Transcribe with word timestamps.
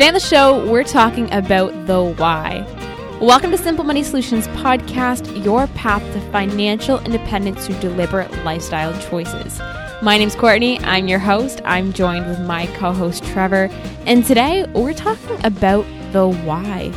Today 0.00 0.08
on 0.08 0.14
the 0.14 0.20
show, 0.20 0.66
we're 0.66 0.82
talking 0.82 1.30
about 1.30 1.86
the 1.86 2.02
why. 2.02 2.64
Welcome 3.20 3.50
to 3.50 3.58
Simple 3.58 3.84
Money 3.84 4.02
Solutions 4.02 4.48
Podcast, 4.48 5.44
your 5.44 5.66
path 5.66 6.02
to 6.14 6.20
financial 6.32 7.00
independence 7.00 7.66
through 7.66 7.80
deliberate 7.80 8.32
lifestyle 8.42 8.98
choices. 9.10 9.58
My 10.00 10.16
name's 10.16 10.34
Courtney. 10.34 10.78
I'm 10.84 11.06
your 11.06 11.18
host. 11.18 11.60
I'm 11.66 11.92
joined 11.92 12.26
with 12.28 12.40
my 12.40 12.64
co 12.78 12.92
host, 12.92 13.24
Trevor. 13.24 13.68
And 14.06 14.24
today, 14.24 14.64
we're 14.72 14.94
talking 14.94 15.38
about 15.44 15.84
the 16.12 16.30
why. 16.46 16.90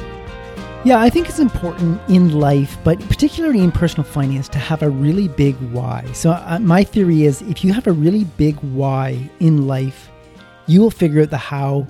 Yeah, 0.85 1.01
I 1.01 1.09
think 1.09 1.27
it's 1.27 1.39
important 1.39 1.99
in 2.07 2.39
life, 2.39 2.77
but 2.85 3.01
particularly 3.09 3.59
in 3.59 3.73
personal 3.73 4.05
finance, 4.05 4.47
to 4.47 4.59
have 4.59 4.81
a 4.81 4.89
really 4.89 5.27
big 5.27 5.57
why. 5.73 6.09
So, 6.13 6.31
uh, 6.31 6.57
my 6.61 6.85
theory 6.85 7.23
is 7.23 7.41
if 7.41 7.65
you 7.65 7.73
have 7.73 7.85
a 7.85 7.91
really 7.91 8.23
big 8.23 8.55
why 8.61 9.29
in 9.41 9.67
life, 9.67 10.09
you 10.67 10.79
will 10.79 10.91
figure 10.91 11.23
out 11.23 11.31
the 11.31 11.37
how 11.37 11.85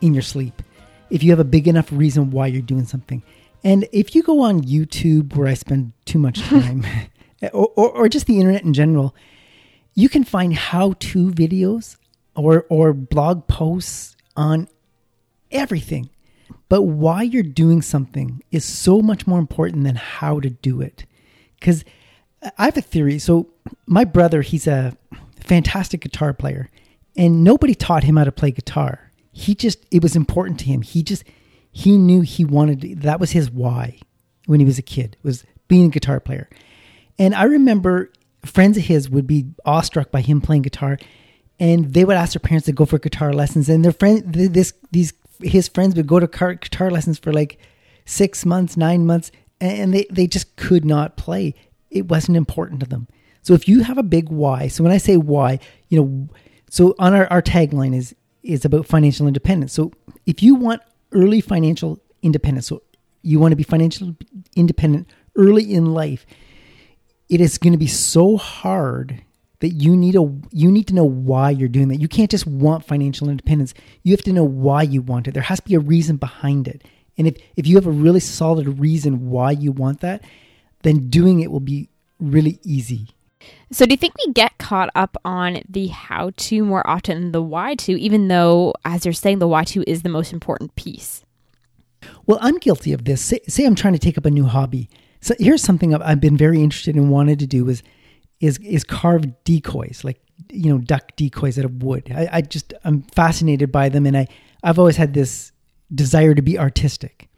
in 0.00 0.14
your 0.14 0.22
sleep. 0.22 0.62
If 1.10 1.22
you 1.22 1.30
have 1.30 1.40
a 1.40 1.44
big 1.44 1.66
enough 1.66 1.90
reason 1.90 2.30
why 2.30 2.46
you're 2.46 2.62
doing 2.62 2.86
something. 2.86 3.22
And 3.62 3.88
if 3.92 4.14
you 4.14 4.22
go 4.22 4.40
on 4.40 4.62
YouTube, 4.62 5.36
where 5.36 5.48
I 5.48 5.54
spend 5.54 5.92
too 6.04 6.18
much 6.18 6.40
time, 6.48 6.84
or, 7.52 7.70
or, 7.76 7.90
or 7.90 8.08
just 8.08 8.26
the 8.26 8.38
internet 8.38 8.62
in 8.62 8.74
general, 8.74 9.14
you 9.94 10.08
can 10.08 10.24
find 10.24 10.54
how 10.54 10.94
to 11.00 11.30
videos 11.30 11.96
or, 12.36 12.66
or 12.68 12.92
blog 12.92 13.46
posts 13.48 14.16
on 14.36 14.68
everything 15.50 16.10
but 16.70 16.82
why 16.82 17.22
you're 17.22 17.42
doing 17.42 17.82
something 17.82 18.42
is 18.52 18.64
so 18.64 19.02
much 19.02 19.26
more 19.26 19.40
important 19.40 19.82
than 19.84 19.96
how 19.96 20.38
to 20.38 20.50
do 20.50 20.80
it. 20.80 21.04
Because 21.58 21.84
I 22.56 22.66
have 22.66 22.76
a 22.76 22.80
theory. 22.80 23.18
So, 23.18 23.48
my 23.86 24.04
brother, 24.04 24.40
he's 24.40 24.68
a 24.68 24.96
fantastic 25.40 26.00
guitar 26.00 26.32
player, 26.32 26.70
and 27.16 27.42
nobody 27.42 27.74
taught 27.74 28.04
him 28.04 28.16
how 28.16 28.24
to 28.24 28.32
play 28.32 28.52
guitar. 28.52 29.09
He 29.32 29.54
just, 29.54 29.84
it 29.90 30.02
was 30.02 30.16
important 30.16 30.58
to 30.60 30.66
him. 30.66 30.82
He 30.82 31.02
just, 31.02 31.24
he 31.70 31.96
knew 31.96 32.20
he 32.22 32.44
wanted, 32.44 32.80
to, 32.80 32.94
that 32.96 33.20
was 33.20 33.32
his 33.32 33.50
why 33.50 33.98
when 34.46 34.60
he 34.60 34.66
was 34.66 34.78
a 34.78 34.82
kid, 34.82 35.16
was 35.22 35.44
being 35.68 35.86
a 35.86 35.90
guitar 35.90 36.20
player. 36.20 36.48
And 37.18 37.34
I 37.34 37.44
remember 37.44 38.12
friends 38.44 38.76
of 38.76 38.84
his 38.84 39.08
would 39.08 39.26
be 39.26 39.46
awestruck 39.64 40.10
by 40.10 40.22
him 40.22 40.40
playing 40.40 40.62
guitar 40.62 40.98
and 41.58 41.92
they 41.92 42.04
would 42.04 42.16
ask 42.16 42.32
their 42.32 42.40
parents 42.40 42.64
to 42.64 42.72
go 42.72 42.86
for 42.86 42.98
guitar 42.98 43.34
lessons 43.34 43.68
and 43.68 43.84
their 43.84 43.92
friend 43.92 44.32
this 44.32 44.72
these 44.92 45.12
his 45.42 45.68
friends 45.68 45.94
would 45.94 46.06
go 46.06 46.20
to 46.20 46.26
guitar 46.26 46.90
lessons 46.90 47.18
for 47.18 47.32
like 47.32 47.58
six 48.04 48.44
months, 48.44 48.76
nine 48.76 49.06
months, 49.06 49.30
and 49.60 49.94
they, 49.94 50.06
they 50.10 50.26
just 50.26 50.56
could 50.56 50.84
not 50.84 51.16
play. 51.16 51.54
It 51.90 52.08
wasn't 52.08 52.36
important 52.36 52.80
to 52.80 52.86
them. 52.86 53.08
So 53.42 53.54
if 53.54 53.68
you 53.68 53.82
have 53.82 53.98
a 53.98 54.02
big 54.02 54.28
why, 54.28 54.68
so 54.68 54.84
when 54.84 54.92
I 54.92 54.98
say 54.98 55.16
why, 55.16 55.58
you 55.88 56.00
know, 56.00 56.28
so 56.68 56.94
on 56.98 57.14
our, 57.14 57.26
our 57.28 57.42
tagline 57.42 57.94
is 57.94 58.14
is 58.42 58.64
about 58.64 58.86
financial 58.86 59.26
independence. 59.26 59.72
So 59.72 59.92
if 60.26 60.42
you 60.42 60.54
want 60.54 60.82
early 61.12 61.40
financial 61.40 62.00
independence, 62.22 62.66
so 62.66 62.82
you 63.22 63.38
want 63.38 63.52
to 63.52 63.56
be 63.56 63.62
financially 63.62 64.16
independent 64.56 65.08
early 65.36 65.74
in 65.74 65.86
life, 65.86 66.26
it 67.28 67.40
is 67.40 67.58
going 67.58 67.72
to 67.72 67.78
be 67.78 67.86
so 67.86 68.36
hard 68.36 69.22
that 69.60 69.70
you 69.70 69.94
need 69.96 70.16
a 70.16 70.32
you 70.50 70.70
need 70.70 70.88
to 70.88 70.94
know 70.94 71.04
why 71.04 71.50
you're 71.50 71.68
doing 71.68 71.88
that. 71.88 72.00
You 72.00 72.08
can't 72.08 72.30
just 72.30 72.46
want 72.46 72.84
financial 72.84 73.28
independence. 73.28 73.74
You 74.02 74.12
have 74.12 74.22
to 74.22 74.32
know 74.32 74.44
why 74.44 74.82
you 74.82 75.02
want 75.02 75.28
it. 75.28 75.34
There 75.34 75.42
has 75.42 75.60
to 75.60 75.68
be 75.68 75.74
a 75.74 75.80
reason 75.80 76.16
behind 76.16 76.66
it. 76.66 76.82
And 77.18 77.26
if 77.26 77.36
if 77.56 77.66
you 77.66 77.76
have 77.76 77.86
a 77.86 77.90
really 77.90 78.20
solid 78.20 78.80
reason 78.80 79.30
why 79.30 79.52
you 79.52 79.70
want 79.70 80.00
that, 80.00 80.24
then 80.82 81.10
doing 81.10 81.40
it 81.40 81.50
will 81.50 81.60
be 81.60 81.90
really 82.18 82.58
easy. 82.62 83.08
So, 83.72 83.86
do 83.86 83.92
you 83.92 83.96
think 83.96 84.14
we 84.18 84.32
get 84.32 84.58
caught 84.58 84.90
up 84.94 85.16
on 85.24 85.62
the 85.68 85.88
how 85.88 86.30
to 86.36 86.64
more 86.64 86.86
often 86.86 87.20
than 87.20 87.32
the 87.32 87.42
why 87.42 87.74
to, 87.76 88.00
even 88.00 88.28
though, 88.28 88.74
as 88.84 89.04
you're 89.04 89.12
saying, 89.12 89.38
the 89.38 89.48
why 89.48 89.64
to 89.64 89.88
is 89.88 90.02
the 90.02 90.08
most 90.08 90.32
important 90.32 90.74
piece? 90.74 91.24
Well, 92.26 92.38
I'm 92.40 92.58
guilty 92.58 92.92
of 92.92 93.04
this. 93.04 93.22
Say, 93.22 93.40
say 93.48 93.64
I'm 93.64 93.74
trying 93.74 93.92
to 93.94 93.98
take 93.98 94.18
up 94.18 94.26
a 94.26 94.30
new 94.30 94.44
hobby. 94.44 94.88
So, 95.20 95.34
here's 95.38 95.62
something 95.62 95.94
I've 95.94 96.20
been 96.20 96.36
very 96.36 96.62
interested 96.62 96.96
in, 96.96 97.10
wanted 97.10 97.38
to 97.38 97.46
do 97.46 97.68
is 97.68 97.82
is 98.40 98.58
is 98.58 98.84
carved 98.84 99.32
decoys, 99.44 100.02
like 100.02 100.20
you 100.50 100.70
know 100.70 100.78
duck 100.78 101.14
decoys 101.16 101.58
out 101.58 101.64
of 101.64 101.82
wood. 101.82 102.10
I, 102.14 102.28
I 102.32 102.40
just 102.42 102.74
I'm 102.84 103.02
fascinated 103.14 103.70
by 103.70 103.88
them, 103.88 104.06
and 104.06 104.16
I 104.16 104.26
I've 104.62 104.78
always 104.78 104.96
had 104.96 105.14
this 105.14 105.52
desire 105.94 106.34
to 106.34 106.42
be 106.42 106.58
artistic, 106.58 107.28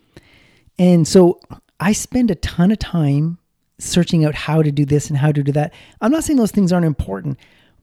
and 0.79 1.07
so 1.07 1.41
I 1.79 1.93
spend 1.93 2.31
a 2.31 2.37
ton 2.37 2.71
of 2.71 2.79
time 2.79 3.39
searching 3.83 4.25
out 4.25 4.35
how 4.35 4.63
to 4.63 4.71
do 4.71 4.85
this 4.85 5.09
and 5.09 5.19
how 5.19 5.33
to 5.33 5.43
do 5.43 5.53
that. 5.53 5.73
I'm 6.01 6.13
not 6.13 6.25
saying 6.25 6.39
those 6.39 6.53
things 6.53 6.73
aren't 6.73 6.87
important, 6.87 7.39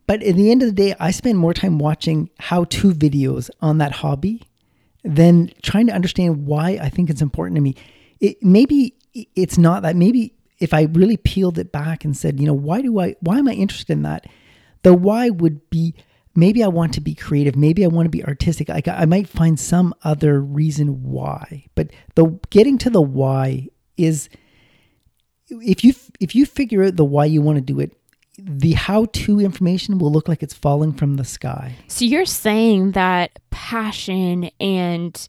but 0.07 0.23
at 0.23 0.35
the 0.35 0.51
end 0.51 0.63
of 0.63 0.67
the 0.67 0.73
day, 0.73 0.95
I 0.99 1.11
spend 1.11 1.37
more 1.37 1.53
time 1.53 1.77
watching 1.77 2.29
how 2.39 2.63
to 2.65 2.91
videos 2.91 3.49
on 3.61 3.77
that 3.79 3.91
hobby 3.91 4.43
than 5.03 5.51
trying 5.61 5.87
to 5.87 5.93
understand 5.93 6.45
why 6.45 6.79
I 6.81 6.89
think 6.89 7.09
it's 7.09 7.21
important 7.21 7.55
to 7.55 7.61
me. 7.61 7.75
It 8.19 8.41
maybe 8.43 8.95
it's 9.13 9.57
not 9.57 9.83
that 9.83 9.95
maybe 9.95 10.33
if 10.59 10.73
I 10.73 10.83
really 10.83 11.17
peeled 11.17 11.57
it 11.57 11.71
back 11.71 12.03
and 12.03 12.15
said, 12.15 12.39
you 12.39 12.45
know, 12.45 12.53
why 12.53 12.81
do 12.81 12.99
I, 12.99 13.15
why 13.21 13.39
am 13.39 13.47
I 13.47 13.53
interested 13.53 13.93
in 13.93 14.03
that? 14.03 14.27
The 14.83 14.93
why 14.93 15.29
would 15.29 15.69
be 15.69 15.95
maybe 16.35 16.63
I 16.63 16.67
want 16.67 16.93
to 16.93 17.01
be 17.01 17.15
creative, 17.15 17.55
maybe 17.55 17.83
I 17.83 17.87
want 17.87 18.05
to 18.05 18.09
be 18.09 18.23
artistic. 18.23 18.69
Like 18.69 18.87
I 18.87 19.05
might 19.05 19.27
find 19.27 19.59
some 19.59 19.93
other 20.03 20.41
reason 20.41 21.03
why, 21.03 21.65
but 21.75 21.91
the 22.15 22.39
getting 22.49 22.77
to 22.79 22.89
the 22.89 23.01
why 23.01 23.67
is 23.97 24.29
if 25.49 25.83
you 25.83 25.93
if 26.19 26.35
you 26.35 26.45
figure 26.45 26.83
out 26.83 26.95
the 26.95 27.05
why 27.05 27.25
you 27.25 27.41
want 27.41 27.57
to 27.57 27.61
do 27.61 27.79
it, 27.79 27.91
the 28.37 28.73
how 28.73 29.05
to 29.05 29.39
information 29.39 29.97
will 29.97 30.11
look 30.11 30.27
like 30.27 30.43
it's 30.43 30.53
falling 30.53 30.93
from 30.93 31.15
the 31.15 31.25
sky. 31.25 31.75
So 31.87 32.05
you're 32.05 32.25
saying 32.25 32.91
that 32.91 33.39
passion 33.49 34.49
and 34.59 35.27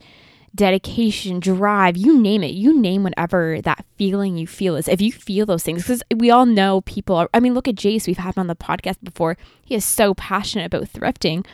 dedication, 0.54 1.40
drive, 1.40 1.96
you 1.96 2.20
name 2.20 2.42
it. 2.42 2.52
You 2.52 2.78
name 2.78 3.04
whatever 3.04 3.60
that 3.62 3.84
feeling 3.96 4.36
you 4.36 4.46
feel 4.46 4.76
is. 4.76 4.88
If 4.88 5.00
you 5.00 5.12
feel 5.12 5.46
those 5.46 5.62
things, 5.62 5.82
because 5.82 6.02
we 6.14 6.30
all 6.30 6.46
know 6.46 6.80
people 6.82 7.16
are, 7.16 7.28
I 7.32 7.40
mean, 7.40 7.54
look 7.54 7.68
at 7.68 7.76
Jace. 7.76 8.06
We've 8.06 8.16
had 8.16 8.36
him 8.36 8.40
on 8.40 8.46
the 8.46 8.56
podcast 8.56 8.96
before. 9.02 9.36
He 9.64 9.74
is 9.74 9.84
so 9.84 10.14
passionate 10.14 10.66
about 10.66 10.84
thrifting. 10.84 11.46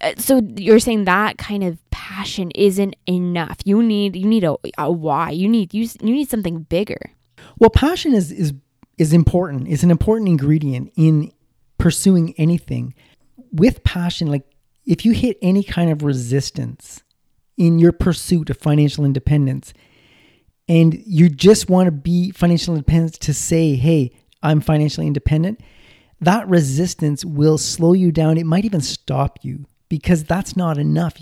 Uh, 0.00 0.12
so 0.18 0.40
you're 0.56 0.80
saying 0.80 1.04
that 1.04 1.38
kind 1.38 1.62
of 1.62 1.78
passion 1.90 2.50
isn't 2.52 2.96
enough. 3.06 3.58
You 3.64 3.82
need 3.82 4.16
you 4.16 4.26
need 4.26 4.44
a, 4.44 4.56
a 4.76 4.90
why. 4.90 5.30
You 5.30 5.48
need 5.48 5.72
you, 5.72 5.88
you 6.00 6.14
need 6.14 6.28
something 6.28 6.62
bigger. 6.62 7.12
Well, 7.58 7.70
passion 7.70 8.14
is 8.14 8.30
is 8.32 8.54
is 8.96 9.12
important. 9.12 9.68
It's 9.68 9.82
an 9.82 9.90
important 9.90 10.28
ingredient 10.28 10.92
in 10.96 11.32
pursuing 11.78 12.34
anything. 12.36 12.94
With 13.52 13.82
passion, 13.84 14.28
like 14.28 14.44
if 14.84 15.04
you 15.04 15.12
hit 15.12 15.38
any 15.40 15.62
kind 15.62 15.90
of 15.90 16.02
resistance, 16.02 17.02
in 17.58 17.78
your 17.78 17.92
pursuit 17.92 18.48
of 18.48 18.56
financial 18.56 19.04
independence 19.04 19.74
and 20.68 21.02
you 21.04 21.28
just 21.28 21.68
want 21.68 21.88
to 21.88 21.90
be 21.90 22.30
financially 22.30 22.76
independent 22.76 23.14
to 23.14 23.34
say, 23.34 23.74
hey, 23.74 24.12
I'm 24.42 24.60
financially 24.60 25.06
independent, 25.06 25.60
that 26.20 26.48
resistance 26.48 27.24
will 27.24 27.58
slow 27.58 27.92
you 27.92 28.12
down. 28.12 28.38
It 28.38 28.46
might 28.46 28.64
even 28.64 28.80
stop 28.80 29.40
you 29.42 29.66
because 29.88 30.24
that's 30.24 30.56
not 30.56 30.78
enough. 30.78 31.16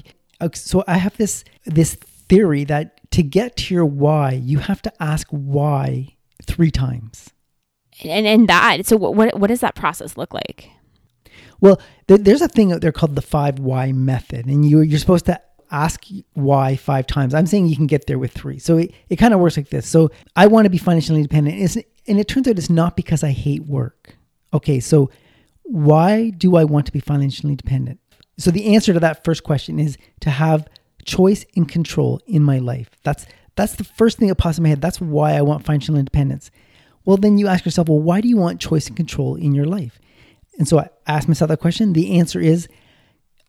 So 0.53 0.84
I 0.86 0.98
have 0.98 1.16
this 1.16 1.42
this 1.64 1.94
theory 1.94 2.64
that 2.64 3.10
to 3.12 3.22
get 3.22 3.56
to 3.56 3.74
your 3.74 3.86
why, 3.86 4.32
you 4.32 4.58
have 4.58 4.82
to 4.82 4.92
ask 5.03 5.26
why 5.30 6.16
three 6.44 6.70
times. 6.70 7.30
And 8.04 8.26
and 8.26 8.48
that 8.48 8.86
so 8.86 8.97
what 8.97 9.38
what 9.38 9.47
does 9.47 9.60
that 9.60 9.74
process 9.74 10.16
look 10.16 10.34
like? 10.34 10.70
Well, 11.60 11.80
there's 12.06 12.42
a 12.42 12.48
thing 12.48 12.72
out 12.72 12.82
there 12.82 12.92
called 12.92 13.16
the 13.16 13.22
five 13.22 13.58
why 13.58 13.92
method, 13.92 14.47
and 14.47 14.69
you 14.69 14.80
you're 14.80 14.98
supposed 14.98 15.26
to 15.26 15.41
ask 15.70 16.04
why 16.34 16.76
five 16.76 17.06
times. 17.06 17.34
I'm 17.34 17.47
saying 17.47 17.66
you 17.66 17.76
can 17.76 17.86
get 17.86 18.06
there 18.06 18.19
with 18.19 18.32
three. 18.32 18.58
So 18.58 18.77
it, 18.77 18.92
it 19.09 19.16
kind 19.16 19.34
of 19.34 19.41
works 19.41 19.56
like 19.56 19.71
this. 19.71 19.88
So 19.88 20.10
I 20.36 20.47
want 20.47 20.66
to 20.66 20.71
be 20.71 20.78
financially 20.78 21.18
independent. 21.18 21.60
It's, 21.60 21.77
and 22.06 22.21
it 22.21 22.28
turns 22.28 22.47
out 22.47 22.59
it's 22.59 22.71
not 22.71 22.97
because 22.97 23.24
I 23.24 23.30
hate 23.30 23.66
work. 23.66 24.16
Okay, 24.54 24.78
so 24.80 25.10
why 25.65 26.30
do 26.30 26.56
I 26.56 26.65
want 26.65 26.86
to 26.86 26.92
be 26.92 27.00
financially 27.00 27.53
independent? 27.53 27.98
So 28.39 28.50
the 28.50 28.74
answer 28.74 28.92
to 28.92 29.00
that 29.00 29.24
first 29.24 29.42
question 29.42 29.78
is 29.78 29.97
to 30.21 30.30
have 30.30 30.68
choice 31.04 31.44
and 31.56 31.68
control 31.68 32.21
in 32.27 32.42
my 32.42 32.59
life. 32.59 32.91
That's 33.03 33.27
that's 33.56 33.76
the 33.76 33.84
first 33.84 34.18
thing 34.18 34.28
that 34.28 34.36
pops 34.36 34.58
in 34.58 34.62
my 34.62 34.68
head. 34.68 34.80
That's 34.80 35.00
why 35.00 35.32
I 35.32 35.42
want 35.42 35.64
financial 35.64 35.97
independence. 35.97 36.50
Well, 37.04 37.16
then 37.16 37.38
you 37.38 37.48
ask 37.48 37.64
yourself, 37.64 37.88
well, 37.88 38.00
why 38.00 38.20
do 38.20 38.28
you 38.28 38.36
want 38.36 38.60
choice 38.60 38.86
and 38.86 38.97
control 38.97 39.36
in 39.36 39.54
your 39.54 39.64
life? 39.64 39.98
And 40.58 40.68
so 40.68 40.78
I 40.78 40.88
ask 41.06 41.28
myself 41.28 41.48
that 41.48 41.60
question. 41.60 41.92
The 41.92 42.18
answer 42.18 42.41
is 42.41 42.68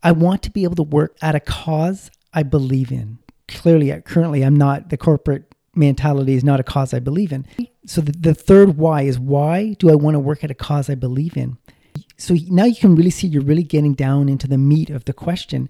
I 0.03 0.11
want 0.11 0.43
to 0.43 0.51
be 0.51 0.63
able 0.63 0.75
to 0.75 0.83
work 0.83 1.17
at 1.21 1.35
a 1.35 1.39
cause 1.39 2.09
I 2.33 2.43
believe 2.43 2.91
in. 2.91 3.19
Clearly, 3.47 3.99
currently, 4.01 4.43
I'm 4.43 4.55
not, 4.55 4.89
the 4.89 4.97
corporate 4.97 5.53
mentality 5.75 6.33
is 6.33 6.43
not 6.43 6.59
a 6.59 6.63
cause 6.63 6.93
I 6.93 6.99
believe 6.99 7.31
in. 7.31 7.45
So 7.85 8.01
the, 8.01 8.11
the 8.11 8.33
third 8.33 8.77
why 8.77 9.03
is 9.03 9.19
why 9.19 9.73
do 9.79 9.89
I 9.89 9.95
want 9.95 10.15
to 10.15 10.19
work 10.19 10.43
at 10.43 10.51
a 10.51 10.55
cause 10.55 10.89
I 10.89 10.95
believe 10.95 11.37
in? 11.37 11.57
So 12.17 12.35
now 12.49 12.65
you 12.65 12.75
can 12.75 12.95
really 12.95 13.09
see 13.09 13.27
you're 13.27 13.43
really 13.43 13.63
getting 13.63 13.93
down 13.93 14.27
into 14.29 14.47
the 14.47 14.57
meat 14.57 14.89
of 14.89 15.05
the 15.05 15.13
question. 15.13 15.69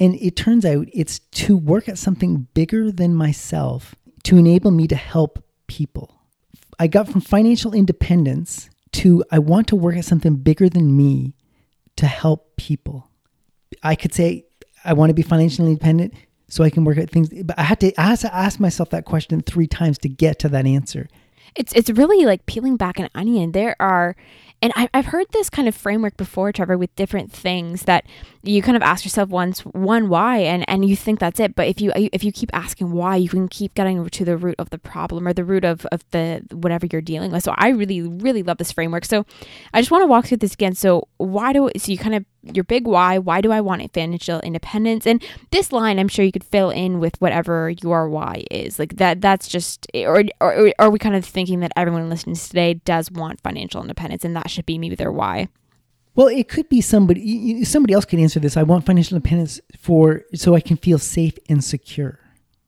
And 0.00 0.14
it 0.16 0.36
turns 0.36 0.64
out 0.64 0.88
it's 0.92 1.18
to 1.18 1.56
work 1.56 1.88
at 1.88 1.98
something 1.98 2.48
bigger 2.54 2.90
than 2.90 3.14
myself 3.14 3.94
to 4.24 4.36
enable 4.36 4.70
me 4.70 4.88
to 4.88 4.96
help 4.96 5.44
people. 5.66 6.20
I 6.78 6.88
got 6.88 7.08
from 7.08 7.20
financial 7.20 7.72
independence 7.72 8.68
to 8.92 9.24
I 9.30 9.38
want 9.38 9.68
to 9.68 9.76
work 9.76 9.96
at 9.96 10.04
something 10.04 10.36
bigger 10.36 10.68
than 10.68 10.96
me 10.96 11.34
to 11.96 12.06
help 12.06 12.56
people. 12.56 13.08
I 13.82 13.94
could 13.94 14.12
say 14.12 14.46
I 14.84 14.92
want 14.92 15.10
to 15.10 15.14
be 15.14 15.22
financially 15.22 15.70
independent 15.70 16.14
so 16.48 16.64
I 16.64 16.70
can 16.70 16.84
work 16.84 16.98
at 16.98 17.10
things. 17.10 17.28
But 17.44 17.58
I 17.58 17.62
had 17.62 17.80
to 17.80 18.00
I 18.00 18.08
had 18.08 18.20
to 18.20 18.34
ask 18.34 18.60
myself 18.60 18.90
that 18.90 19.04
question 19.04 19.40
three 19.40 19.66
times 19.66 19.98
to 19.98 20.08
get 20.08 20.38
to 20.40 20.48
that 20.50 20.66
answer. 20.66 21.08
It's 21.54 21.72
it's 21.74 21.90
really 21.90 22.24
like 22.26 22.46
peeling 22.46 22.76
back 22.76 22.98
an 22.98 23.08
onion. 23.14 23.52
There 23.52 23.76
are 23.80 24.16
and 24.64 24.72
I, 24.76 24.88
I've 24.94 25.04
heard 25.04 25.26
this 25.32 25.50
kind 25.50 25.68
of 25.68 25.74
framework 25.74 26.16
before, 26.16 26.50
Trevor, 26.50 26.78
with 26.78 26.96
different 26.96 27.30
things 27.30 27.82
that 27.82 28.06
you 28.42 28.62
kind 28.62 28.78
of 28.78 28.82
ask 28.82 29.04
yourself 29.04 29.28
once 29.28 29.60
one 29.60 30.08
why, 30.08 30.38
and 30.38 30.66
and 30.70 30.88
you 30.88 30.96
think 30.96 31.20
that's 31.20 31.38
it. 31.38 31.54
But 31.54 31.68
if 31.68 31.82
you 31.82 31.92
if 31.94 32.24
you 32.24 32.32
keep 32.32 32.48
asking 32.54 32.92
why, 32.92 33.16
you 33.16 33.28
can 33.28 33.46
keep 33.46 33.74
getting 33.74 34.08
to 34.08 34.24
the 34.24 34.38
root 34.38 34.54
of 34.58 34.70
the 34.70 34.78
problem 34.78 35.28
or 35.28 35.34
the 35.34 35.44
root 35.44 35.66
of 35.66 35.84
of 35.92 36.02
the 36.12 36.42
whatever 36.50 36.86
you're 36.90 37.02
dealing 37.02 37.30
with. 37.30 37.42
So 37.42 37.52
I 37.58 37.68
really 37.68 38.00
really 38.00 38.42
love 38.42 38.56
this 38.56 38.72
framework. 38.72 39.04
So 39.04 39.26
I 39.74 39.82
just 39.82 39.90
want 39.90 40.00
to 40.00 40.06
walk 40.06 40.28
through 40.28 40.38
this 40.38 40.54
again. 40.54 40.74
So 40.74 41.08
why 41.18 41.52
do 41.52 41.68
so 41.76 41.92
you 41.92 41.98
kind 41.98 42.14
of 42.14 42.24
your 42.52 42.64
big 42.64 42.86
why. 42.86 43.18
Why 43.18 43.40
do 43.40 43.52
I 43.52 43.60
want 43.60 43.92
financial 43.92 44.40
independence? 44.40 45.06
And 45.06 45.22
this 45.50 45.72
line, 45.72 45.98
I'm 45.98 46.08
sure 46.08 46.24
you 46.24 46.32
could 46.32 46.44
fill 46.44 46.70
in 46.70 47.00
with 47.00 47.20
whatever 47.20 47.70
your 47.82 48.08
why 48.08 48.44
is. 48.50 48.78
Like 48.78 48.96
that. 48.96 49.20
That's 49.20 49.48
just, 49.48 49.86
or, 49.94 50.24
or, 50.40 50.54
or 50.54 50.72
are 50.78 50.90
we 50.90 50.98
kind 50.98 51.16
of 51.16 51.24
thinking 51.24 51.60
that 51.60 51.72
everyone 51.76 52.08
listening 52.08 52.36
today 52.36 52.74
does 52.74 53.10
want 53.10 53.40
financial 53.40 53.80
independence, 53.80 54.24
and 54.24 54.36
that 54.36 54.50
should 54.50 54.66
be 54.66 54.78
maybe 54.78 54.96
their 54.96 55.12
why? 55.12 55.48
Well, 56.16 56.28
it 56.28 56.48
could 56.48 56.68
be 56.68 56.80
somebody. 56.80 57.64
Somebody 57.64 57.94
else 57.94 58.04
could 58.04 58.20
answer 58.20 58.38
this. 58.38 58.56
I 58.56 58.62
want 58.62 58.86
financial 58.86 59.16
independence 59.16 59.60
for 59.78 60.22
so 60.34 60.54
I 60.54 60.60
can 60.60 60.76
feel 60.76 60.98
safe 60.98 61.36
and 61.48 61.62
secure. 61.62 62.20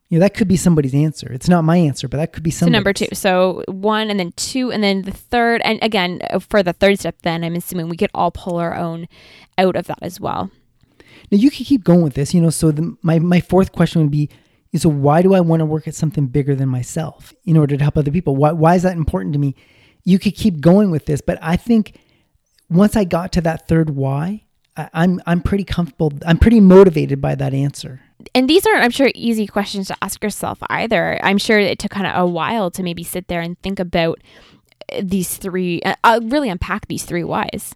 You 0.08 0.19
know, 0.19 0.25
that 0.25 0.35
could 0.35 0.47
be 0.47 0.56
somebody's 0.56 0.94
answer. 0.94 1.32
It's 1.32 1.49
not 1.49 1.64
my 1.64 1.79
answer, 1.79 2.06
but 2.06 2.19
that 2.19 2.32
could 2.32 2.44
be 2.44 2.53
somebody's. 2.53 2.73
So 2.73 2.79
number 2.79 2.93
two. 2.93 3.08
So 3.14 3.64
one 3.67 4.08
and 4.08 4.20
then 4.20 4.32
two 4.37 4.70
and 4.70 4.82
then 4.82 5.03
the 5.03 5.11
third. 5.11 5.61
And 5.64 5.82
again, 5.82 6.20
uh, 6.31 6.38
for 6.38 6.62
the 6.62 6.73
third 6.73 7.00
step, 7.00 7.23
then 7.23 7.43
I'm 7.43 7.56
assuming 7.56 7.88
we 7.88 7.97
could 7.97 8.12
all 8.14 8.31
pull 8.31 8.58
our 8.58 8.76
own 8.76 9.08
out 9.58 9.75
of 9.75 9.88
that 9.88 9.99
as 10.03 10.20
well. 10.20 10.50
Now 11.32 11.38
you 11.38 11.50
could 11.50 11.67
keep 11.67 11.82
going 11.82 12.03
with 12.03 12.14
this. 12.14 12.32
You 12.35 12.41
know, 12.41 12.50
so 12.50 12.70
the, 12.70 12.97
my, 13.03 13.19
my 13.19 13.41
fourth 13.41 13.73
question 13.73 14.00
would 14.03 14.12
be, 14.12 14.31
so 14.76 14.88
why 14.88 15.23
do 15.23 15.35
I 15.35 15.41
want 15.41 15.61
to 15.61 15.67
work 15.67 15.88
at 15.88 15.94
something 15.94 16.26
bigger 16.26 16.55
than 16.55 16.69
myself 16.69 17.35
in 17.44 17.56
order 17.56 17.76
to 17.76 17.82
help 17.82 17.97
other 17.97 18.11
people? 18.11 18.37
Why, 18.37 18.52
why 18.52 18.75
is 18.75 18.82
that 18.82 18.97
important 18.97 19.32
to 19.32 19.38
me? 19.38 19.56
You 20.05 20.19
could 20.19 20.37
keep 20.37 20.61
going 20.61 20.91
with 20.91 21.06
this, 21.06 21.20
but 21.20 21.38
I 21.41 21.56
think 21.56 21.99
once 22.69 22.94
I 22.94 23.05
got 23.05 23.32
to 23.32 23.41
that 23.41 23.67
third 23.67 23.91
why, 23.91 24.44
I, 24.76 24.88
I'm, 24.93 25.20
I'm 25.26 25.41
pretty 25.41 25.64
comfortable. 25.64 26.12
I'm 26.25 26.38
pretty 26.38 26.61
motivated 26.61 27.20
by 27.20 27.35
that 27.37 27.55
answer 27.55 28.02
and 28.34 28.49
these 28.49 28.67
aren't, 28.67 28.82
I'm 28.82 28.90
sure, 28.90 29.11
easy 29.14 29.46
questions 29.46 29.88
to 29.88 29.96
ask 30.02 30.23
yourself 30.23 30.58
either. 30.69 31.19
I'm 31.25 31.38
sure 31.38 31.58
it 31.58 31.78
took 31.78 31.90
kind 31.90 32.06
of 32.06 32.14
a 32.17 32.26
while 32.26 32.70
to 32.73 32.82
maybe 32.82 33.02
sit 33.02 33.28
there 33.28 33.40
and 33.40 33.58
think 33.62 33.78
about 33.78 34.20
uh, 34.93 35.02
these 35.02 35.37
three, 35.37 35.82
uh, 35.82 35.94
uh, 36.05 36.20
really 36.23 36.49
unpack 36.49 36.88
these 36.88 37.05
three 37.05 37.25
whys. 37.25 37.75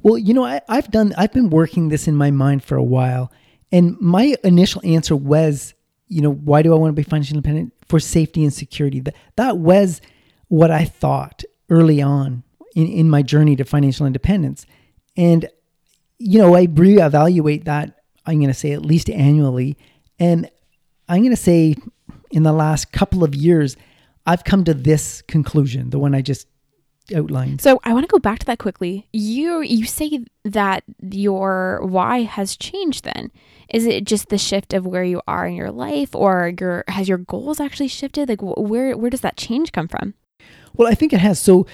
Well, 0.00 0.18
you 0.18 0.34
know, 0.34 0.44
I, 0.44 0.60
I've 0.68 0.90
done, 0.90 1.14
I've 1.16 1.32
been 1.32 1.50
working 1.50 1.88
this 1.88 2.06
in 2.06 2.16
my 2.16 2.30
mind 2.30 2.62
for 2.62 2.76
a 2.76 2.82
while. 2.82 3.32
And 3.70 3.98
my 4.00 4.36
initial 4.44 4.82
answer 4.84 5.16
was, 5.16 5.74
you 6.08 6.20
know, 6.20 6.32
why 6.32 6.62
do 6.62 6.72
I 6.74 6.78
want 6.78 6.94
to 6.94 7.00
be 7.00 7.08
financially 7.08 7.38
independent? 7.38 7.72
For 7.88 7.98
safety 7.98 8.42
and 8.44 8.52
security. 8.52 9.00
That, 9.00 9.16
that 9.36 9.58
was 9.58 10.00
what 10.48 10.70
I 10.70 10.84
thought 10.84 11.42
early 11.70 12.02
on 12.02 12.42
in, 12.74 12.86
in 12.86 13.08
my 13.08 13.22
journey 13.22 13.56
to 13.56 13.64
financial 13.64 14.06
independence. 14.06 14.66
And, 15.16 15.48
you 16.18 16.38
know, 16.38 16.54
I 16.54 16.66
reevaluate 16.66 17.64
that 17.64 17.98
I'm 18.26 18.38
going 18.38 18.48
to 18.48 18.54
say 18.54 18.72
at 18.72 18.84
least 18.84 19.10
annually. 19.10 19.76
And 20.18 20.50
I'm 21.08 21.20
going 21.20 21.30
to 21.30 21.36
say 21.36 21.76
in 22.30 22.42
the 22.42 22.52
last 22.52 22.92
couple 22.92 23.24
of 23.24 23.34
years, 23.34 23.76
I've 24.26 24.44
come 24.44 24.64
to 24.64 24.74
this 24.74 25.22
conclusion, 25.22 25.90
the 25.90 25.98
one 25.98 26.14
I 26.14 26.22
just 26.22 26.46
outlined. 27.14 27.60
So 27.60 27.80
I 27.84 27.92
want 27.92 28.04
to 28.04 28.12
go 28.12 28.18
back 28.18 28.38
to 28.40 28.46
that 28.46 28.58
quickly. 28.58 29.08
You 29.12 29.60
you 29.60 29.84
say 29.86 30.24
that 30.44 30.84
your 31.02 31.80
why 31.82 32.22
has 32.22 32.56
changed 32.56 33.04
then. 33.04 33.30
Is 33.68 33.86
it 33.86 34.04
just 34.04 34.28
the 34.28 34.38
shift 34.38 34.72
of 34.72 34.86
where 34.86 35.04
you 35.04 35.20
are 35.26 35.46
in 35.46 35.54
your 35.54 35.70
life 35.70 36.14
or 36.14 36.52
your 36.58 36.84
has 36.88 37.08
your 37.08 37.18
goals 37.18 37.60
actually 37.60 37.88
shifted? 37.88 38.28
Like 38.28 38.40
where 38.40 38.96
where 38.96 39.10
does 39.10 39.22
that 39.22 39.36
change 39.36 39.72
come 39.72 39.88
from? 39.88 40.14
Well, 40.74 40.88
I 40.88 40.94
think 40.94 41.12
it 41.12 41.20
has. 41.20 41.40
So 41.40 41.66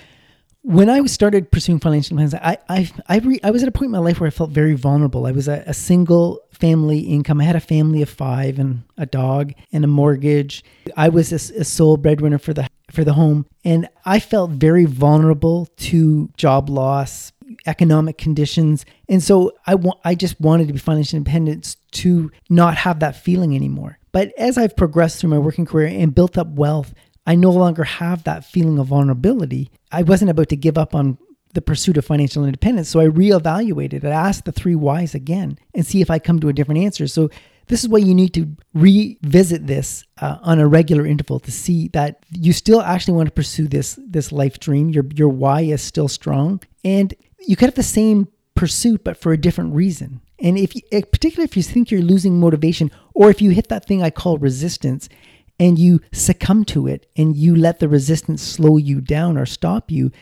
when 0.69 0.91
I 0.91 1.03
started 1.07 1.51
pursuing 1.51 1.81
financial 1.81 2.19
independence, 2.19 2.43
I 2.45 2.59
I 2.69 2.91
I, 3.09 3.19
re, 3.21 3.41
I 3.43 3.51
was 3.51 3.63
at 3.63 3.69
a 3.71 3.73
point 3.73 3.87
in 3.87 3.93
my 3.93 4.01
life 4.01 4.21
where 4.21 4.27
I 4.27 4.31
felt 4.31 4.51
very 4.51 4.75
vulnerable. 4.75 5.25
I 5.25 5.33
was 5.33 5.49
a, 5.49 5.65
a, 5.67 5.73
single 5.73 6.43
family 6.51 6.99
income. 6.99 7.41
I 7.41 7.45
had 7.45 7.57
a 7.57 7.61
family 7.61 8.03
of 8.03 8.11
five 8.11 8.59
and 8.59 8.83
a 8.99 9.07
dog 9.07 9.55
and 9.73 9.83
a 9.83 9.87
mortgage. 9.87 10.63
I 10.95 11.09
was 11.09 11.33
a, 11.33 11.61
a 11.61 11.65
sole 11.65 11.97
breadwinner 11.97 12.37
for 12.37 12.53
the 12.53 12.69
for 12.91 13.03
the 13.03 13.15
home, 13.15 13.47
and 13.65 13.89
I 14.05 14.21
felt 14.21 14.51
very 14.51 14.85
vulnerable 14.85 15.69
to 15.89 16.29
job 16.37 16.69
loss, 16.69 17.33
economic 17.65 18.19
conditions, 18.19 18.85
and 19.09 19.23
so 19.23 19.55
I 19.67 19.75
want 19.75 20.01
I 20.05 20.15
just 20.15 20.39
wanted 20.39 20.67
to 20.67 20.75
be 20.75 20.79
financially 20.79 21.17
independent 21.17 21.77
to 21.93 22.31
not 22.51 22.77
have 22.77 23.01
that 23.01 23.17
feeling 23.17 23.57
anymore. 23.57 23.99
But 24.13 24.33
as 24.39 24.59
I've 24.59 24.77
progressed 24.77 25.21
through 25.21 25.31
my 25.31 25.39
working 25.39 25.65
career 25.65 25.87
and 25.87 26.15
built 26.15 26.37
up 26.37 26.49
wealth, 26.49 26.93
I 27.29 27.35
no 27.35 27.51
longer 27.51 27.85
have 27.85 28.25
that 28.25 28.47
feeling 28.47 28.79
of 28.79 28.87
vulnerability. 28.87 29.71
I 29.93 30.03
wasn't 30.03 30.31
about 30.31 30.49
to 30.49 30.57
give 30.57 30.79
up 30.79 30.95
on 30.95 31.19
the 31.53 31.61
pursuit 31.61 31.99
of 31.99 32.07
financial 32.07 32.47
independence. 32.47 32.89
So 32.89 33.01
I 33.01 33.07
reevaluated. 33.07 34.03
I 34.03 34.29
asked 34.29 34.47
the 34.47 34.53
three 34.53 34.75
whys 34.75 35.15
again 35.15 35.59
and 35.75 35.87
see 35.87 36.01
if 36.01 36.11
I 36.11 36.19
come 36.19 36.41
to 36.41 36.49
a 36.49 36.55
different 36.55 36.81
answer. 36.81 37.07
So 37.07 37.29
this 37.67 37.85
is 37.85 37.91
why 37.91 37.99
you 37.99 38.15
need 38.15 38.33
to 38.33 38.57
revisit 38.73 39.67
this 39.67 40.07
uh, 40.23 40.39
on 40.41 40.59
a 40.59 40.67
regular 40.67 41.05
interval 41.05 41.39
to 41.41 41.53
see 41.53 41.89
that 41.89 42.25
you 42.31 42.55
still 42.55 42.81
actually 42.81 43.15
want 43.19 43.27
to 43.27 43.33
pursue 43.33 43.69
this 43.69 43.99
this 44.03 44.33
life 44.33 44.59
dream. 44.59 44.89
Your 44.89 45.05
your 45.15 45.29
why 45.29 45.61
is 45.61 45.83
still 45.83 46.09
strong, 46.09 46.63
and 46.83 47.15
you 47.47 47.57
could 47.57 47.69
have 47.69 47.75
the 47.75 47.83
same 47.83 48.29
pursuit 48.55 49.05
but 49.05 49.19
for 49.19 49.33
a 49.33 49.37
different 49.47 49.75
reason. 49.75 50.23
And 50.39 50.57
if 50.57 50.75
you, 50.75 50.83
particularly 50.91 51.45
if 51.45 51.59
you 51.59 51.63
think 51.63 51.91
you're 51.91 52.01
losing 52.01 52.41
motivation, 52.41 52.91
or 53.13 53.29
if 53.29 53.43
you 53.43 53.51
hit 53.51 53.69
that 53.69 53.85
thing 53.87 54.03
I 54.03 54.11
call 54.11 54.39
resistance, 54.39 55.11
and 55.59 55.79
you 55.79 56.01
succumb 56.13 56.65
to 56.67 56.87
it 56.87 57.07
and 57.17 57.37
you 57.37 57.55
let 57.55 57.79
the 57.79 57.89
resistance 57.89 58.43
slow 58.43 58.77
you 58.77 59.01
down 59.01 59.37
or 59.37 59.47
stop 59.47 59.91
you, 59.91 60.13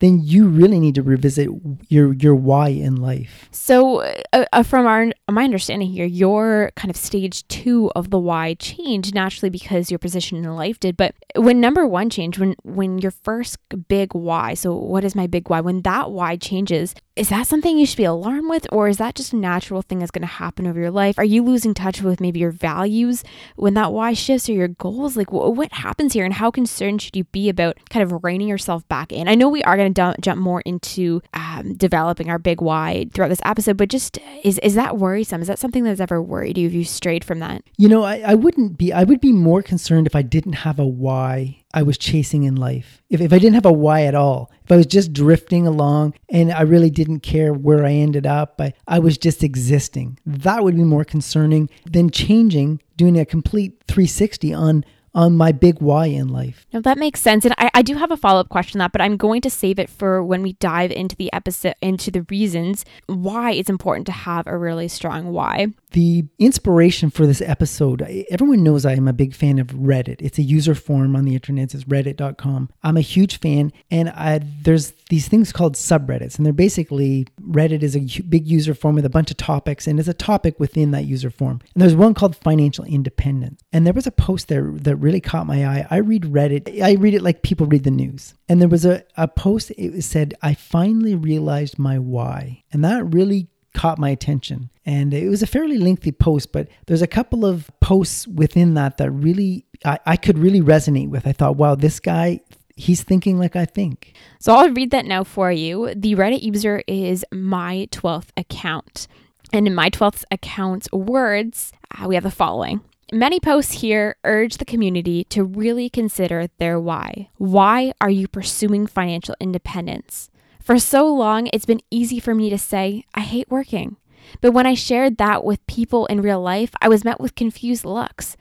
then 0.00 0.20
you 0.22 0.48
really 0.48 0.80
need 0.80 0.94
to 0.96 1.02
revisit 1.02 1.48
your 1.88 2.14
your 2.14 2.34
why 2.34 2.68
in 2.68 2.96
life. 2.96 3.48
So, 3.50 4.00
uh, 4.32 4.44
uh, 4.52 4.62
from 4.62 4.86
our 4.86 5.12
my 5.30 5.44
understanding 5.44 5.90
here, 5.90 6.06
your 6.06 6.72
kind 6.76 6.90
of 6.90 6.96
stage 6.96 7.46
two 7.48 7.90
of 7.94 8.10
the 8.10 8.18
why 8.18 8.54
changed 8.54 9.14
naturally 9.14 9.50
because 9.50 9.90
your 9.90 9.98
position 9.98 10.38
in 10.38 10.56
life 10.56 10.80
did. 10.80 10.96
But 10.96 11.14
when 11.36 11.60
number 11.60 11.86
one 11.86 12.10
changed, 12.10 12.38
when 12.38 12.56
when 12.64 12.98
your 12.98 13.10
first 13.10 13.58
big 13.88 14.14
why, 14.14 14.54
so 14.54 14.74
what 14.74 15.04
is 15.04 15.14
my 15.14 15.26
big 15.26 15.48
why? 15.48 15.60
When 15.60 15.82
that 15.82 16.10
why 16.10 16.36
changes, 16.36 16.94
is 17.14 17.28
that 17.28 17.46
something 17.46 17.78
you 17.78 17.84
should 17.84 17.98
be 17.98 18.04
alarmed 18.04 18.48
with, 18.48 18.66
or 18.72 18.88
is 18.88 18.96
that 18.96 19.14
just 19.14 19.34
a 19.34 19.36
natural 19.36 19.82
thing 19.82 19.98
that's 19.98 20.10
going 20.10 20.22
to 20.22 20.26
happen 20.26 20.66
over 20.66 20.80
your 20.80 20.90
life? 20.90 21.18
Are 21.18 21.24
you 21.24 21.42
losing 21.44 21.74
touch 21.74 22.00
with 22.00 22.20
maybe 22.20 22.40
your 22.40 22.50
values 22.50 23.22
when 23.56 23.74
that 23.74 23.92
why 23.92 24.14
shifts 24.14 24.48
or 24.48 24.52
your 24.52 24.68
goals? 24.68 25.18
Like, 25.18 25.30
what 25.30 25.72
happens 25.72 26.14
here, 26.14 26.24
and 26.24 26.32
how 26.32 26.50
concerned 26.50 27.02
should 27.02 27.16
you 27.16 27.24
be 27.24 27.50
about 27.50 27.76
kind 27.90 28.02
of 28.02 28.24
reining 28.24 28.48
yourself 28.48 28.88
back 28.88 29.12
in? 29.12 29.28
I 29.28 29.34
know 29.34 29.50
we 29.50 29.62
are 29.64 29.76
going 29.76 29.89
to 29.89 29.89
jump 29.94 30.40
more 30.40 30.60
into 30.62 31.22
um, 31.34 31.74
developing 31.74 32.30
our 32.30 32.38
big 32.38 32.60
why 32.60 33.06
throughout 33.12 33.28
this 33.28 33.40
episode, 33.44 33.76
but 33.76 33.88
just 33.88 34.18
is 34.42 34.58
is 34.58 34.74
that 34.74 34.98
worrisome? 34.98 35.40
Is 35.42 35.48
that 35.48 35.58
something 35.58 35.84
that's 35.84 36.00
ever 36.00 36.22
worried 36.22 36.58
you? 36.58 36.66
Have 36.66 36.74
you 36.74 36.84
strayed 36.84 37.24
from 37.24 37.38
that? 37.40 37.62
You 37.76 37.88
know, 37.88 38.02
I, 38.02 38.22
I 38.26 38.34
wouldn't 38.34 38.78
be. 38.78 38.92
I 38.92 39.04
would 39.04 39.20
be 39.20 39.32
more 39.32 39.62
concerned 39.62 40.06
if 40.06 40.16
I 40.16 40.22
didn't 40.22 40.54
have 40.54 40.78
a 40.78 40.86
why 40.86 41.60
I 41.72 41.82
was 41.82 41.98
chasing 41.98 42.42
in 42.44 42.56
life. 42.56 43.02
If, 43.08 43.20
if 43.20 43.32
I 43.32 43.38
didn't 43.38 43.54
have 43.54 43.66
a 43.66 43.72
why 43.72 44.04
at 44.04 44.14
all, 44.14 44.50
if 44.64 44.72
I 44.72 44.76
was 44.76 44.86
just 44.86 45.12
drifting 45.12 45.66
along 45.66 46.14
and 46.28 46.52
I 46.52 46.62
really 46.62 46.90
didn't 46.90 47.20
care 47.20 47.52
where 47.52 47.84
I 47.84 47.92
ended 47.92 48.26
up, 48.26 48.60
I, 48.60 48.72
I 48.88 48.98
was 48.98 49.16
just 49.16 49.44
existing, 49.44 50.18
that 50.26 50.64
would 50.64 50.76
be 50.76 50.82
more 50.82 51.04
concerning 51.04 51.70
than 51.84 52.10
changing, 52.10 52.80
doing 52.96 53.18
a 53.18 53.24
complete 53.24 53.82
360 53.86 54.52
on 54.52 54.84
on 55.14 55.36
my 55.36 55.52
big 55.52 55.80
why 55.80 56.06
in 56.06 56.28
life. 56.28 56.66
No, 56.72 56.80
that 56.80 56.98
makes 56.98 57.20
sense. 57.20 57.44
And 57.44 57.54
I, 57.58 57.70
I 57.74 57.82
do 57.82 57.96
have 57.96 58.10
a 58.10 58.16
follow 58.16 58.40
up 58.40 58.48
question 58.48 58.80
on 58.80 58.84
that, 58.84 58.92
but 58.92 59.00
I'm 59.00 59.16
going 59.16 59.40
to 59.42 59.50
save 59.50 59.78
it 59.78 59.90
for 59.90 60.22
when 60.22 60.42
we 60.42 60.54
dive 60.54 60.90
into 60.92 61.16
the 61.16 61.32
episode, 61.32 61.74
into 61.80 62.10
the 62.10 62.22
reasons 62.30 62.84
why 63.06 63.52
it's 63.52 63.70
important 63.70 64.06
to 64.06 64.12
have 64.12 64.46
a 64.46 64.56
really 64.56 64.88
strong 64.88 65.32
why. 65.32 65.68
The 65.92 66.24
inspiration 66.38 67.10
for 67.10 67.26
this 67.26 67.40
episode, 67.40 68.02
everyone 68.30 68.62
knows 68.62 68.86
I 68.86 68.92
am 68.92 69.08
a 69.08 69.12
big 69.12 69.34
fan 69.34 69.58
of 69.58 69.68
Reddit. 69.68 70.22
It's 70.22 70.38
a 70.38 70.42
user 70.42 70.76
forum 70.76 71.16
on 71.16 71.24
the 71.24 71.34
internet. 71.34 71.74
It's 71.74 71.84
reddit.com. 71.84 72.70
I'm 72.84 72.96
a 72.96 73.00
huge 73.00 73.40
fan, 73.40 73.72
and 73.90 74.08
I, 74.10 74.40
there's 74.62 74.92
these 75.08 75.26
things 75.26 75.52
called 75.52 75.74
subreddits, 75.74 76.36
and 76.36 76.46
they're 76.46 76.52
basically 76.52 77.26
Reddit 77.42 77.82
is 77.82 77.96
a 77.96 78.22
big 78.22 78.46
user 78.46 78.72
forum 78.72 78.94
with 78.94 79.04
a 79.04 79.10
bunch 79.10 79.32
of 79.32 79.36
topics, 79.36 79.88
and 79.88 79.98
it's 79.98 80.08
a 80.08 80.14
topic 80.14 80.60
within 80.60 80.92
that 80.92 81.06
user 81.06 81.30
forum. 81.30 81.60
And 81.74 81.82
there's 81.82 81.96
one 81.96 82.14
called 82.14 82.36
financial 82.36 82.84
independence. 82.84 83.60
And 83.72 83.84
there 83.84 83.92
was 83.92 84.06
a 84.06 84.12
post 84.12 84.46
there 84.46 84.70
that 84.72 84.96
really 84.96 85.20
caught 85.20 85.46
my 85.46 85.66
eye. 85.66 85.86
I 85.90 85.96
read 85.96 86.22
Reddit, 86.22 86.80
I 86.80 86.94
read 86.94 87.14
it 87.14 87.22
like 87.22 87.42
people 87.42 87.66
read 87.66 87.84
the 87.84 87.90
news. 87.90 88.34
And 88.48 88.60
there 88.60 88.68
was 88.68 88.84
a, 88.84 89.02
a 89.16 89.26
post, 89.26 89.72
it 89.72 90.02
said, 90.02 90.34
I 90.40 90.54
finally 90.54 91.16
realized 91.16 91.78
my 91.78 91.98
why. 91.98 92.62
And 92.72 92.84
that 92.84 93.12
really 93.12 93.48
caught 93.74 93.98
my 93.98 94.10
attention. 94.10 94.70
And 94.84 95.14
it 95.14 95.28
was 95.28 95.42
a 95.42 95.46
fairly 95.46 95.78
lengthy 95.78 96.12
post, 96.12 96.52
but 96.52 96.68
there's 96.86 97.02
a 97.02 97.06
couple 97.06 97.44
of 97.44 97.70
posts 97.80 98.26
within 98.26 98.74
that 98.74 98.98
that 98.98 99.10
really, 99.10 99.66
I, 99.84 99.98
I 100.06 100.16
could 100.16 100.38
really 100.38 100.60
resonate 100.60 101.08
with. 101.08 101.26
I 101.26 101.32
thought, 101.32 101.56
wow, 101.56 101.74
this 101.74 102.00
guy 102.00 102.40
he's 102.80 103.02
thinking 103.02 103.38
like 103.38 103.54
I 103.54 103.66
think. 103.66 104.14
So 104.38 104.54
I'll 104.54 104.70
read 104.70 104.90
that 104.90 105.04
now 105.04 105.22
for 105.22 105.52
you. 105.52 105.92
The 105.94 106.14
Reddit 106.14 106.42
user 106.42 106.82
is 106.86 107.24
my 107.30 107.88
12th 107.90 108.30
account. 108.36 109.06
And 109.52 109.66
in 109.66 109.74
my 109.74 109.90
12th 109.90 110.24
account's 110.30 110.90
words, 110.92 111.72
uh, 111.98 112.08
we 112.08 112.14
have 112.14 112.24
the 112.24 112.30
following 112.30 112.80
Many 113.12 113.40
posts 113.40 113.80
here 113.80 114.14
urge 114.22 114.58
the 114.58 114.64
community 114.64 115.24
to 115.30 115.42
really 115.42 115.90
consider 115.90 116.46
their 116.58 116.78
why. 116.78 117.28
Why 117.38 117.92
are 118.00 118.10
you 118.10 118.28
pursuing 118.28 118.86
financial 118.86 119.34
independence? 119.40 120.29
For 120.70 120.78
so 120.78 121.12
long, 121.12 121.48
it's 121.52 121.66
been 121.66 121.82
easy 121.90 122.20
for 122.20 122.32
me 122.32 122.48
to 122.48 122.56
say, 122.56 123.02
I 123.12 123.22
hate 123.22 123.50
working. 123.50 123.96
But 124.40 124.52
when 124.52 124.66
I 124.66 124.74
shared 124.74 125.16
that 125.16 125.42
with 125.44 125.66
people 125.66 126.06
in 126.06 126.22
real 126.22 126.40
life, 126.40 126.70
I 126.80 126.88
was 126.88 127.02
met 127.02 127.18
with 127.18 127.34
confused 127.34 127.84
looks. 127.84 128.36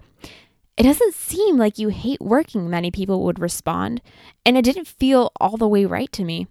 It 0.78 0.84
doesn't 0.84 1.16
seem 1.16 1.58
like 1.58 1.80
you 1.80 1.90
hate 1.90 2.22
working, 2.22 2.70
many 2.70 2.92
people 2.92 3.24
would 3.24 3.40
respond, 3.40 4.04
and 4.46 4.56
it 4.56 4.62
didn't 4.64 4.86
feel 4.86 5.32
all 5.40 5.58
the 5.58 5.68
way 5.68 5.86
right 5.86 6.12
to 6.12 6.24
me. 6.24 6.46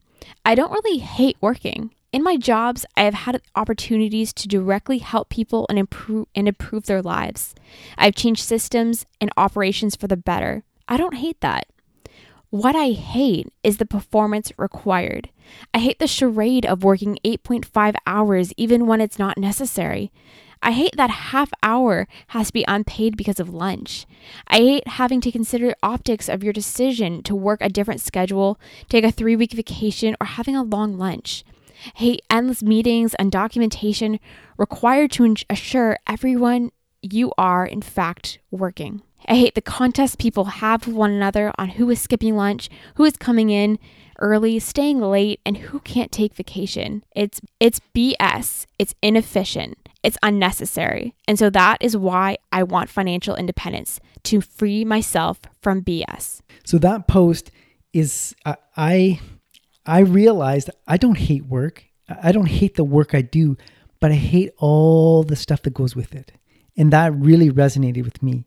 I 0.45 0.57
don't 0.57 0.73
really 0.73 0.99
hate 0.99 1.37
working. 1.41 1.95
In 2.13 2.25
my 2.25 2.37
jobs, 2.37 2.85
I 2.97 3.03
have 3.03 3.15
had 3.15 3.41
opportunities 3.55 4.33
to 4.33 4.49
directly 4.49 4.99
help 4.99 5.29
people 5.29 5.65
and 5.69 5.79
improve 5.79 6.27
and 6.35 6.49
improve 6.49 6.87
their 6.87 7.03
lives. 7.03 7.55
I've 7.97 8.17
changed 8.17 8.43
systems 8.43 9.07
and 9.21 9.31
operations 9.37 9.95
for 9.95 10.09
the 10.09 10.17
better. 10.17 10.65
I 10.89 10.97
don't 10.97 11.15
hate 11.15 11.41
that. 11.41 11.69
What 12.51 12.75
I 12.75 12.93
hate 12.93 13.53
is 13.63 13.77
the 13.77 13.87
performance 13.87 14.51
required. 14.57 15.29
I 15.73 15.79
hate 15.79 15.99
the 15.99 16.07
charade 16.07 16.67
of 16.67 16.85
working 16.85 17.19
8.5 17.25 17.95
hours 18.07 18.53
even 18.57 18.87
when 18.87 19.01
it's 19.01 19.19
not 19.19 19.39
necessary. 19.39 20.11
I 20.63 20.73
hate 20.73 20.97
that 20.97 21.11
half 21.11 21.53
hour 21.63 22.09
has 22.29 22.49
to 22.49 22.53
be 22.53 22.65
unpaid 22.67 23.17
because 23.17 23.39
of 23.39 23.55
lunch. 23.55 24.07
I 24.49 24.57
hate 24.57 24.89
having 24.89 25.21
to 25.21 25.33
consider 25.33 25.75
optics 25.83 26.29
of 26.29 26.43
your 26.43 26.53
decision 26.53 27.23
to 27.25 27.35
work 27.35 27.61
a 27.61 27.69
different 27.69 28.01
schedule, 28.01 28.59
take 28.89 29.05
a 29.05 29.13
three 29.13 29.37
week 29.37 29.53
vacation, 29.53 30.17
or 30.21 30.27
having 30.27 30.57
a 30.57 30.65
long 30.65 30.99
lunch. 30.99 31.45
I 31.95 31.99
hate 31.99 32.23
endless 32.29 32.63
meetings 32.63 33.15
and 33.15 33.31
documentation 33.31 34.19
required 34.57 35.13
to 35.13 35.37
assure 35.49 35.99
everyone 36.09 36.73
you 37.03 37.33
are, 37.39 37.65
in 37.65 37.83
fact, 37.83 38.41
working. 38.51 39.03
I 39.29 39.37
hate 39.37 39.55
the 39.55 39.61
contests 39.61 40.17
people 40.17 40.45
have 40.45 40.87
with 40.87 40.97
one 40.97 41.13
another 41.13 41.53
on 41.59 41.71
who 41.71 41.91
is 41.91 42.01
skipping 42.01 42.37
lunch, 42.37 42.69
who 42.95 43.05
is 43.05 43.17
coming 43.17 43.51
in 43.51 43.79
early, 44.19 44.59
staying 44.59 45.01
late, 45.01 45.41
and 45.45 45.57
who 45.57 45.81
can't 45.81 46.13
take 46.13 46.35
vacation. 46.35 47.05
It's 47.15 47.41
it's 47.61 47.81
BS. 47.95 48.67
It's 48.79 48.95
inefficient. 49.03 49.89
It's 50.03 50.19
unnecessary. 50.23 51.15
And 51.27 51.39
so 51.39 51.51
that 51.51 51.79
is 51.81 51.97
why 51.97 52.39
I 52.53 52.63
want 52.63 52.89
financial 52.89 53.35
independence 53.35 54.01
to 54.25 54.41
free 54.41 54.85
myself 54.85 55.41
from 55.61 55.83
BS. 55.83 56.41
So 56.65 56.79
that 56.79 57.09
post 57.09 57.51
is 57.93 58.35
uh, 58.45 58.55
I 58.77 59.21
I 59.87 60.01
realized 60.01 60.71
I 60.87 60.97
don't 60.97 61.19
hate 61.19 61.47
work. 61.47 61.85
I 62.23 62.33
don't 62.33 62.47
hate 62.47 62.77
the 62.77 62.85
work 62.85 63.15
I 63.15 63.23
do, 63.23 63.57
but 64.01 64.13
I 64.13 64.15
hate 64.15 64.51
all 64.59 65.23
the 65.23 65.37
stuff 65.37 65.63
that 65.63 65.75
goes 65.75 65.97
with 65.97 66.15
it. 66.15 66.33
And 66.77 66.93
that 66.93 67.15
really 67.15 67.51
resonated 67.51 68.05
with 68.05 68.23
me. 68.23 68.47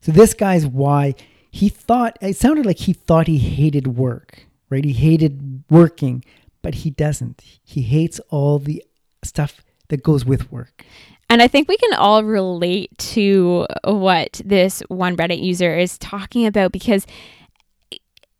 So 0.00 0.12
this 0.12 0.34
guy's 0.34 0.66
why 0.66 1.14
he 1.50 1.68
thought 1.68 2.16
it 2.20 2.36
sounded 2.36 2.64
like 2.66 2.78
he 2.78 2.92
thought 2.92 3.26
he 3.26 3.38
hated 3.38 3.96
work, 3.96 4.46
right? 4.72 4.84
He 4.84 4.94
hated 4.94 5.64
working, 5.70 6.24
but 6.62 6.76
he 6.76 6.90
doesn't. 6.90 7.42
He 7.62 7.82
hates 7.82 8.18
all 8.30 8.58
the 8.58 8.82
stuff 9.22 9.62
that 9.88 10.02
goes 10.02 10.24
with 10.24 10.50
work. 10.50 10.84
And 11.28 11.42
I 11.42 11.48
think 11.48 11.68
we 11.68 11.76
can 11.76 11.92
all 11.94 12.24
relate 12.24 12.96
to 12.98 13.66
what 13.84 14.40
this 14.44 14.82
one 14.88 15.16
Reddit 15.16 15.42
user 15.42 15.76
is 15.76 15.98
talking 15.98 16.46
about 16.46 16.72
because 16.72 17.06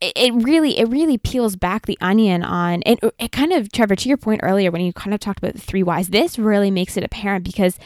it 0.00 0.34
really 0.34 0.78
it 0.78 0.88
really 0.88 1.16
peels 1.16 1.54
back 1.54 1.86
the 1.86 1.96
onion 2.00 2.42
on 2.42 2.82
and 2.82 2.98
it 3.20 3.30
kind 3.30 3.52
of 3.52 3.70
Trevor 3.70 3.94
to 3.94 4.08
your 4.08 4.18
point 4.18 4.40
earlier 4.42 4.72
when 4.72 4.82
you 4.82 4.92
kind 4.92 5.14
of 5.14 5.20
talked 5.20 5.38
about 5.38 5.54
the 5.54 5.60
three 5.60 5.84
whys 5.84 6.08
this 6.08 6.40
really 6.40 6.72
makes 6.72 6.96
it 6.96 7.04
apparent 7.04 7.44
because 7.44 7.78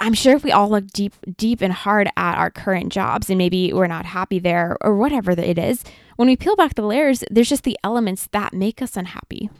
I'm 0.00 0.14
sure 0.14 0.36
if 0.36 0.44
we 0.44 0.52
all 0.52 0.68
look 0.68 0.88
deep, 0.88 1.14
deep 1.36 1.60
and 1.60 1.72
hard 1.72 2.08
at 2.16 2.36
our 2.36 2.50
current 2.50 2.92
jobs 2.92 3.30
and 3.30 3.38
maybe 3.38 3.72
we're 3.72 3.86
not 3.86 4.04
happy 4.06 4.38
there 4.38 4.76
or 4.80 4.96
whatever 4.96 5.32
it 5.32 5.58
is, 5.58 5.84
when 6.16 6.28
we 6.28 6.36
peel 6.36 6.56
back 6.56 6.74
the 6.74 6.82
layers, 6.82 7.24
there's 7.30 7.48
just 7.48 7.64
the 7.64 7.78
elements 7.84 8.28
that 8.32 8.52
make 8.52 8.80
us 8.80 8.96
unhappy. 8.96 9.50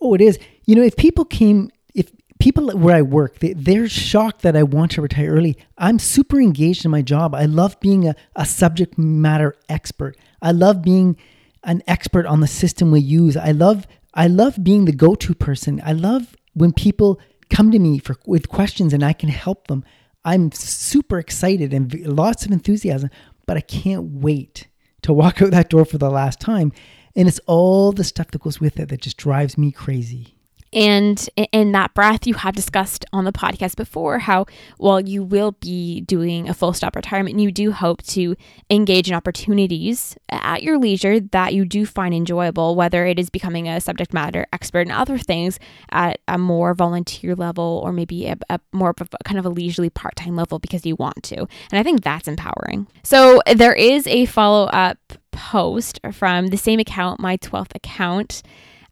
Oh, 0.00 0.14
it 0.14 0.20
is. 0.20 0.38
You 0.64 0.74
know, 0.74 0.82
if 0.82 0.96
people 0.96 1.24
came, 1.24 1.70
if 1.94 2.10
people 2.38 2.70
where 2.78 2.96
I 2.96 3.02
work, 3.02 3.38
they, 3.38 3.52
they're 3.52 3.88
shocked 3.88 4.42
that 4.42 4.56
I 4.56 4.62
want 4.62 4.92
to 4.92 5.02
retire 5.02 5.30
early. 5.30 5.56
I'm 5.78 5.98
super 5.98 6.40
engaged 6.40 6.84
in 6.84 6.90
my 6.90 7.02
job. 7.02 7.34
I 7.34 7.46
love 7.46 7.78
being 7.80 8.08
a, 8.08 8.14
a 8.34 8.46
subject 8.46 8.98
matter 8.98 9.56
expert. 9.68 10.16
I 10.42 10.52
love 10.52 10.82
being 10.82 11.16
an 11.64 11.82
expert 11.86 12.26
on 12.26 12.40
the 12.40 12.46
system 12.46 12.90
we 12.90 13.00
use. 13.00 13.36
I 13.36 13.52
love, 13.52 13.86
I 14.14 14.26
love 14.26 14.62
being 14.62 14.84
the 14.84 14.92
go-to 14.92 15.34
person. 15.34 15.82
I 15.84 15.92
love 15.92 16.36
when 16.54 16.72
people 16.72 17.20
come 17.50 17.70
to 17.70 17.78
me 17.78 17.98
for 17.98 18.16
with 18.26 18.48
questions 18.48 18.92
and 18.92 19.04
I 19.04 19.12
can 19.12 19.28
help 19.28 19.68
them. 19.68 19.84
I'm 20.24 20.50
super 20.52 21.18
excited 21.18 21.72
and 21.72 21.94
lots 22.06 22.44
of 22.44 22.52
enthusiasm, 22.52 23.10
but 23.46 23.56
I 23.56 23.60
can't 23.60 24.04
wait 24.20 24.68
to 25.02 25.12
walk 25.12 25.40
out 25.42 25.52
that 25.52 25.70
door 25.70 25.84
for 25.84 25.98
the 25.98 26.10
last 26.10 26.40
time. 26.40 26.72
And 27.14 27.28
it's 27.28 27.40
all 27.46 27.92
the 27.92 28.04
stuff 28.04 28.30
that 28.32 28.42
goes 28.42 28.60
with 28.60 28.78
it 28.78 28.88
that 28.90 29.00
just 29.00 29.16
drives 29.16 29.56
me 29.56 29.72
crazy. 29.72 30.35
And 30.76 31.26
in 31.52 31.72
that 31.72 31.94
breath, 31.94 32.26
you 32.26 32.34
have 32.34 32.54
discussed 32.54 33.06
on 33.10 33.24
the 33.24 33.32
podcast 33.32 33.76
before 33.76 34.18
how, 34.18 34.44
while 34.76 35.00
you 35.00 35.22
will 35.22 35.52
be 35.52 36.02
doing 36.02 36.50
a 36.50 36.54
full 36.54 36.74
stop 36.74 36.94
retirement, 36.94 37.40
you 37.40 37.50
do 37.50 37.72
hope 37.72 38.02
to 38.08 38.36
engage 38.68 39.08
in 39.08 39.14
opportunities 39.14 40.18
at 40.28 40.62
your 40.62 40.78
leisure 40.78 41.18
that 41.18 41.54
you 41.54 41.64
do 41.64 41.86
find 41.86 42.14
enjoyable, 42.14 42.76
whether 42.76 43.06
it 43.06 43.18
is 43.18 43.30
becoming 43.30 43.66
a 43.66 43.80
subject 43.80 44.12
matter 44.12 44.46
expert 44.52 44.82
in 44.82 44.90
other 44.90 45.16
things 45.16 45.58
at 45.92 46.20
a 46.28 46.36
more 46.36 46.74
volunteer 46.74 47.34
level 47.34 47.80
or 47.82 47.90
maybe 47.90 48.26
a, 48.26 48.36
a 48.50 48.60
more 48.72 48.90
of 48.90 49.00
a 49.00 49.24
kind 49.24 49.38
of 49.38 49.46
a 49.46 49.50
leisurely 49.50 49.88
part 49.88 50.14
time 50.14 50.36
level 50.36 50.58
because 50.58 50.84
you 50.84 50.94
want 50.96 51.22
to. 51.22 51.38
And 51.38 51.80
I 51.80 51.82
think 51.82 52.04
that's 52.04 52.28
empowering. 52.28 52.86
So 53.02 53.40
there 53.54 53.72
is 53.72 54.06
a 54.06 54.26
follow 54.26 54.66
up 54.66 54.98
post 55.32 56.00
from 56.12 56.48
the 56.48 56.58
same 56.58 56.80
account, 56.80 57.18
my 57.18 57.38
12th 57.38 57.74
account. 57.74 58.42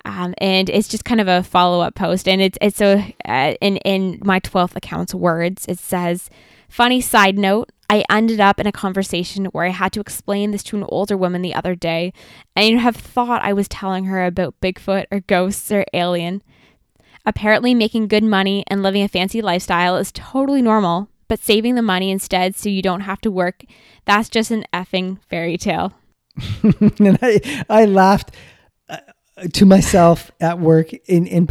Um, 0.04 0.34
and 0.38 0.68
it's 0.68 0.88
just 0.88 1.04
kind 1.04 1.20
of 1.20 1.28
a 1.28 1.42
follow 1.42 1.80
up 1.80 1.94
post, 1.94 2.28
and 2.28 2.42
it's 2.42 2.58
it's 2.60 2.80
a 2.80 3.14
uh, 3.24 3.54
in 3.60 3.78
in 3.78 4.20
my 4.22 4.38
twelfth 4.38 4.76
account's 4.76 5.14
words, 5.14 5.64
it 5.66 5.78
says, 5.78 6.28
"Funny 6.68 7.00
side 7.00 7.38
note: 7.38 7.70
I 7.88 8.04
ended 8.10 8.38
up 8.38 8.60
in 8.60 8.66
a 8.66 8.72
conversation 8.72 9.46
where 9.46 9.64
I 9.64 9.70
had 9.70 9.92
to 9.94 10.00
explain 10.00 10.50
this 10.50 10.62
to 10.64 10.76
an 10.76 10.84
older 10.88 11.16
woman 11.16 11.40
the 11.40 11.54
other 11.54 11.74
day, 11.74 12.12
and 12.54 12.68
you'd 12.68 12.80
have 12.80 12.96
thought 12.96 13.42
I 13.42 13.54
was 13.54 13.66
telling 13.66 14.04
her 14.04 14.24
about 14.26 14.60
Bigfoot 14.60 15.06
or 15.10 15.20
ghosts 15.20 15.72
or 15.72 15.86
alien. 15.94 16.42
Apparently, 17.24 17.74
making 17.74 18.08
good 18.08 18.24
money 18.24 18.64
and 18.66 18.82
living 18.82 19.02
a 19.02 19.08
fancy 19.08 19.40
lifestyle 19.40 19.96
is 19.96 20.12
totally 20.12 20.60
normal, 20.60 21.08
but 21.28 21.40
saving 21.40 21.76
the 21.76 21.82
money 21.82 22.10
instead 22.10 22.54
so 22.54 22.68
you 22.68 22.82
don't 22.82 23.02
have 23.02 23.22
to 23.22 23.30
work, 23.30 23.64
that's 24.04 24.28
just 24.28 24.50
an 24.50 24.66
effing 24.72 25.18
fairy 25.30 25.56
tale." 25.56 25.94
and 26.62 27.18
I 27.22 27.64
I 27.70 27.84
laughed 27.86 28.32
to 29.52 29.66
myself 29.66 30.30
at 30.40 30.58
work, 30.58 30.92
in 30.92 31.26
and 31.28 31.48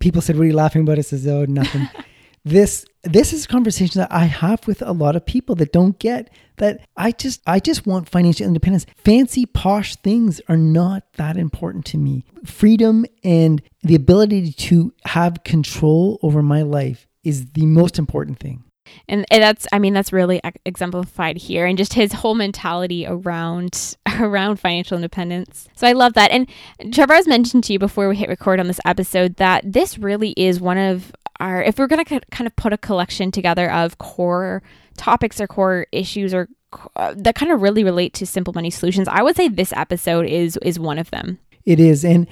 people 0.00 0.20
said, 0.20 0.36
"What 0.36 0.42
are 0.42 0.48
you 0.48 0.54
laughing 0.54 0.82
about?" 0.82 0.98
I 0.98 1.02
says, 1.02 1.26
"Oh, 1.26 1.44
nothing." 1.44 1.88
this 2.44 2.84
this 3.02 3.32
is 3.32 3.44
a 3.44 3.48
conversation 3.48 4.00
that 4.00 4.12
I 4.12 4.24
have 4.24 4.66
with 4.66 4.82
a 4.82 4.92
lot 4.92 5.16
of 5.16 5.24
people 5.24 5.54
that 5.56 5.72
don't 5.72 5.98
get 5.98 6.30
that 6.56 6.86
I 6.96 7.12
just 7.12 7.42
I 7.46 7.60
just 7.60 7.86
want 7.86 8.08
financial 8.08 8.46
independence. 8.46 8.86
Fancy 8.96 9.46
posh 9.46 9.96
things 9.96 10.40
are 10.48 10.56
not 10.56 11.04
that 11.14 11.36
important 11.36 11.84
to 11.86 11.98
me. 11.98 12.24
Freedom 12.44 13.06
and 13.22 13.62
the 13.82 13.94
ability 13.94 14.52
to 14.52 14.92
have 15.04 15.44
control 15.44 16.18
over 16.22 16.42
my 16.42 16.62
life 16.62 17.06
is 17.22 17.52
the 17.52 17.66
most 17.66 17.98
important 17.98 18.38
thing 18.38 18.63
and 19.08 19.24
that's 19.30 19.66
i 19.72 19.78
mean 19.78 19.94
that's 19.94 20.12
really 20.12 20.40
exemplified 20.64 21.36
here 21.36 21.66
and 21.66 21.78
just 21.78 21.94
his 21.94 22.12
whole 22.12 22.34
mentality 22.34 23.06
around 23.06 23.96
around 24.20 24.56
financial 24.56 24.96
independence. 24.96 25.68
So 25.74 25.86
i 25.86 25.92
love 25.92 26.14
that. 26.14 26.30
And 26.30 26.48
trevor 26.92 27.14
has 27.14 27.26
mentioned 27.26 27.64
to 27.64 27.72
you 27.72 27.78
before 27.78 28.08
we 28.08 28.16
hit 28.16 28.28
record 28.28 28.60
on 28.60 28.66
this 28.66 28.80
episode 28.84 29.36
that 29.36 29.72
this 29.72 29.98
really 29.98 30.30
is 30.36 30.60
one 30.60 30.78
of 30.78 31.12
our 31.40 31.62
if 31.62 31.78
we're 31.78 31.86
going 31.86 32.04
to 32.04 32.20
kind 32.30 32.46
of 32.46 32.54
put 32.56 32.72
a 32.72 32.78
collection 32.78 33.30
together 33.30 33.70
of 33.70 33.98
core 33.98 34.62
topics 34.96 35.40
or 35.40 35.46
core 35.46 35.86
issues 35.90 36.32
or 36.32 36.48
uh, 36.96 37.14
that 37.16 37.34
kind 37.34 37.52
of 37.52 37.62
really 37.62 37.84
relate 37.84 38.12
to 38.14 38.26
simple 38.26 38.52
money 38.52 38.70
solutions 38.70 39.08
i 39.08 39.22
would 39.22 39.36
say 39.36 39.48
this 39.48 39.72
episode 39.72 40.26
is 40.26 40.58
is 40.62 40.78
one 40.78 40.98
of 40.98 41.10
them. 41.10 41.38
It 41.64 41.80
is. 41.80 42.04
And 42.04 42.26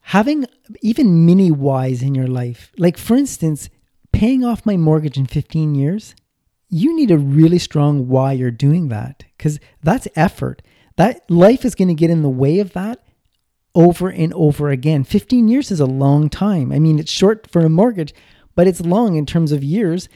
having 0.00 0.46
even 0.82 1.24
mini 1.26 1.50
whys 1.50 2.02
in 2.02 2.14
your 2.14 2.26
life 2.26 2.72
like 2.78 2.96
for 2.96 3.16
instance 3.16 3.68
paying 4.12 4.44
off 4.44 4.66
my 4.66 4.76
mortgage 4.76 5.16
in 5.16 5.26
15 5.26 5.74
years, 5.74 6.14
you 6.68 6.94
need 6.94 7.10
a 7.10 7.18
really 7.18 7.58
strong 7.58 8.08
why 8.08 8.32
you're 8.32 8.50
doing 8.50 8.88
that 8.88 9.24
because 9.36 9.58
that's 9.82 10.08
effort. 10.14 10.62
That 10.96 11.28
life 11.30 11.64
is 11.64 11.74
going 11.74 11.88
to 11.88 11.94
get 11.94 12.10
in 12.10 12.22
the 12.22 12.28
way 12.28 12.58
of 12.58 12.72
that 12.72 13.04
over 13.74 14.08
and 14.08 14.32
over 14.34 14.70
again. 14.70 15.04
15 15.04 15.48
years 15.48 15.70
is 15.70 15.80
a 15.80 15.86
long 15.86 16.28
time. 16.28 16.72
I 16.72 16.78
mean, 16.78 16.98
it's 16.98 17.12
short 17.12 17.48
for 17.50 17.60
a 17.60 17.68
mortgage, 17.68 18.12
but 18.54 18.66
it's 18.66 18.80
long 18.80 19.16
in 19.16 19.24
terms 19.24 19.52
of 19.52 19.62
years. 19.62 20.08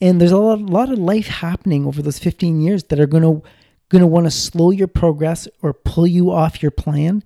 And 0.00 0.20
there's 0.20 0.32
a 0.32 0.38
lot, 0.38 0.58
a 0.58 0.64
lot 0.64 0.90
of 0.90 0.98
life 0.98 1.28
happening 1.28 1.86
over 1.86 2.02
those 2.02 2.18
15 2.18 2.60
years 2.60 2.84
that 2.84 3.00
are 3.00 3.06
going 3.06 3.22
to 3.22 3.42
going 3.90 4.00
to 4.00 4.06
want 4.06 4.26
to 4.26 4.30
slow 4.30 4.70
your 4.70 4.88
progress 4.88 5.46
or 5.62 5.72
pull 5.72 6.06
you 6.06 6.32
off 6.32 6.62
your 6.62 6.70
plan. 6.70 7.22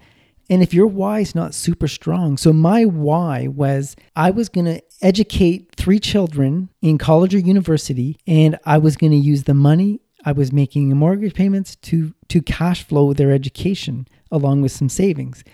And 0.51 0.63
if 0.63 0.73
your 0.73 0.87
why 0.87 1.21
is 1.21 1.35
not 1.35 1.55
super 1.55 1.89
strong, 1.89 2.37
so 2.37 2.53
my 2.53 2.85
why 2.85 3.49
was 3.49 3.97
I 4.17 4.31
was 4.31 4.49
going 4.49 4.65
to 4.65 4.83
educate 5.03 5.75
three 5.77 6.01
children 6.01 6.71
in 6.81 6.97
college 6.97 7.35
or 7.35 7.39
university, 7.39 8.17
and 8.27 8.59
I 8.65 8.79
was 8.79 8.97
going 8.97 9.13
to 9.13 9.19
use 9.19 9.45
the 9.45 9.55
money 9.55 10.01
I 10.25 10.33
was 10.33 10.53
making 10.53 10.91
in 10.91 10.97
mortgage 10.97 11.35
payments 11.35 11.77
to 11.77 12.15
to 12.29 12.43
cash 12.43 12.83
flow 12.83 13.13
their 13.13 13.31
education 13.31 14.09
along 14.31 14.63
with 14.63 14.73
some 14.73 14.89
savings. 14.89 15.45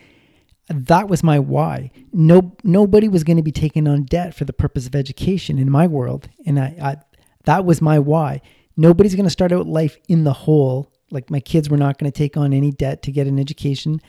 That 0.68 1.08
was 1.08 1.22
my 1.22 1.38
why. 1.38 1.90
No, 2.12 2.56
nobody 2.64 3.06
was 3.06 3.24
going 3.24 3.36
to 3.36 3.42
be 3.42 3.52
taking 3.52 3.86
on 3.86 4.04
debt 4.04 4.34
for 4.34 4.44
the 4.44 4.52
purpose 4.52 4.86
of 4.86 4.94
education 4.94 5.58
in 5.58 5.70
my 5.70 5.86
world, 5.86 6.28
and 6.46 6.58
I, 6.58 6.76
I 6.80 6.96
that 7.44 7.64
was 7.64 7.82
my 7.82 7.98
why. 7.98 8.40
Nobody's 8.76 9.14
going 9.14 9.24
to 9.24 9.30
start 9.30 9.52
out 9.52 9.66
life 9.66 9.98
in 10.08 10.24
the 10.24 10.32
hole. 10.32 10.90
Like 11.10 11.30
my 11.30 11.40
kids 11.40 11.68
were 11.68 11.76
not 11.76 11.98
going 11.98 12.10
to 12.10 12.16
take 12.16 12.36
on 12.36 12.52
any 12.52 12.72
debt 12.72 13.02
to 13.02 13.12
get 13.12 13.26
an 13.26 13.38
education. 13.38 14.00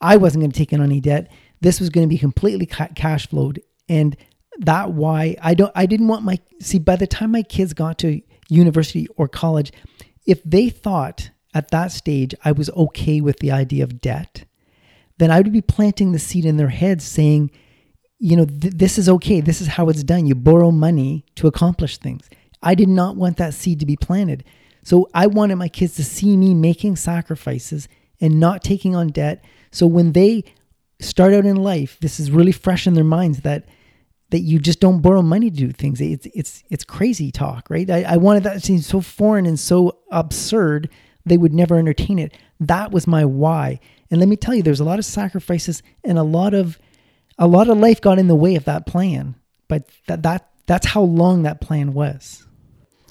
I 0.00 0.16
wasn't 0.16 0.42
going 0.42 0.52
to 0.52 0.58
take 0.58 0.72
on 0.72 0.82
any 0.82 1.00
debt. 1.00 1.30
This 1.60 1.80
was 1.80 1.90
going 1.90 2.06
to 2.06 2.08
be 2.08 2.18
completely 2.18 2.66
ca- 2.66 2.88
cash 2.94 3.28
flowed, 3.28 3.60
and 3.88 4.16
that 4.60 4.92
why 4.92 5.36
I 5.42 5.54
don't. 5.54 5.72
I 5.74 5.86
didn't 5.86 6.08
want 6.08 6.24
my 6.24 6.38
see. 6.60 6.78
By 6.78 6.96
the 6.96 7.06
time 7.06 7.32
my 7.32 7.42
kids 7.42 7.72
got 7.72 7.98
to 7.98 8.20
university 8.48 9.06
or 9.16 9.28
college, 9.28 9.72
if 10.26 10.42
they 10.44 10.68
thought 10.68 11.30
at 11.54 11.70
that 11.70 11.92
stage 11.92 12.34
I 12.44 12.52
was 12.52 12.70
okay 12.70 13.20
with 13.20 13.38
the 13.40 13.50
idea 13.50 13.84
of 13.84 14.00
debt, 14.00 14.44
then 15.18 15.30
I 15.30 15.40
would 15.40 15.52
be 15.52 15.60
planting 15.60 16.12
the 16.12 16.18
seed 16.18 16.44
in 16.44 16.56
their 16.56 16.68
heads, 16.68 17.04
saying, 17.04 17.50
you 18.18 18.36
know, 18.36 18.44
th- 18.44 18.74
this 18.74 18.98
is 18.98 19.08
okay. 19.08 19.40
This 19.40 19.60
is 19.60 19.68
how 19.68 19.88
it's 19.88 20.04
done. 20.04 20.26
You 20.26 20.34
borrow 20.34 20.70
money 20.70 21.24
to 21.36 21.46
accomplish 21.46 21.98
things. 21.98 22.28
I 22.62 22.74
did 22.74 22.88
not 22.88 23.16
want 23.16 23.36
that 23.36 23.54
seed 23.54 23.80
to 23.80 23.86
be 23.86 23.96
planted. 23.96 24.44
So 24.82 25.08
I 25.14 25.26
wanted 25.26 25.56
my 25.56 25.68
kids 25.68 25.94
to 25.96 26.04
see 26.04 26.36
me 26.36 26.54
making 26.54 26.96
sacrifices 26.96 27.88
and 28.20 28.40
not 28.40 28.62
taking 28.62 28.96
on 28.96 29.08
debt. 29.08 29.44
So 29.70 29.86
when 29.86 30.12
they 30.12 30.44
start 31.00 31.34
out 31.34 31.46
in 31.46 31.56
life, 31.56 31.98
this 32.00 32.18
is 32.18 32.30
really 32.30 32.52
fresh 32.52 32.86
in 32.86 32.94
their 32.94 33.04
minds 33.04 33.40
that 33.40 33.66
that 34.30 34.40
you 34.40 34.58
just 34.58 34.78
don't 34.78 35.00
borrow 35.00 35.22
money 35.22 35.50
to 35.50 35.56
do 35.56 35.72
things. 35.72 36.00
It's 36.00 36.26
it's 36.34 36.62
it's 36.70 36.84
crazy 36.84 37.30
talk, 37.30 37.68
right? 37.70 37.88
I, 37.88 38.02
I 38.02 38.16
wanted 38.16 38.42
that 38.44 38.54
to 38.54 38.60
seem 38.60 38.80
so 38.80 39.00
foreign 39.00 39.46
and 39.46 39.58
so 39.58 39.98
absurd 40.10 40.90
they 41.24 41.36
would 41.36 41.54
never 41.54 41.76
entertain 41.76 42.18
it. 42.18 42.34
That 42.60 42.90
was 42.90 43.06
my 43.06 43.24
why. 43.24 43.80
And 44.10 44.20
let 44.20 44.28
me 44.28 44.36
tell 44.36 44.54
you, 44.54 44.62
there's 44.62 44.80
a 44.80 44.84
lot 44.84 44.98
of 44.98 45.04
sacrifices 45.04 45.82
and 46.04 46.18
a 46.18 46.22
lot 46.22 46.54
of 46.54 46.78
a 47.38 47.46
lot 47.46 47.68
of 47.68 47.78
life 47.78 48.00
got 48.00 48.18
in 48.18 48.28
the 48.28 48.34
way 48.34 48.56
of 48.56 48.64
that 48.64 48.86
plan. 48.86 49.34
But 49.68 49.88
that 50.06 50.22
that 50.22 50.50
that's 50.66 50.86
how 50.86 51.02
long 51.02 51.42
that 51.42 51.60
plan 51.60 51.94
was 51.94 52.46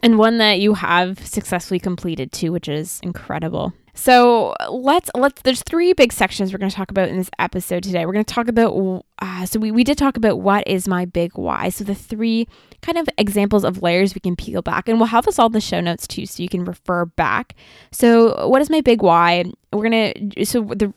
and 0.03 0.17
one 0.17 0.37
that 0.37 0.59
you 0.59 0.75
have 0.75 1.25
successfully 1.25 1.79
completed 1.79 2.31
too, 2.31 2.51
which 2.51 2.67
is 2.67 2.99
incredible. 3.03 3.73
So 3.97 4.53
let's 4.69 5.09
let's. 5.15 5.41
There's 5.41 5.63
three 5.63 5.91
big 5.93 6.13
sections 6.13 6.53
we're 6.53 6.59
going 6.59 6.69
to 6.69 6.75
talk 6.75 6.91
about 6.91 7.09
in 7.09 7.17
this 7.17 7.31
episode 7.39 7.81
today. 7.81 8.05
We're 8.05 8.13
going 8.13 8.23
to 8.23 8.33
talk 8.33 8.47
about. 8.47 9.03
Uh, 9.17 9.45
so 9.47 9.59
we 9.59 9.71
we 9.71 9.83
did 9.83 9.97
talk 9.97 10.17
about 10.17 10.39
what 10.39 10.67
is 10.67 10.87
my 10.87 11.05
big 11.05 11.31
why. 11.33 11.69
So 11.69 11.83
the 11.83 11.95
three 11.95 12.47
kind 12.83 12.99
of 12.99 13.09
examples 13.17 13.63
of 13.63 13.81
layers 13.81 14.13
we 14.13 14.21
can 14.21 14.35
peel 14.35 14.61
back, 14.61 14.87
and 14.87 14.99
we'll 14.99 15.07
have 15.07 15.25
this 15.25 15.39
all 15.39 15.47
in 15.47 15.53
the 15.53 15.59
show 15.59 15.81
notes 15.81 16.05
too, 16.05 16.27
so 16.27 16.43
you 16.43 16.47
can 16.47 16.63
refer 16.63 17.05
back. 17.05 17.55
So 17.91 18.47
what 18.47 18.61
is 18.61 18.69
my 18.69 18.81
big 18.81 19.01
why? 19.01 19.45
We're 19.73 19.83
gonna. 19.83 20.45
So 20.45 20.61
the 20.61 20.93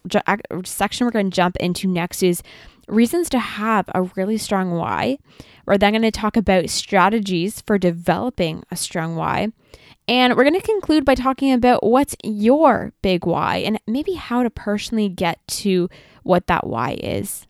section 0.66 1.06
we're 1.06 1.12
going 1.12 1.30
to 1.30 1.34
jump 1.34 1.56
into 1.56 1.88
next 1.88 2.22
is 2.22 2.42
reasons 2.86 3.30
to 3.30 3.38
have 3.38 3.88
a 3.94 4.02
really 4.02 4.36
strong 4.36 4.72
why. 4.72 5.16
We're 5.64 5.78
then 5.78 5.92
going 5.92 6.02
to 6.02 6.10
talk 6.10 6.36
about 6.36 6.68
strategies 6.68 7.60
for 7.60 7.78
developing 7.78 8.64
a 8.70 8.76
strong 8.76 9.16
why. 9.16 9.52
And 10.10 10.36
we're 10.36 10.42
going 10.42 10.60
to 10.60 10.66
conclude 10.66 11.04
by 11.04 11.14
talking 11.14 11.52
about 11.52 11.84
what's 11.84 12.16
your 12.24 12.92
big 13.00 13.24
why 13.24 13.58
and 13.58 13.80
maybe 13.86 14.14
how 14.14 14.42
to 14.42 14.50
personally 14.50 15.08
get 15.08 15.38
to 15.46 15.88
what 16.24 16.48
that 16.48 16.66
why 16.66 16.98
is. 17.00 17.46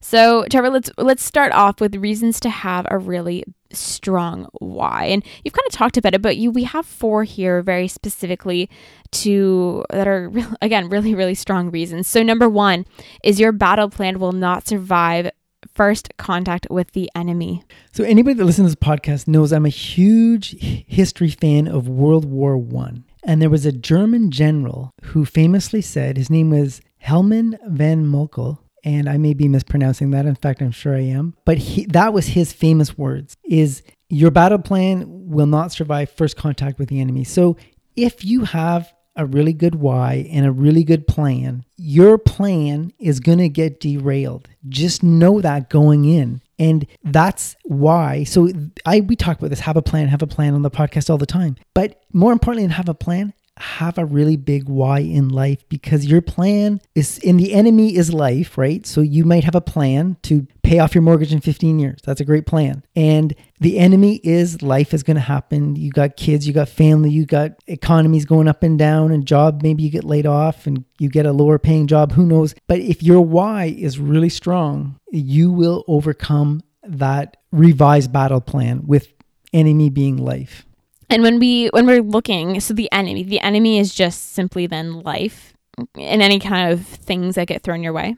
So, 0.00 0.46
Trevor, 0.48 0.70
let's 0.70 0.88
let's 0.98 1.24
start 1.24 1.52
off 1.52 1.80
with 1.80 1.96
reasons 1.96 2.38
to 2.40 2.50
have 2.50 2.86
a 2.88 2.96
really 2.96 3.42
strong 3.72 4.46
why. 4.60 5.06
And 5.06 5.24
you've 5.42 5.54
kind 5.54 5.66
of 5.66 5.72
talked 5.72 5.96
about 5.96 6.14
it, 6.14 6.22
but 6.22 6.36
you 6.36 6.52
we 6.52 6.62
have 6.62 6.86
four 6.86 7.24
here 7.24 7.60
very 7.60 7.88
specifically 7.88 8.70
to 9.10 9.84
that 9.90 10.06
are 10.06 10.30
again 10.62 10.88
really 10.90 11.12
really 11.12 11.34
strong 11.34 11.72
reasons. 11.72 12.06
So, 12.06 12.22
number 12.22 12.48
1 12.48 12.86
is 13.24 13.40
your 13.40 13.50
battle 13.50 13.90
plan 13.90 14.20
will 14.20 14.30
not 14.30 14.68
survive 14.68 15.28
first 15.74 16.12
contact 16.18 16.66
with 16.70 16.92
the 16.92 17.10
enemy. 17.14 17.62
So 17.92 18.04
anybody 18.04 18.34
that 18.34 18.44
listens 18.44 18.72
to 18.72 18.76
this 18.76 18.88
podcast 18.88 19.28
knows 19.28 19.52
I'm 19.52 19.66
a 19.66 19.70
huge 19.70 20.56
history 20.86 21.30
fan 21.30 21.68
of 21.68 21.88
World 21.88 22.24
War 22.24 22.56
One. 22.56 23.04
And 23.24 23.40
there 23.40 23.50
was 23.50 23.64
a 23.64 23.72
German 23.72 24.30
general 24.30 24.90
who 25.02 25.24
famously 25.24 25.80
said, 25.80 26.16
his 26.16 26.30
name 26.30 26.50
was 26.50 26.80
Helman 26.98 27.58
van 27.66 28.06
Moltke, 28.06 28.58
and 28.84 29.08
I 29.08 29.16
may 29.16 29.32
be 29.34 29.48
mispronouncing 29.48 30.10
that. 30.10 30.26
In 30.26 30.34
fact, 30.34 30.60
I'm 30.60 30.72
sure 30.72 30.96
I 30.96 31.02
am. 31.02 31.34
But 31.44 31.58
he, 31.58 31.86
that 31.86 32.12
was 32.12 32.28
his 32.28 32.52
famous 32.52 32.98
words 32.98 33.36
is 33.44 33.82
your 34.08 34.30
battle 34.30 34.58
plan 34.58 35.04
will 35.08 35.46
not 35.46 35.72
survive 35.72 36.10
first 36.10 36.36
contact 36.36 36.78
with 36.78 36.88
the 36.88 37.00
enemy. 37.00 37.24
So 37.24 37.56
if 37.96 38.24
you 38.24 38.44
have 38.44 38.92
a 39.16 39.26
really 39.26 39.52
good 39.52 39.74
why 39.74 40.26
and 40.30 40.46
a 40.46 40.52
really 40.52 40.84
good 40.84 41.06
plan, 41.06 41.64
your 41.76 42.18
plan 42.18 42.92
is 42.98 43.20
going 43.20 43.38
to 43.38 43.48
get 43.48 43.80
derailed. 43.80 44.48
Just 44.68 45.02
know 45.02 45.40
that 45.40 45.70
going 45.70 46.04
in. 46.04 46.40
And 46.58 46.86
that's 47.02 47.56
why. 47.64 48.24
So 48.24 48.48
I 48.86 49.00
we 49.00 49.16
talk 49.16 49.38
about 49.38 49.50
this 49.50 49.60
have 49.60 49.76
a 49.76 49.82
plan, 49.82 50.08
have 50.08 50.22
a 50.22 50.26
plan 50.26 50.54
on 50.54 50.62
the 50.62 50.70
podcast 50.70 51.10
all 51.10 51.18
the 51.18 51.26
time. 51.26 51.56
But 51.74 52.02
more 52.12 52.32
importantly 52.32 52.64
than 52.64 52.76
have 52.76 52.88
a 52.88 52.94
plan, 52.94 53.34
have 53.62 53.96
a 53.96 54.04
really 54.04 54.36
big 54.36 54.68
why 54.68 54.98
in 54.98 55.28
life 55.28 55.68
because 55.68 56.04
your 56.04 56.20
plan 56.20 56.80
is 56.94 57.18
in 57.18 57.36
the 57.36 57.54
enemy 57.54 57.94
is 57.94 58.12
life, 58.12 58.58
right? 58.58 58.84
So 58.84 59.00
you 59.00 59.24
might 59.24 59.44
have 59.44 59.54
a 59.54 59.60
plan 59.60 60.16
to 60.22 60.46
pay 60.62 60.80
off 60.80 60.94
your 60.94 61.02
mortgage 61.02 61.32
in 61.32 61.40
15 61.40 61.78
years. 61.78 62.00
That's 62.04 62.20
a 62.20 62.24
great 62.24 62.44
plan. 62.44 62.84
And 62.96 63.34
the 63.60 63.78
enemy 63.78 64.20
is 64.24 64.62
life 64.62 64.92
is 64.92 65.02
going 65.02 65.14
to 65.16 65.20
happen. 65.20 65.76
You 65.76 65.90
got 65.90 66.16
kids, 66.16 66.46
you 66.46 66.52
got 66.52 66.68
family, 66.68 67.10
you 67.10 67.24
got 67.24 67.52
economies 67.66 68.24
going 68.24 68.48
up 68.48 68.62
and 68.62 68.78
down 68.78 69.12
and 69.12 69.26
job 69.26 69.62
maybe 69.62 69.82
you 69.84 69.90
get 69.90 70.04
laid 70.04 70.26
off 70.26 70.66
and 70.66 70.84
you 70.98 71.08
get 71.08 71.26
a 71.26 71.32
lower 71.32 71.58
paying 71.58 71.86
job, 71.86 72.12
who 72.12 72.26
knows? 72.26 72.54
But 72.66 72.80
if 72.80 73.02
your 73.02 73.20
why 73.20 73.66
is 73.66 73.98
really 73.98 74.28
strong, 74.28 74.98
you 75.10 75.52
will 75.52 75.84
overcome 75.86 76.62
that 76.82 77.36
revised 77.52 78.12
battle 78.12 78.40
plan 78.40 78.86
with 78.86 79.12
enemy 79.52 79.88
being 79.88 80.16
life. 80.16 80.66
And 81.12 81.22
when 81.22 81.38
we 81.38 81.68
when 81.68 81.86
we're 81.86 82.00
looking, 82.00 82.58
so 82.60 82.72
the 82.72 82.90
enemy, 82.90 83.22
the 83.22 83.40
enemy 83.40 83.78
is 83.78 83.94
just 83.94 84.32
simply 84.32 84.66
then 84.66 85.02
life 85.02 85.52
and 85.94 86.22
any 86.22 86.38
kind 86.38 86.72
of 86.72 86.86
things 86.86 87.34
that 87.34 87.48
get 87.48 87.62
thrown 87.62 87.82
your 87.82 87.92
way. 87.92 88.16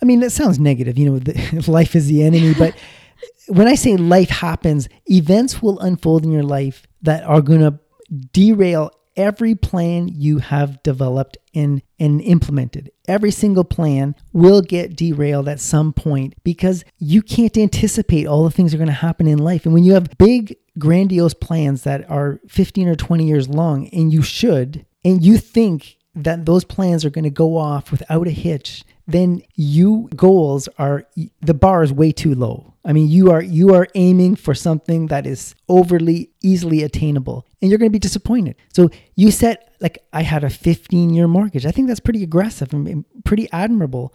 I 0.00 0.04
mean, 0.04 0.20
that 0.20 0.30
sounds 0.30 0.60
negative. 0.60 0.96
You 0.96 1.10
know, 1.10 1.18
the, 1.18 1.64
life 1.70 1.96
is 1.96 2.06
the 2.06 2.22
enemy, 2.22 2.54
but 2.54 2.74
when 3.48 3.66
I 3.66 3.74
say 3.74 3.96
life 3.96 4.30
happens, 4.30 4.88
events 5.06 5.60
will 5.60 5.80
unfold 5.80 6.24
in 6.24 6.30
your 6.30 6.44
life 6.44 6.86
that 7.02 7.24
are 7.24 7.40
going 7.40 7.60
to 7.60 7.80
derail 8.32 8.92
every 9.16 9.56
plan 9.56 10.08
you 10.08 10.38
have 10.38 10.80
developed 10.84 11.38
and, 11.54 11.82
and 11.98 12.20
implemented. 12.20 12.90
Every 13.08 13.30
single 13.30 13.64
plan 13.64 14.14
will 14.32 14.60
get 14.60 14.94
derailed 14.94 15.48
at 15.48 15.58
some 15.58 15.92
point 15.92 16.34
because 16.44 16.84
you 16.98 17.22
can't 17.22 17.56
anticipate 17.56 18.26
all 18.26 18.44
the 18.44 18.50
things 18.50 18.70
that 18.70 18.76
are 18.76 18.84
going 18.84 18.88
to 18.88 18.92
happen 18.92 19.26
in 19.26 19.38
life. 19.38 19.64
And 19.64 19.74
when 19.74 19.84
you 19.84 19.94
have 19.94 20.16
big, 20.18 20.56
grandiose 20.78 21.34
plans 21.34 21.82
that 21.82 22.08
are 22.10 22.40
15 22.48 22.88
or 22.88 22.94
20 22.96 23.26
years 23.26 23.48
long, 23.48 23.88
and 23.88 24.12
you 24.12 24.22
should, 24.22 24.84
and 25.04 25.24
you 25.24 25.38
think 25.38 25.96
that 26.14 26.46
those 26.46 26.64
plans 26.64 27.04
are 27.04 27.10
going 27.10 27.24
to 27.24 27.30
go 27.30 27.56
off 27.56 27.90
without 27.90 28.26
a 28.26 28.30
hitch, 28.30 28.84
then 29.06 29.42
you 29.54 30.08
goals 30.16 30.68
are 30.78 31.06
the 31.40 31.54
bar 31.54 31.82
is 31.82 31.92
way 31.92 32.10
too 32.10 32.34
low. 32.34 32.74
I 32.84 32.92
mean, 32.92 33.08
you 33.08 33.30
are 33.30 33.42
you 33.42 33.74
are 33.74 33.86
aiming 33.94 34.36
for 34.36 34.54
something 34.54 35.08
that 35.08 35.26
is 35.26 35.54
overly 35.68 36.30
easily 36.42 36.82
attainable 36.82 37.46
and 37.60 37.70
you're 37.70 37.78
going 37.78 37.90
to 37.90 37.94
be 37.94 37.98
disappointed. 37.98 38.56
So 38.72 38.90
you 39.14 39.30
set 39.30 39.74
like 39.80 39.98
I 40.12 40.22
had 40.22 40.44
a 40.44 40.50
15 40.50 41.12
year 41.12 41.28
mortgage. 41.28 41.66
I 41.66 41.70
think 41.70 41.88
that's 41.88 42.00
pretty 42.00 42.22
aggressive 42.22 42.72
and 42.72 43.04
pretty 43.24 43.48
admirable. 43.52 44.14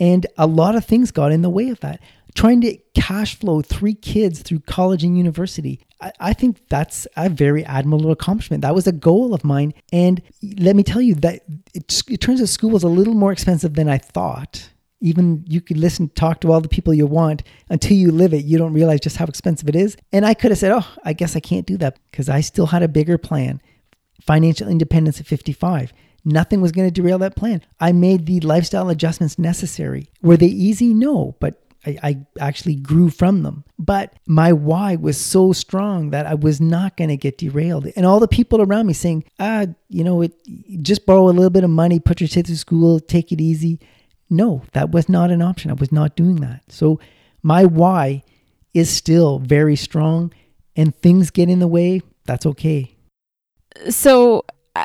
And 0.00 0.26
a 0.36 0.46
lot 0.46 0.74
of 0.74 0.84
things 0.84 1.12
got 1.12 1.30
in 1.30 1.42
the 1.42 1.50
way 1.50 1.68
of 1.68 1.78
that. 1.80 2.00
Trying 2.34 2.62
to 2.62 2.76
cash 2.94 3.38
flow 3.38 3.60
three 3.60 3.94
kids 3.94 4.40
through 4.40 4.60
college 4.60 5.04
and 5.04 5.16
university. 5.16 5.80
I, 6.00 6.12
I 6.20 6.32
think 6.32 6.68
that's 6.68 7.06
a 7.16 7.28
very 7.28 7.64
admirable 7.64 8.10
accomplishment. 8.10 8.62
That 8.62 8.74
was 8.74 8.86
a 8.86 8.92
goal 8.92 9.34
of 9.34 9.44
mine. 9.44 9.74
And 9.92 10.22
let 10.58 10.74
me 10.74 10.82
tell 10.82 11.02
you 11.02 11.14
that 11.16 11.42
it, 11.74 12.02
it 12.08 12.20
turns 12.20 12.40
out 12.40 12.48
school 12.48 12.70
was 12.70 12.82
a 12.82 12.88
little 12.88 13.14
more 13.14 13.32
expensive 13.32 13.74
than 13.74 13.88
I 13.88 13.98
thought 13.98 14.70
even 15.00 15.44
you 15.48 15.60
could 15.60 15.78
listen 15.78 16.08
talk 16.10 16.40
to 16.40 16.52
all 16.52 16.60
the 16.60 16.68
people 16.68 16.92
you 16.92 17.06
want 17.06 17.42
until 17.68 17.96
you 17.96 18.12
live 18.12 18.34
it 18.34 18.44
you 18.44 18.58
don't 18.58 18.74
realize 18.74 19.00
just 19.00 19.16
how 19.16 19.24
expensive 19.24 19.68
it 19.68 19.76
is 19.76 19.96
and 20.12 20.26
i 20.26 20.34
could 20.34 20.50
have 20.50 20.58
said 20.58 20.72
oh 20.72 20.86
i 21.04 21.12
guess 21.12 21.36
i 21.36 21.40
can't 21.40 21.66
do 21.66 21.76
that 21.76 21.98
because 22.10 22.28
i 22.28 22.40
still 22.40 22.66
had 22.66 22.82
a 22.82 22.88
bigger 22.88 23.18
plan 23.18 23.60
financial 24.20 24.68
independence 24.68 25.18
at 25.20 25.26
55 25.26 25.92
nothing 26.24 26.60
was 26.60 26.72
going 26.72 26.86
to 26.86 26.92
derail 26.92 27.18
that 27.18 27.36
plan 27.36 27.60
i 27.80 27.92
made 27.92 28.26
the 28.26 28.40
lifestyle 28.40 28.88
adjustments 28.88 29.38
necessary 29.38 30.08
were 30.22 30.36
they 30.36 30.46
easy 30.46 30.94
no 30.94 31.36
but 31.40 31.62
I, 31.86 31.96
I 32.02 32.26
actually 32.38 32.74
grew 32.74 33.08
from 33.08 33.42
them. 33.42 33.64
But 33.78 34.12
my 34.26 34.52
why 34.52 34.96
was 34.96 35.16
so 35.16 35.54
strong 35.54 36.10
that 36.10 36.26
I 36.26 36.34
was 36.34 36.60
not 36.60 36.98
going 36.98 37.08
to 37.08 37.16
get 37.16 37.38
derailed. 37.38 37.86
And 37.96 38.04
all 38.04 38.20
the 38.20 38.28
people 38.28 38.60
around 38.60 38.86
me 38.86 38.92
saying, 38.92 39.24
ah, 39.38 39.64
you 39.88 40.04
know, 40.04 40.20
it, 40.20 40.34
just 40.82 41.06
borrow 41.06 41.30
a 41.30 41.32
little 41.32 41.48
bit 41.48 41.64
of 41.64 41.70
money, 41.70 41.98
put 41.98 42.20
your 42.20 42.28
kids 42.28 42.50
through 42.50 42.56
school, 42.56 43.00
take 43.00 43.32
it 43.32 43.40
easy 43.40 43.80
no, 44.30 44.62
that 44.72 44.92
was 44.92 45.08
not 45.08 45.30
an 45.30 45.42
option. 45.42 45.70
I 45.70 45.74
was 45.74 45.90
not 45.90 46.14
doing 46.14 46.36
that. 46.36 46.62
So 46.68 47.00
my 47.42 47.64
why 47.64 48.22
is 48.72 48.88
still 48.88 49.40
very 49.40 49.74
strong 49.74 50.32
and 50.76 50.94
things 50.94 51.30
get 51.30 51.50
in 51.50 51.58
the 51.58 51.66
way. 51.66 52.00
That's 52.24 52.46
okay. 52.46 52.94
So 53.88 54.44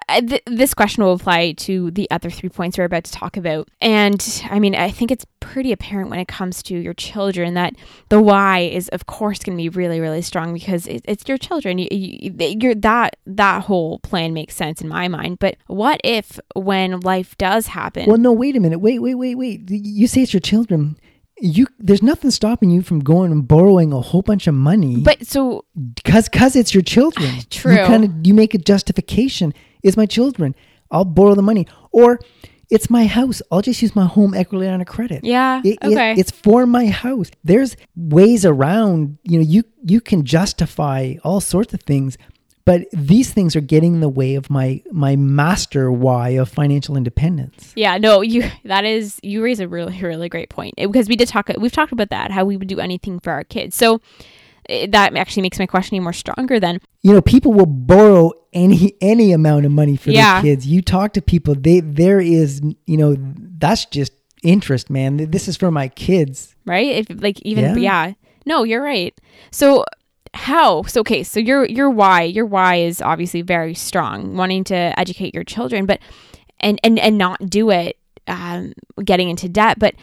th- 0.10 0.43
this 0.45 0.74
question 0.74 1.04
will 1.04 1.13
apply 1.13 1.54
to 1.54 1.91
the 1.91 2.10
other 2.12 2.30
three 2.30 2.50
points 2.50 2.78
we're 2.78 2.86
about 2.86 3.04
to 3.06 3.12
talk 3.12 3.38
about. 3.38 3.69
And 3.82 4.43
I 4.50 4.60
mean, 4.60 4.76
I 4.76 4.89
think 4.89 5.12
it's 5.12 5.26
pretty 5.39 5.71
apparent 5.71 6.10
when 6.10 6.19
it 6.19 6.28
comes 6.28 6.63
to 6.63 6.78
your 6.78 6.93
children 6.93 7.54
that 7.54 7.76
the 8.10 8.21
why 8.21 8.60
is, 8.60 8.89
of 8.89 9.06
course, 9.06 9.39
going 9.39 9.58
to 9.58 9.62
be 9.62 9.69
really, 9.69 10.00
really 10.00 10.21
strong 10.21 10.54
because 10.54 10.88
it, 10.88 11.04
it's 11.06 11.28
your 11.28 11.38
children. 11.38 11.78
You, 11.78 11.88
you, 11.91 12.76
that 12.76 13.15
that 13.26 13.63
whole 13.63 14.00
plan 14.00 14.34
makes 14.34 14.56
sense 14.56 14.82
in 14.82 14.88
my 14.88 15.08
mind. 15.08 15.39
But 15.39 15.58
what 15.67 16.02
if 16.04 16.39
when 16.56 17.00
life 17.02 17.38
does 17.38 17.67
happen? 17.67 18.08
Well, 18.08 18.17
no, 18.17 18.32
wait 18.32 18.56
a 18.56 18.60
minute. 18.60 18.80
Wait, 18.80 19.00
wait, 19.00 19.15
wait, 19.15 19.36
wait. 19.36 19.69
You 19.69 20.08
say 20.08 20.24
it's 20.24 20.34
your 20.34 20.41
children 20.41 20.98
you 21.38 21.67
there's 21.80 22.02
nothing 22.02 22.32
stopping 22.32 22.69
you 22.69 22.82
from 22.82 23.00
going 23.00 23.32
and 23.32 23.48
borrowing 23.48 23.91
a 23.91 24.00
whole 24.00 24.21
bunch 24.21 24.48
of 24.48 24.54
money 24.54 24.98
but 24.98 25.26
so 25.26 25.65
because 25.95 26.30
because 26.30 26.56
it's 26.56 26.74
your 26.74 26.84
children 26.84 27.30
true 27.50 27.74
you 27.74 27.80
kind 27.80 28.04
of 28.06 28.12
you 28.26 28.34
make 28.34 28.54
a 28.54 28.58
justification 28.58 29.54
it's 29.86 29.95
my 29.95 30.06
children. 30.06 30.56
I'll 30.91 31.06
borrow 31.06 31.36
the 31.36 31.41
money. 31.41 31.67
Or 31.91 32.19
it's 32.69 32.89
my 32.89 33.06
house. 33.06 33.41
I'll 33.52 33.62
just 33.62 33.82
use 33.82 33.95
my 33.95 34.06
home 34.06 34.34
equity 34.34 34.67
line 34.67 34.82
of 34.82 34.88
credit. 34.88 35.24
Yeah 35.24 35.62
it, 35.63 35.78
okay. 35.84 36.12
it, 36.12 36.17
it's 36.17 36.32
for 36.32 36.65
my 36.65 36.88
house. 36.88 37.30
There's 37.43 37.78
ways 37.95 38.45
around 38.45 39.17
you 39.24 39.39
know 39.39 39.45
you 39.45 39.63
you 39.84 40.02
can 40.02 40.26
justify 40.26 41.15
all 41.24 41.39
sorts 41.39 41.74
of 41.74 41.82
things 41.82 42.17
but 42.65 42.88
these 42.91 43.32
things 43.32 43.56
are 43.56 43.62
getting 43.62 43.93
in 43.93 44.00
the 44.00 44.10
way 44.10 44.34
of 44.34 44.50
my 44.50 44.82
my 44.91 45.15
master 45.15 45.91
why 45.91 46.30
of 46.30 46.50
financial 46.50 46.98
independence. 46.98 47.71
Yeah 47.76 47.98
no 48.00 48.21
you 48.21 48.50
that 48.63 48.86
is 48.86 49.19
you 49.21 49.43
raise 49.43 49.60
a 49.60 49.67
really 49.67 50.02
really 50.02 50.30
great 50.30 50.50
point. 50.50 50.74
It, 50.78 50.88
because 50.88 51.08
we 51.08 51.15
did 51.15 51.28
talk 51.28 51.50
we've 51.58 51.71
talked 51.71 51.91
about 51.91 52.10
that 52.10 52.32
how 52.32 52.43
we 52.45 52.58
would 52.58 52.67
do 52.67 52.80
anything 52.80 53.19
for 53.19 53.32
our 53.32 53.43
kids. 53.43 53.76
So 53.76 54.02
that 54.69 55.15
actually 55.15 55.41
makes 55.41 55.60
my 55.60 55.65
question 55.65 55.95
even 55.95 56.04
more 56.04 56.13
stronger 56.13 56.60
then. 56.60 56.80
You 57.01 57.13
know 57.13 57.21
people 57.21 57.54
will 57.54 57.65
borrow 57.65 58.32
any 58.54 58.93
any 59.01 59.32
amount 59.32 59.65
of 59.65 59.71
money 59.71 59.95
for 59.95 60.12
yeah. 60.12 60.41
their 60.41 60.54
kids. 60.54 60.67
You 60.67 60.82
talk 60.82 61.13
to 61.13 61.21
people 61.21 61.56
they 61.56 61.80
there 61.80 62.19
is 62.19 62.62
you 62.86 62.97
know 62.97 63.15
that's 63.17 63.86
just 63.86 64.13
interest 64.43 64.89
man. 64.89 65.17
This 65.17 65.47
is 65.47 65.58
for 65.58 65.71
my 65.71 65.88
kids. 65.89 66.56
Right? 66.65 66.88
If 66.88 67.21
like 67.21 67.41
even 67.41 67.78
yeah, 67.80 68.08
yeah. 68.08 68.13
no 68.45 68.63
you're 68.63 68.82
right. 68.82 69.13
So 69.51 69.86
how? 70.34 70.84
So 70.84 71.01
okay 71.01 71.23
so 71.23 71.39
your 71.39 71.65
your 71.65 71.89
why 71.89 72.23
your 72.23 72.45
why 72.45 72.75
is 72.78 73.01
obviously 73.01 73.41
very 73.41 73.73
strong 73.73 74.36
wanting 74.36 74.63
to 74.65 74.99
educate 74.99 75.34
your 75.34 75.43
children 75.43 75.86
but 75.86 75.99
and 76.60 76.80
and 76.84 76.99
and 76.99 77.17
not 77.17 77.49
do 77.49 77.69
it 77.69 77.97
um 78.28 78.73
getting 79.04 79.30
into 79.30 79.47
debt 79.47 79.80
but 79.80 79.95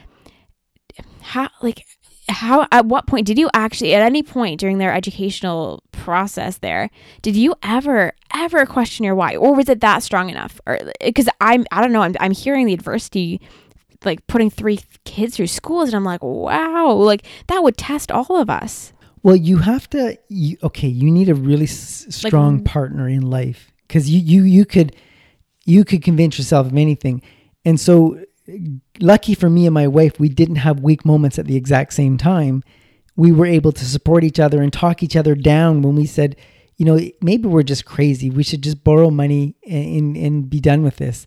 how 1.21 1.49
like 1.63 1.85
how 2.29 2.67
at 2.71 2.87
what 2.87 3.07
point 3.07 3.27
did 3.27 3.39
you 3.39 3.51
actually 3.53 3.95
at 3.95 4.03
any 4.03 4.23
point 4.23 4.61
during 4.61 4.79
their 4.79 4.93
educational 4.95 5.83
process 5.93 6.59
there 6.59 6.89
did 7.21 7.37
you 7.37 7.55
ever 7.63 8.13
ever 8.35 8.65
question 8.67 9.05
your 9.05 9.15
why? 9.15 9.37
Or 9.37 9.55
was 9.55 9.69
it 9.69 9.81
that 9.81 10.03
strong 10.03 10.31
enough? 10.31 10.61
Or 10.67 10.79
because 11.05 11.29
i'm 11.41 11.67
i 11.73 11.81
don't 11.81 11.93
know 11.93 12.03
I'm, 12.03 12.15
I'm 12.21 12.33
hearing 12.33 12.67
the 12.67 12.75
adversity 12.75 13.41
like 14.05 14.27
putting 14.27 14.51
three 14.51 14.81
kids 15.05 15.37
through 15.37 15.47
schools 15.49 15.89
and 15.89 15.97
i'm 15.97 16.05
like 16.05 16.23
wow 16.23 16.93
like 16.93 17.25
that 17.49 17.63
would 17.63 17.77
test 17.77 18.11
all 18.11 18.37
of 18.37 18.49
us. 18.51 18.93
Well, 19.23 19.37
you 19.37 19.59
have 19.59 19.89
to. 19.91 20.19
You, 20.29 20.57
okay, 20.65 20.89
you 20.89 21.11
need 21.11 21.29
a 21.29 21.35
really 21.35 21.67
s- 21.67 22.07
strong 22.11 22.57
like, 22.57 22.65
partner 22.65 23.09
in 23.09 23.23
life 23.23 23.73
because 23.87 24.11
you 24.11 24.21
you 24.21 24.43
you 24.43 24.65
could 24.65 24.97
you 25.65 25.85
could 25.85 26.03
convince 26.03 26.39
yourself 26.39 26.67
of 26.67 26.77
anything, 26.77 27.23
and 27.65 27.79
so 27.79 28.21
lucky 29.01 29.35
for 29.35 29.49
me 29.49 29.67
and 29.67 29.75
my 29.75 29.89
wife, 29.89 30.19
we 30.19 30.29
didn't 30.29 30.57
have 30.57 30.81
weak 30.81 31.05
moments 31.05 31.39
at 31.39 31.47
the 31.47 31.57
exact 31.57 31.93
same 31.93 32.17
time. 32.17 32.63
We 33.17 33.33
were 33.33 33.47
able 33.47 33.73
to 33.73 33.85
support 33.85 34.25
each 34.25 34.41
other 34.41 34.63
and 34.63 34.73
talk 34.73 35.03
each 35.03 35.17
other 35.17 35.35
down 35.35 35.83
when 35.83 35.97
we 35.97 36.07
said, 36.07 36.37
you 36.77 36.87
know, 36.87 36.99
maybe 37.21 37.49
we're 37.49 37.63
just 37.63 37.85
crazy. 37.85 38.31
We 38.31 38.43
should 38.43 38.63
just 38.63 38.83
borrow 38.83 39.11
money 39.11 39.55
and 39.69 40.17
and, 40.17 40.49
be 40.49 40.61
done 40.61 40.83
with 40.83 40.97
this. 40.97 41.27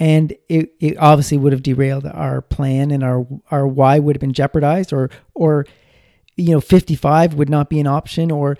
And 0.00 0.32
it, 0.48 0.74
it 0.80 0.96
obviously 0.98 1.38
would 1.38 1.52
have 1.52 1.62
derailed 1.62 2.06
our 2.06 2.40
plan 2.40 2.90
and 2.90 3.04
our 3.04 3.26
our 3.50 3.66
why 3.66 3.98
would 3.98 4.16
have 4.16 4.20
been 4.20 4.32
jeopardized 4.32 4.92
or 4.92 5.10
or 5.34 5.66
you 6.38 6.52
know, 6.52 6.60
55 6.60 7.34
would 7.34 7.50
not 7.50 7.68
be 7.68 7.80
an 7.80 7.86
option 7.86 8.30
or 8.30 8.56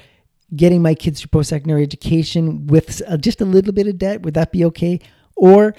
getting 0.54 0.82
my 0.82 0.94
kids 0.94 1.20
through 1.20 1.28
post-secondary 1.28 1.82
education 1.82 2.66
with 2.66 3.00
uh, 3.06 3.16
just 3.16 3.40
a 3.40 3.44
little 3.44 3.72
bit 3.72 3.86
of 3.86 3.98
debt, 3.98 4.22
would 4.22 4.34
that 4.34 4.50
be 4.50 4.64
okay? 4.64 4.98
Or 5.36 5.74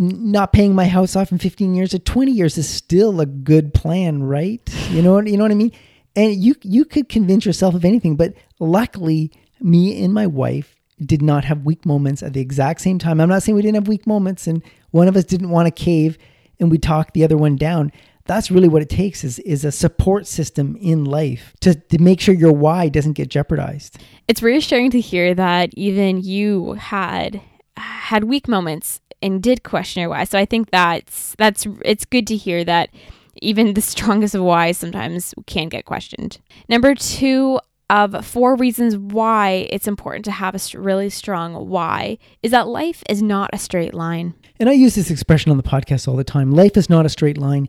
not 0.00 0.52
paying 0.52 0.74
my 0.74 0.86
house 0.86 1.14
off 1.14 1.30
in 1.30 1.38
15 1.38 1.74
years 1.74 1.94
or 1.94 1.98
20 1.98 2.32
years 2.32 2.56
is 2.56 2.68
still 2.68 3.20
a 3.20 3.26
good 3.26 3.74
plan, 3.74 4.22
right? 4.22 4.60
You 4.90 5.02
know, 5.02 5.14
what 5.14 5.26
you 5.26 5.36
know 5.36 5.44
what 5.44 5.52
I 5.52 5.56
mean? 5.56 5.72
And 6.16 6.34
you 6.34 6.54
you 6.62 6.84
could 6.84 7.08
convince 7.08 7.44
yourself 7.44 7.74
of 7.74 7.84
anything, 7.84 8.16
but 8.16 8.34
luckily 8.58 9.30
me 9.60 10.02
and 10.02 10.12
my 10.12 10.26
wife 10.26 10.76
did 11.04 11.22
not 11.22 11.44
have 11.44 11.64
weak 11.64 11.84
moments 11.84 12.22
at 12.22 12.32
the 12.32 12.40
exact 12.40 12.80
same 12.80 12.98
time. 12.98 13.20
I'm 13.20 13.28
not 13.28 13.42
saying 13.42 13.56
we 13.56 13.62
didn't 13.62 13.76
have 13.76 13.88
weak 13.88 14.06
moments 14.06 14.46
and 14.46 14.62
one 14.90 15.06
of 15.06 15.16
us 15.16 15.24
didn't 15.24 15.50
want 15.50 15.66
to 15.66 15.70
cave 15.84 16.18
and 16.58 16.70
we 16.70 16.78
talked 16.78 17.14
the 17.14 17.24
other 17.24 17.36
one 17.36 17.56
down, 17.56 17.92
that's 18.26 18.50
really 18.50 18.68
what 18.68 18.82
it 18.82 18.88
takes 18.88 19.24
is 19.24 19.38
is 19.40 19.64
a 19.64 19.72
support 19.72 20.26
system 20.26 20.76
in 20.80 21.04
life 21.04 21.54
to, 21.60 21.74
to 21.74 21.98
make 21.98 22.20
sure 22.20 22.34
your 22.34 22.52
why 22.52 22.88
doesn't 22.88 23.14
get 23.14 23.28
jeopardized 23.28 23.98
it's 24.28 24.42
reassuring 24.42 24.90
to 24.90 25.00
hear 25.00 25.34
that 25.34 25.70
even 25.74 26.22
you 26.22 26.74
had 26.74 27.40
had 27.76 28.24
weak 28.24 28.46
moments 28.46 29.00
and 29.22 29.42
did 29.42 29.62
question 29.62 30.00
your 30.00 30.10
why 30.10 30.24
so 30.24 30.38
i 30.38 30.44
think 30.44 30.70
that's 30.70 31.34
that's 31.38 31.66
it's 31.84 32.04
good 32.04 32.26
to 32.26 32.36
hear 32.36 32.64
that 32.64 32.90
even 33.42 33.74
the 33.74 33.80
strongest 33.94 34.34
of 34.34 34.42
whys 34.42 34.78
sometimes 34.78 35.34
can 35.46 35.68
get 35.68 35.84
questioned 35.84 36.38
number 36.68 36.94
two 36.94 37.58
of 37.90 38.24
four 38.24 38.54
reasons 38.54 38.96
why 38.96 39.66
it's 39.68 39.88
important 39.88 40.24
to 40.24 40.30
have 40.30 40.54
a 40.54 40.78
really 40.78 41.10
strong 41.10 41.68
why 41.68 42.16
is 42.40 42.52
that 42.52 42.68
life 42.68 43.02
is 43.08 43.20
not 43.20 43.50
a 43.52 43.58
straight 43.58 43.92
line. 43.92 44.32
And 44.60 44.68
I 44.68 44.72
use 44.72 44.94
this 44.94 45.10
expression 45.10 45.50
on 45.50 45.56
the 45.56 45.64
podcast 45.64 46.06
all 46.06 46.14
the 46.14 46.22
time. 46.22 46.52
Life 46.52 46.76
is 46.76 46.88
not 46.88 47.04
a 47.04 47.08
straight 47.08 47.36
line. 47.36 47.68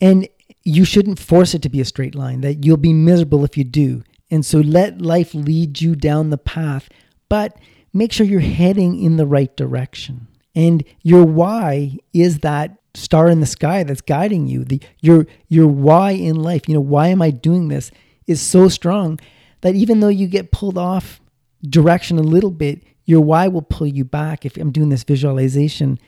And 0.00 0.28
you 0.64 0.84
shouldn't 0.84 1.20
force 1.20 1.54
it 1.54 1.62
to 1.62 1.68
be 1.68 1.80
a 1.80 1.84
straight 1.84 2.16
line, 2.16 2.40
that 2.40 2.64
you'll 2.64 2.76
be 2.76 2.92
miserable 2.92 3.44
if 3.44 3.56
you 3.56 3.62
do. 3.62 4.02
And 4.28 4.44
so 4.44 4.58
let 4.58 5.00
life 5.00 5.34
lead 5.34 5.80
you 5.80 5.94
down 5.94 6.30
the 6.30 6.38
path, 6.38 6.88
but 7.28 7.56
make 7.92 8.12
sure 8.12 8.26
you're 8.26 8.40
heading 8.40 9.00
in 9.00 9.16
the 9.16 9.26
right 9.26 9.56
direction. 9.56 10.26
And 10.60 10.84
your 11.00 11.24
why 11.24 11.96
is 12.12 12.40
that 12.40 12.76
star 12.92 13.28
in 13.28 13.40
the 13.40 13.46
sky 13.46 13.82
that's 13.82 14.02
guiding 14.02 14.46
you. 14.46 14.62
The 14.62 14.82
your 15.00 15.26
your 15.48 15.66
why 15.66 16.10
in 16.10 16.36
life, 16.36 16.68
you 16.68 16.74
know, 16.74 16.82
why 16.82 17.08
am 17.08 17.22
I 17.22 17.30
doing 17.30 17.68
this 17.68 17.90
is 18.26 18.42
so 18.42 18.68
strong 18.68 19.18
that 19.62 19.74
even 19.74 20.00
though 20.00 20.08
you 20.08 20.26
get 20.26 20.52
pulled 20.52 20.76
off 20.76 21.18
direction 21.62 22.18
a 22.18 22.22
little 22.22 22.50
bit, 22.50 22.82
your 23.06 23.22
why 23.22 23.48
will 23.48 23.62
pull 23.62 23.86
you 23.86 24.04
back. 24.04 24.44
If 24.44 24.58
I'm 24.58 24.70
doing 24.70 24.90
this 24.90 25.02
visualization 25.02 25.98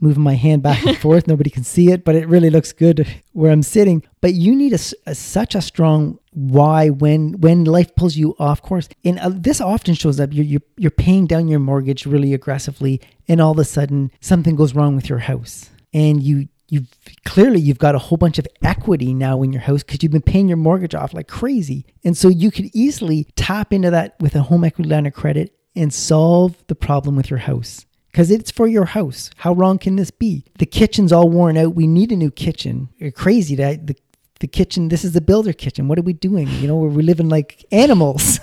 moving 0.00 0.22
my 0.22 0.34
hand 0.34 0.62
back 0.62 0.86
and 0.86 0.96
forth. 1.06 1.26
Nobody 1.26 1.50
can 1.50 1.64
see 1.64 1.90
it, 1.90 2.02
but 2.02 2.14
it 2.14 2.28
really 2.28 2.50
looks 2.50 2.72
good 2.72 3.06
where 3.32 3.52
I'm 3.52 3.62
sitting. 3.62 4.02
But 4.22 4.32
you 4.32 4.56
need 4.56 4.72
a, 4.72 4.78
a 5.06 5.14
such 5.14 5.54
a 5.54 5.60
strong 5.60 6.18
why 6.38 6.88
when 6.88 7.32
when 7.40 7.64
life 7.64 7.94
pulls 7.96 8.16
you 8.16 8.36
off 8.38 8.62
course. 8.62 8.88
And 9.04 9.18
uh, 9.18 9.30
this 9.32 9.60
often 9.60 9.94
shows 9.94 10.20
up. 10.20 10.32
You're, 10.32 10.44
you're 10.44 10.62
you're 10.76 10.90
paying 10.90 11.26
down 11.26 11.48
your 11.48 11.58
mortgage 11.58 12.06
really 12.06 12.32
aggressively, 12.32 13.00
and 13.26 13.40
all 13.40 13.52
of 13.52 13.58
a 13.58 13.64
sudden 13.64 14.12
something 14.20 14.54
goes 14.54 14.74
wrong 14.74 14.94
with 14.94 15.08
your 15.08 15.18
house, 15.18 15.70
and 15.92 16.22
you 16.22 16.48
you've 16.68 16.88
clearly 17.24 17.60
you've 17.60 17.78
got 17.78 17.94
a 17.94 17.98
whole 17.98 18.18
bunch 18.18 18.38
of 18.38 18.46
equity 18.62 19.12
now 19.14 19.42
in 19.42 19.52
your 19.52 19.62
house 19.62 19.82
because 19.82 20.02
you've 20.02 20.12
been 20.12 20.22
paying 20.22 20.48
your 20.48 20.58
mortgage 20.58 20.94
off 20.94 21.14
like 21.14 21.26
crazy 21.26 21.86
and 22.04 22.14
so 22.14 22.28
you 22.28 22.50
could 22.50 22.66
easily 22.74 23.26
tap 23.36 23.72
into 23.72 23.90
that 23.90 24.14
with 24.20 24.34
a 24.34 24.42
home 24.42 24.64
equity 24.64 24.90
line 24.90 25.06
of 25.06 25.14
credit 25.14 25.54
and 25.74 25.94
solve 25.94 26.62
the 26.66 26.74
problem 26.74 27.16
with 27.16 27.30
your 27.30 27.38
house 27.38 27.86
because 28.12 28.30
it's 28.30 28.50
for 28.50 28.66
your 28.66 28.84
house. 28.84 29.30
How 29.36 29.52
wrong 29.52 29.78
can 29.78 29.96
this 29.96 30.10
be? 30.10 30.44
The 30.58 30.66
kitchen's 30.66 31.12
all 31.12 31.30
worn 31.30 31.56
out. 31.56 31.74
We 31.74 31.86
need 31.86 32.10
a 32.10 32.16
new 32.16 32.30
kitchen. 32.30 32.88
You're 32.98 33.12
crazy 33.12 33.54
that 33.54 33.86
the 33.86 33.96
the 34.40 34.46
kitchen. 34.46 34.88
This 34.88 35.04
is 35.04 35.12
the 35.12 35.20
builder 35.20 35.52
kitchen. 35.52 35.88
What 35.88 35.98
are 35.98 36.02
we 36.02 36.12
doing? 36.12 36.48
You 36.48 36.68
know, 36.68 36.76
we're 36.76 37.02
living 37.02 37.28
like 37.28 37.64
animals. 37.72 38.40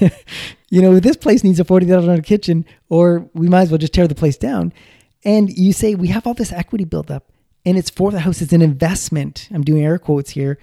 you 0.70 0.82
know, 0.82 1.00
this 1.00 1.16
place 1.16 1.42
needs 1.44 1.60
a 1.60 1.64
forty 1.64 1.86
thousand 1.86 2.08
dollar 2.08 2.22
kitchen, 2.22 2.64
or 2.88 3.28
we 3.34 3.48
might 3.48 3.62
as 3.62 3.70
well 3.70 3.78
just 3.78 3.92
tear 3.92 4.08
the 4.08 4.14
place 4.14 4.36
down. 4.36 4.72
And 5.24 5.50
you 5.50 5.72
say 5.72 5.94
we 5.94 6.08
have 6.08 6.26
all 6.26 6.34
this 6.34 6.52
equity 6.52 6.84
built 6.84 7.10
up, 7.10 7.32
and 7.64 7.76
it's 7.76 7.90
for 7.90 8.10
the 8.10 8.20
house. 8.20 8.40
It's 8.40 8.52
an 8.52 8.62
investment. 8.62 9.48
I'm 9.52 9.64
doing 9.64 9.84
air 9.84 9.98
quotes 9.98 10.30
here. 10.30 10.58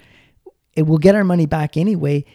It 0.75 0.83
will 0.83 0.97
get 0.99 1.15
our 1.15 1.23
money 1.23 1.45
back 1.45 1.75
anyway. 1.77 2.25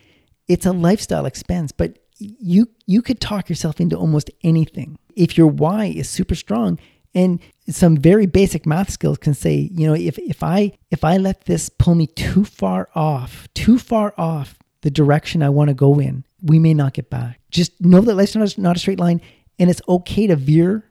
It's 0.49 0.67
a 0.67 0.73
lifestyle 0.73 1.27
expense, 1.27 1.73
but 1.73 1.99
you 2.19 2.69
you 2.87 3.03
could 3.03 3.21
talk 3.21 3.49
yourself 3.49 3.81
into 3.81 3.97
almost 3.97 4.31
anything 4.45 4.99
if 5.17 5.37
your 5.37 5.47
why 5.47 5.87
is 5.87 6.09
super 6.09 6.35
strong 6.35 6.79
and 7.15 7.41
some 7.69 7.97
very 7.97 8.27
basic 8.27 8.67
math 8.67 8.91
skills 8.91 9.19
can 9.19 9.35
say 9.35 9.71
you 9.73 9.87
know 9.87 9.95
if 9.95 10.19
if 10.19 10.43
i 10.43 10.73
if 10.91 11.05
i 11.05 11.17
let 11.17 11.45
this 11.45 11.69
pull 11.69 11.95
me 11.95 12.07
too 12.07 12.45
far 12.45 12.89
off 12.95 13.49
too 13.55 13.79
far 13.79 14.15
off 14.17 14.59
the 14.83 14.91
direction 14.91 15.43
i 15.43 15.49
want 15.49 15.69
to 15.69 15.75
go 15.75 15.99
in 15.99 16.25
we 16.43 16.59
may 16.59 16.75
not 16.75 16.93
get 16.95 17.09
back 17.11 17.41
just 17.51 17.81
know 17.81 18.01
that 18.01 18.15
life's 18.15 18.35
not 18.35 18.57
a, 18.57 18.61
not 18.61 18.77
a 18.77 18.79
straight 18.79 18.99
line 19.01 19.21
and 19.59 19.71
it's 19.71 19.83
okay 19.89 20.27
to 20.27 20.37
veer 20.37 20.85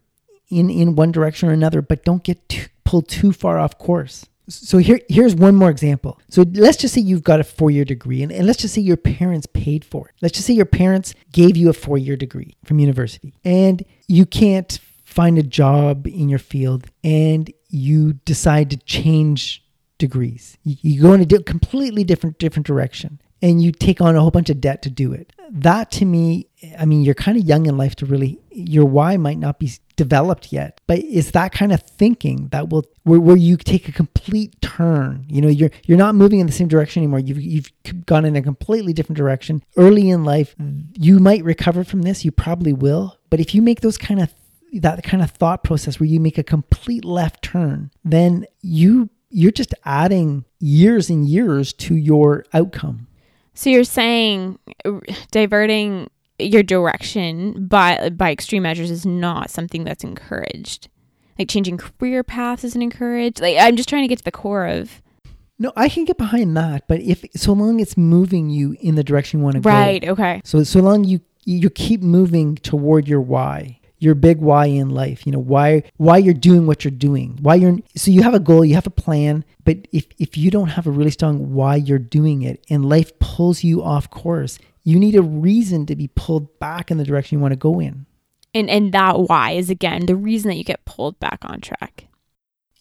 in 0.50 0.70
in 0.70 0.96
one 0.96 1.12
direction 1.12 1.50
or 1.50 1.54
another 1.54 1.82
but 1.82 2.04
don't 2.04 2.24
get 2.24 2.48
too, 2.50 2.68
pulled 2.84 3.08
too 3.08 3.32
far 3.32 3.60
off 3.60 3.78
course 3.78 4.26
So 4.48 4.80
here, 4.80 5.00
here's 5.08 5.34
one 5.34 5.56
more 5.56 5.70
example. 5.70 6.20
So 6.30 6.44
let's 6.54 6.76
just 6.76 6.94
say 6.94 7.02
you've 7.02 7.24
got 7.24 7.40
a 7.40 7.44
four-year 7.44 7.86
degree, 7.86 8.22
and, 8.24 8.32
and 8.34 8.46
let's 8.46 8.60
just 8.60 8.74
say 8.74 8.82
your 8.82 8.98
parents 8.98 9.48
paid 9.54 9.86
for 9.86 10.10
it. 10.10 10.16
Let's 10.22 10.34
just 10.34 10.46
say 10.46 10.54
your 10.54 10.66
parents 10.66 11.14
gave 11.32 11.56
you 11.56 11.70
a 11.70 11.74
four-year 11.74 12.18
degree 12.18 12.56
from 12.66 12.80
university, 12.80 13.34
and 13.46 13.84
you 14.08 14.26
can't 14.26 14.80
find 15.12 15.38
a 15.38 15.44
job 15.44 16.08
in 16.08 16.30
your 16.30 16.40
field, 16.40 16.88
and 17.04 17.52
you 17.70 18.14
decide 18.14 18.70
to 18.72 18.78
change 18.78 19.64
degrees. 19.98 20.58
You, 20.64 21.02
go 21.02 21.14
in 21.14 21.22
a 21.22 21.44
completely 21.44 22.04
different 22.04 22.40
different 22.40 22.66
direction, 22.66 23.22
and 23.42 23.62
you 23.62 23.72
take 23.72 24.02
on 24.02 24.16
a 24.16 24.22
whole 24.22 24.32
bunch 24.32 24.50
of 24.50 24.62
debt 24.62 24.82
to 24.84 24.90
do 24.90 25.14
it. 25.14 25.34
That 25.50 25.92
to 25.92 26.06
me, 26.06 26.48
I 26.80 26.86
mean, 26.86 27.04
you're 27.04 27.14
kind 27.14 27.38
of 27.38 27.44
young 27.44 27.66
in 27.66 27.78
life 27.78 27.96
to 27.98 28.06
really 28.06 28.40
your 28.52 28.86
why 28.86 29.18
might 29.18 29.38
not 29.38 29.60
be 29.60 29.72
developed 29.98 30.52
yet, 30.52 30.80
but 30.88 31.00
it's 31.00 31.32
that 31.32 31.52
kind 31.52 31.72
of 31.72 31.82
thinking 31.84 32.48
that 32.52 32.70
will 32.70 32.86
where, 33.04 33.20
where 33.20 33.38
you 33.38 33.58
take 33.58 33.88
a 33.88 33.92
complete 33.92 34.60
turn. 34.62 35.26
You 35.28 35.42
know, 35.42 35.50
you're 35.50 35.72
you're 35.86 35.98
not 35.98 36.16
moving 36.16 36.40
in 36.40 36.48
the 36.48 36.54
same 36.54 36.68
direction 36.68 37.04
anymore. 37.04 37.20
You've 37.20 37.42
you've 37.42 38.06
gone 38.06 38.26
in 38.26 38.36
a 38.36 38.42
completely 38.42 38.94
different 38.94 39.18
direction. 39.18 39.62
Early 39.76 40.10
in 40.10 40.24
life, 40.24 40.56
you 40.98 41.20
might 41.20 41.44
recover 41.44 41.84
from 41.84 42.02
this. 42.04 42.24
You 42.24 42.32
probably 42.32 42.74
will, 42.74 43.18
but 43.30 43.40
if 43.40 43.54
you 43.54 43.62
make 43.62 43.82
those 43.82 43.98
kind 43.98 44.22
of 44.22 44.34
that 44.74 45.04
kind 45.04 45.22
of 45.22 45.32
thought 45.32 45.64
process 45.64 46.00
where 46.00 46.08
you 46.08 46.20
make 46.20 46.38
a 46.38 46.44
complete 46.44 47.04
left 47.04 47.42
turn, 47.42 47.92
then 48.04 48.46
you 48.62 49.10
you're 49.30 49.52
just 49.52 49.74
adding 49.86 50.46
years 50.60 51.10
and 51.10 51.28
years 51.28 51.74
to 51.74 51.96
your 51.96 52.46
outcome. 52.54 53.08
So 53.54 53.70
you're 53.70 53.84
saying 53.84 54.60
diverting 55.32 56.10
your 56.40 56.64
direction 56.64 57.68
by 57.68 58.10
by 58.10 58.32
extreme 58.32 58.64
measures 58.64 58.92
is 58.92 59.06
not 59.06 59.50
something 59.50 59.84
that's 59.84 60.04
encouraged. 60.04 60.90
Like 61.38 61.50
changing 61.50 61.78
career 61.78 62.24
paths 62.24 62.64
isn't 62.64 62.82
encouraged. 62.82 63.42
Like 63.42 63.58
I'm 63.60 63.76
just 63.76 63.90
trying 63.90 64.04
to 64.04 64.08
get 64.08 64.20
to 64.20 64.24
the 64.24 64.32
core 64.32 64.68
of 64.68 65.02
No, 65.60 65.72
I 65.76 65.90
can 65.90 66.06
get 66.06 66.18
behind 66.18 66.56
that, 66.58 66.88
but 66.88 67.02
if 67.02 67.26
so 67.36 67.54
long 67.54 67.80
it's 67.80 67.98
moving 67.98 68.50
you 68.50 68.76
in 68.80 68.96
the 68.96 69.04
direction 69.04 69.40
you 69.40 69.44
want 69.44 69.56
to 69.56 69.62
right. 69.62 70.02
go. 70.02 70.08
Right, 70.08 70.20
okay. 70.20 70.42
So 70.44 70.64
so 70.64 70.80
long 70.80 71.04
you 71.04 71.22
you 71.46 71.70
keep 71.70 72.02
moving 72.02 72.56
toward 72.56 73.08
your 73.08 73.22
why 73.22 73.81
your 74.02 74.16
big 74.16 74.40
why 74.40 74.66
in 74.66 74.90
life 74.90 75.26
you 75.26 75.32
know 75.32 75.40
why 75.40 75.84
why 75.98 76.18
you're 76.18 76.34
doing 76.34 76.66
what 76.66 76.84
you're 76.84 76.92
doing. 76.92 77.38
Why 77.42 77.56
you're 77.56 77.78
so 77.96 78.12
you 78.12 78.24
have 78.24 78.34
a 78.34 78.40
goal 78.40 78.66
you 78.66 78.76
have 78.76 78.88
a 78.88 78.92
plan 78.92 79.46
but 79.64 79.88
if 79.94 80.08
if 80.18 80.38
you 80.38 80.52
don't 80.52 80.70
have 80.70 80.88
a 80.88 80.92
really 80.92 81.12
strong 81.12 81.54
why 81.54 81.76
you're 81.76 82.00
doing 82.00 82.42
it 82.42 82.66
and 82.70 82.84
life 82.84 83.18
pulls 83.20 83.64
you 83.64 83.84
off 83.84 84.10
course 84.10 84.58
you 84.84 85.00
need 85.00 85.16
a 85.16 85.22
reason 85.22 85.86
to 85.86 85.96
be 85.96 86.08
pulled 86.08 86.60
back 86.60 86.90
in 86.90 86.98
the 86.98 87.04
direction 87.04 87.38
you 87.38 87.42
want 87.42 87.52
to 87.52 87.58
go 87.58 87.80
in. 87.80 88.08
And 88.54 88.70
and 88.70 88.92
that 88.94 89.20
why 89.20 89.52
is 89.52 89.70
again 89.70 90.08
the 90.08 90.16
reason 90.16 90.50
that 90.50 90.56
you 90.56 90.64
get 90.64 90.84
pulled 90.86 91.20
back 91.20 91.40
on 91.44 91.62
track. 91.62 92.08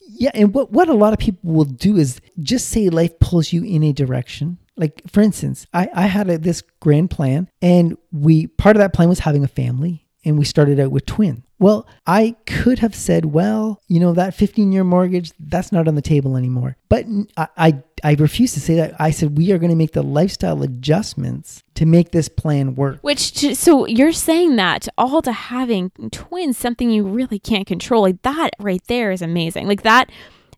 yeah 0.00 0.30
and 0.34 0.54
what 0.54 0.72
what 0.72 0.88
a 0.88 0.94
lot 0.94 1.12
of 1.12 1.18
people 1.18 1.52
will 1.52 1.64
do 1.64 1.96
is 1.96 2.20
just 2.40 2.68
say 2.68 2.88
life 2.88 3.18
pulls 3.20 3.52
you 3.52 3.62
in 3.62 3.82
a 3.82 3.92
direction. 3.92 4.58
Like 4.76 5.02
for 5.06 5.20
instance 5.20 5.66
i 5.74 5.90
i 5.94 6.06
had 6.06 6.30
a, 6.30 6.38
this 6.38 6.62
grand 6.80 7.10
plan 7.10 7.48
and 7.60 7.98
we 8.10 8.46
part 8.46 8.76
of 8.76 8.80
that 8.80 8.94
plan 8.94 9.10
was 9.10 9.18
having 9.18 9.44
a 9.44 9.48
family 9.48 10.06
and 10.24 10.38
we 10.38 10.44
started 10.44 10.78
out 10.78 10.90
with 10.90 11.06
twin. 11.06 11.44
Well, 11.58 11.86
I 12.06 12.36
could 12.46 12.78
have 12.78 12.94
said, 12.94 13.26
well, 13.26 13.82
you 13.86 14.00
know, 14.00 14.14
that 14.14 14.34
15 14.34 14.72
year 14.72 14.84
mortgage, 14.84 15.32
that's 15.38 15.72
not 15.72 15.86
on 15.86 15.94
the 15.94 16.02
table 16.02 16.36
anymore. 16.36 16.76
But 16.88 17.04
I, 17.36 17.48
I, 17.56 17.82
I 18.02 18.14
refused 18.14 18.54
to 18.54 18.60
say 18.60 18.76
that. 18.76 18.98
I 18.98 19.10
said, 19.10 19.36
we 19.36 19.52
are 19.52 19.58
going 19.58 19.70
to 19.70 19.76
make 19.76 19.92
the 19.92 20.02
lifestyle 20.02 20.62
adjustments 20.62 21.62
to 21.74 21.84
make 21.84 22.12
this 22.12 22.28
plan 22.28 22.74
work. 22.74 22.98
Which 23.02 23.56
so 23.56 23.86
you're 23.86 24.12
saying 24.12 24.56
that 24.56 24.88
all 24.96 25.20
to 25.22 25.32
having 25.32 25.90
twins, 26.10 26.56
something 26.56 26.90
you 26.90 27.04
really 27.04 27.38
can't 27.38 27.66
control. 27.66 28.02
Like 28.02 28.22
that 28.22 28.50
right 28.58 28.82
there 28.86 29.10
is 29.10 29.20
amazing. 29.20 29.68
Like 29.68 29.82
that 29.82 30.10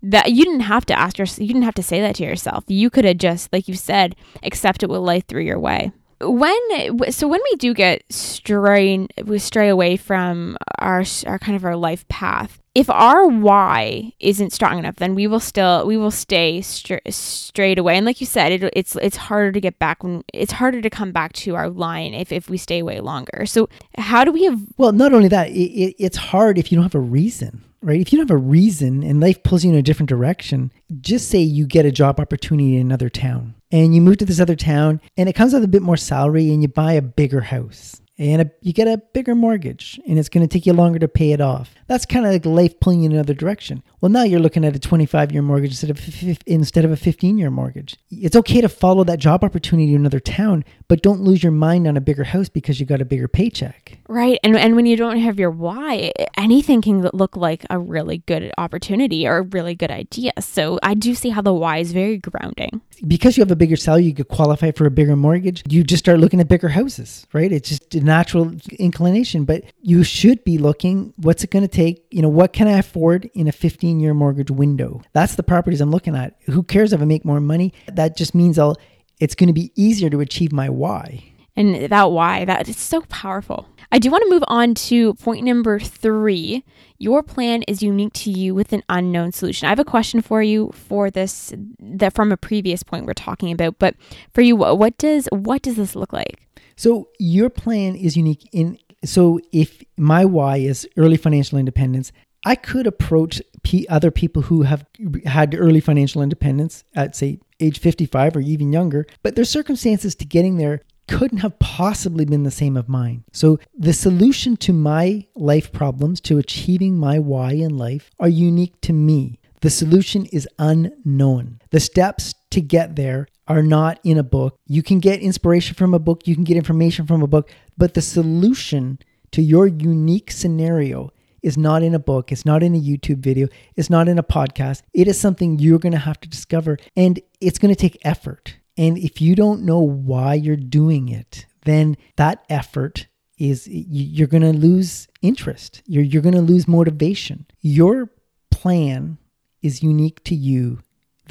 that 0.05 0.33
you 0.33 0.45
didn't 0.45 0.61
have 0.61 0.85
to 0.87 0.99
ask 0.99 1.19
yourself, 1.19 1.41
you 1.41 1.47
didn't 1.49 1.63
have 1.63 1.75
to 1.75 1.83
say 1.83 2.01
that 2.01 2.17
to 2.17 2.25
yourself. 2.25 2.65
You 2.67 2.91
could 2.91 3.05
have 3.05 3.19
just, 3.19 3.53
like 3.53 3.69
you 3.69 3.75
said, 3.75 4.17
accepted 4.43 4.91
what 4.91 5.01
life 5.01 5.27
threw 5.29 5.43
your 5.43 5.61
way 5.61 5.93
when 6.23 7.13
so 7.13 7.29
when 7.29 7.41
we 7.51 7.57
do 7.57 7.75
get 7.75 8.03
stray 8.11 9.07
we 9.25 9.39
stray 9.39 9.69
away 9.69 9.97
from 9.97 10.57
our 10.79 11.05
our 11.27 11.39
kind 11.39 11.57
of 11.57 11.65
our 11.65 11.77
life 11.77 12.07
path 12.09 12.61
if 12.75 12.89
our 12.89 13.27
why 13.27 14.13
isn't 14.21 14.53
strong 14.53 14.79
enough 14.79 14.97
then 14.97 15.15
we 15.15 15.27
will 15.27 15.41
still 15.41 15.87
we 15.87 15.97
will 15.97 16.11
stay 16.11 16.61
stra- 16.61 17.01
straight 17.11 17.79
away. 17.79 17.97
And 17.97 18.07
like 18.07 18.21
you 18.21 18.27
said 18.27 18.53
it, 18.53 18.73
it's 18.75 18.97
it's 18.97 19.17
harder 19.17 19.53
to 19.53 19.61
get 19.61 19.79
back 19.79 20.03
when 20.03 20.25
it's 20.33 20.53
harder 20.53 20.81
to 20.81 20.91
come 20.91 21.13
back 21.13 21.33
to 21.35 21.55
our 21.55 21.69
line 21.69 22.15
if 22.15 22.33
if 22.33 22.49
we 22.49 22.57
stay 22.57 22.79
away 22.79 23.01
longer. 23.01 23.45
So 23.47 23.69
how 23.99 24.25
do 24.25 24.33
we 24.33 24.45
have 24.45 24.61
well 24.79 24.93
not 24.93 25.13
only 25.13 25.29
that 25.29 25.51
it, 25.51 25.71
it, 25.71 25.97
it's 25.99 26.17
hard 26.17 26.59
if 26.59 26.73
you 26.73 26.77
don't 26.77 26.85
have 26.85 26.95
a 26.95 27.01
reason 27.01 27.63
right? 27.83 28.01
If 28.01 28.13
you 28.13 28.19
don't 28.19 28.29
have 28.29 28.37
a 28.37 28.41
reason 28.41 29.03
and 29.03 29.21
life 29.21 29.43
pulls 29.43 29.65
you 29.65 29.73
in 29.73 29.77
a 29.77 29.83
different 29.83 30.09
direction, 30.09 30.73
just 31.01 31.29
say 31.29 31.41
you 31.41 31.67
get 31.67 31.87
a 31.87 31.93
job 31.93 32.21
opportunity 32.21 32.77
in 32.77 32.83
another 32.83 33.09
town 33.09 33.55
and 33.71 33.95
you 33.95 34.01
move 34.01 34.19
to 34.19 34.25
this 34.25 34.41
other 34.41 34.57
town 34.57 35.01
and 35.17 35.29
it 35.29 35.35
comes 35.35 35.53
with 35.53 35.65
a 35.65 35.69
bit 35.69 35.83
more 35.83 35.97
salary 35.97 36.53
and 36.53 36.63
you 36.63 36.69
buy 36.69 36.93
a 36.93 37.03
bigger 37.03 37.41
house 37.41 38.02
and 38.19 38.43
a, 38.43 38.51
you 38.61 38.73
get 38.73 38.89
a 38.89 38.99
bigger 39.13 39.35
mortgage 39.35 40.01
and 40.07 40.19
it's 40.19 40.29
going 40.29 40.47
to 40.47 40.53
take 40.53 40.67
you 40.67 40.73
longer 40.73 40.99
to 40.99 41.09
pay 41.09 41.33
it 41.33 41.41
off. 41.41 41.75
That's 41.87 42.05
kind 42.05 42.27
of 42.27 42.33
like 42.33 42.45
life 42.45 42.79
pulling 42.79 43.01
you 43.01 43.07
in 43.07 43.13
another 43.13 43.35
direction. 43.35 43.83
Well, 44.01 44.11
now 44.11 44.23
you're 44.23 44.41
looking 44.41 44.65
at 44.65 44.77
a 44.77 44.79
25 44.79 45.33
year 45.33 45.43
mortgage 45.43 45.71
instead 45.71 45.91
of 45.91 46.43
instead 46.47 46.85
of 46.85 46.91
a 46.91 46.97
15 46.97 47.39
year 47.39 47.51
mortgage. 47.51 47.97
It's 48.11 48.37
okay 48.37 48.61
to 48.61 48.69
follow 48.69 49.05
that 49.05 49.19
job 49.19 49.45
opportunity 49.45 49.95
in 49.95 50.01
another 50.01 50.21
town, 50.21 50.65
but 50.89 51.03
don't 51.03 51.21
lose 51.21 51.43
your 51.43 51.53
mind 51.53 51.87
on 51.87 51.97
a 51.97 52.01
bigger 52.01 52.25
house 52.25 52.49
because 52.49 52.81
you 52.81 52.87
got 52.87 53.01
a 53.01 53.05
bigger 53.05 53.29
paycheck. 53.29 53.99
Right. 54.09 54.39
And 54.43 54.57
and 54.57 54.77
when 54.77 54.87
you 54.87 54.97
don't 54.97 55.19
have 55.19 55.39
your 55.39 55.51
why, 55.51 56.13
anything 56.37 56.83
can 56.83 57.03
look 57.13 57.37
like 57.37 57.65
a 57.71 57.79
really 57.79 58.19
good 58.19 58.53
opportunity 58.59 59.27
or 59.27 59.39
a 59.39 59.43
really 59.43 59.75
good 59.75 59.91
idea. 59.91 60.33
So 60.41 60.79
I 60.83 60.95
do 60.95 61.15
see 61.15 61.31
how 61.31 61.43
the 61.43 61.55
why 61.55 61.79
is 61.79 61.93
very 61.93 62.19
grounding. 62.19 62.81
Because 63.07 63.37
you 63.37 63.43
have 63.43 63.51
a 63.51 63.57
bigger 63.57 63.77
salary, 63.77 64.05
you 64.05 64.15
could 64.15 64.29
qualify 64.29 64.71
for 64.71 64.87
a 64.87 64.91
bigger 64.91 65.17
mortgage. 65.17 65.63
You 65.69 65.83
just 65.83 66.05
start 66.05 66.21
looking 66.21 66.41
at 66.41 66.49
bigger 66.49 66.69
houses, 66.69 67.27
right? 67.33 67.51
It's 67.51 67.69
just 67.69 67.95
natural 68.03 68.53
inclination, 68.79 69.45
but 69.45 69.65
you 69.81 70.05
should 70.05 70.45
be 70.45 70.59
looking 70.59 71.13
what's 71.17 71.45
it 71.45 71.51
going 71.51 71.63
to 71.63 71.69
take? 71.69 72.05
You 72.11 72.23
know, 72.23 72.29
what 72.29 72.53
can 72.53 72.67
I 72.67 72.79
afford 72.79 73.31
in 73.35 73.49
a 73.49 73.53
15 73.53 74.01
year 74.01 74.15
mortgage 74.15 74.51
window? 74.51 75.03
That's 75.13 75.35
the 75.37 75.43
properties 75.43 75.81
I'm 75.81 75.91
looking 75.91 76.17
at. 76.17 76.37
Who 76.47 76.63
cares 76.63 76.93
if 76.93 77.01
I 77.01 77.05
make 77.05 77.25
more 77.25 77.41
money? 77.41 77.73
That 77.93 78.17
just 78.17 78.35
means 78.35 78.59
I'll 78.59 78.77
it's 79.21 79.37
going 79.37 79.47
to 79.47 79.53
be 79.53 79.71
easier 79.77 80.11
to 80.11 80.21
achieve 80.21 80.53
my 80.53 80.69
why. 80.69 81.33
And 81.55 81.91
that 81.91 82.11
why, 82.11 82.45
that 82.45 82.69
is 82.69 82.79
so 82.79 83.03
powerful. 83.03 83.69
I 83.93 83.99
do 83.99 84.11
want 84.11 84.25
to 84.25 84.31
move 84.31 84.43
on 84.49 84.75
to 84.75 85.15
point 85.15 85.45
number 85.45 85.79
three. 85.79 86.65
Your 86.99 87.23
plan 87.23 87.63
is 87.69 87.83
unique 87.83 88.15
to 88.15 88.31
you 88.31 88.55
with 88.55 88.73
an 88.73 88.83
unknown 88.89 89.33
solution. 89.33 89.67
I 89.67 89.69
have 89.69 89.79
a 89.79 89.85
question 89.85 90.23
for 90.23 90.43
you 90.43 90.73
for 90.73 91.11
this 91.11 91.53
that 91.79 92.15
from 92.15 92.33
a 92.33 92.39
previous 92.39 92.83
point 92.83 93.05
we're 93.05 93.13
talking 93.13 93.53
about, 93.53 93.79
but 93.79 93.95
for 94.33 94.41
you, 94.41 94.57
what 94.57 94.97
does 94.97 95.29
what 95.31 95.61
does 95.61 95.77
this 95.77 95.95
look 95.95 96.13
like? 96.13 96.41
So 96.77 97.09
your 97.19 97.51
plan 97.51 97.97
is 97.97 98.17
unique 98.17 98.49
in 98.53 98.79
so 99.05 99.41
if 99.51 99.83
my 99.97 100.25
why 100.25 100.59
is 100.59 100.89
early 100.97 101.17
financial 101.17 101.59
independence, 101.59 102.13
I 102.45 102.55
could 102.55 102.87
approach 102.87 103.43
p- 103.63 103.87
other 103.89 104.11
people 104.11 104.43
who 104.43 104.63
have 104.63 104.85
had 105.25 105.55
early 105.55 105.81
financial 105.81 106.23
independence 106.23 106.85
at 106.95 107.17
say 107.17 107.41
age 107.61 107.79
55 107.79 108.37
or 108.37 108.41
even 108.41 108.73
younger, 108.73 109.07
but 109.23 109.37
their 109.37 109.45
circumstances 109.45 110.15
to 110.17 110.25
getting 110.25 110.57
there 110.57 110.83
couldn't 111.09 111.39
have 111.39 111.59
possibly 111.59 112.25
been 112.25 112.43
the 112.43 112.51
same 112.51 112.77
of 112.77 112.89
mine. 112.89 113.25
So 113.33 113.59
the 113.77 113.93
solution 113.93 114.57
to 114.59 114.73
my 114.73 115.27
life 115.35 115.73
problems 115.73 116.21
to 116.23 116.39
achieving 116.39 116.97
my 116.97 117.19
why 117.19 117.53
in 117.53 117.77
life 117.77 118.11
are 118.19 118.29
unique 118.29 118.81
to 118.83 118.93
me. 118.93 119.39
The 119.61 119.71
solution 119.71 120.27
is 120.27 120.49
unknown. 120.59 121.61
The 121.71 121.81
steps 121.81 122.35
to 122.51 122.61
get 122.61 122.97
there 122.97 123.29
are 123.53 123.63
not 123.63 124.01
in 124.03 124.17
a 124.17 124.23
book. 124.23 124.59
You 124.67 124.83
can 124.83 124.99
get 124.99 125.21
inspiration 125.21 125.75
from 125.75 125.93
a 125.93 125.99
book, 125.99 126.27
you 126.27 126.35
can 126.35 126.45
get 126.45 126.57
information 126.57 127.07
from 127.07 127.23
a 127.23 127.27
book, 127.27 127.51
but 127.77 127.93
the 127.93 128.01
solution 128.01 128.99
to 129.33 129.43
your 129.43 129.67
unique 129.67 130.31
scenario 130.31 131.11
is 131.43 131.59
not 131.59 131.83
in 131.83 131.95
a 131.95 131.99
book, 131.99 132.33
it's 132.33 132.47
not 132.47 132.63
in 132.63 132.75
a 132.75 132.81
YouTube 132.81 133.19
video, 133.19 133.49
it's 133.77 133.91
not 133.91 134.09
in 134.09 134.19
a 134.19 134.23
podcast. 134.23 134.83
It 134.95 135.07
is 135.07 135.21
something 135.21 135.59
you're 135.59 135.79
going 135.79 135.93
to 135.93 135.99
have 135.99 136.19
to 136.21 136.29
discover 136.29 136.79
and 136.97 137.21
it's 137.43 137.59
going 137.59 137.75
to 137.75 137.79
take 137.79 137.99
effort. 138.07 138.57
And 138.79 138.97
if 138.97 139.21
you 139.21 139.35
don't 139.35 139.63
know 139.63 139.81
why 139.81 140.33
you're 140.33 140.57
doing 140.57 141.11
it, 141.11 141.45
then 141.67 141.97
that 142.17 142.45
effort 142.49 143.07
is 143.39 143.69
you're 143.69 144.29
going 144.29 144.43
to 144.43 144.53
lose 144.53 145.09
interest. 145.21 145.83
You're 145.85 146.05
you're 146.05 146.23
going 146.23 146.35
to 146.35 146.41
lose 146.41 146.67
motivation. 146.67 147.45
Your 147.61 148.11
plan 148.51 149.19
is 149.61 149.83
unique 149.83 150.25
to 150.25 150.35
you. 150.35 150.81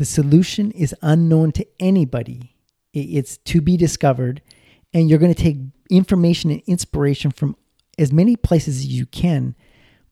The 0.01 0.05
solution 0.05 0.71
is 0.71 0.95
unknown 1.03 1.51
to 1.51 1.67
anybody. 1.79 2.55
It's 2.91 3.37
to 3.37 3.61
be 3.61 3.77
discovered 3.77 4.41
and 4.95 5.07
you're 5.07 5.19
going 5.19 5.31
to 5.31 5.39
take 5.39 5.59
information 5.91 6.49
and 6.49 6.63
inspiration 6.65 7.29
from 7.29 7.55
as 7.99 8.11
many 8.11 8.35
places 8.35 8.77
as 8.77 8.87
you 8.87 9.05
can, 9.05 9.53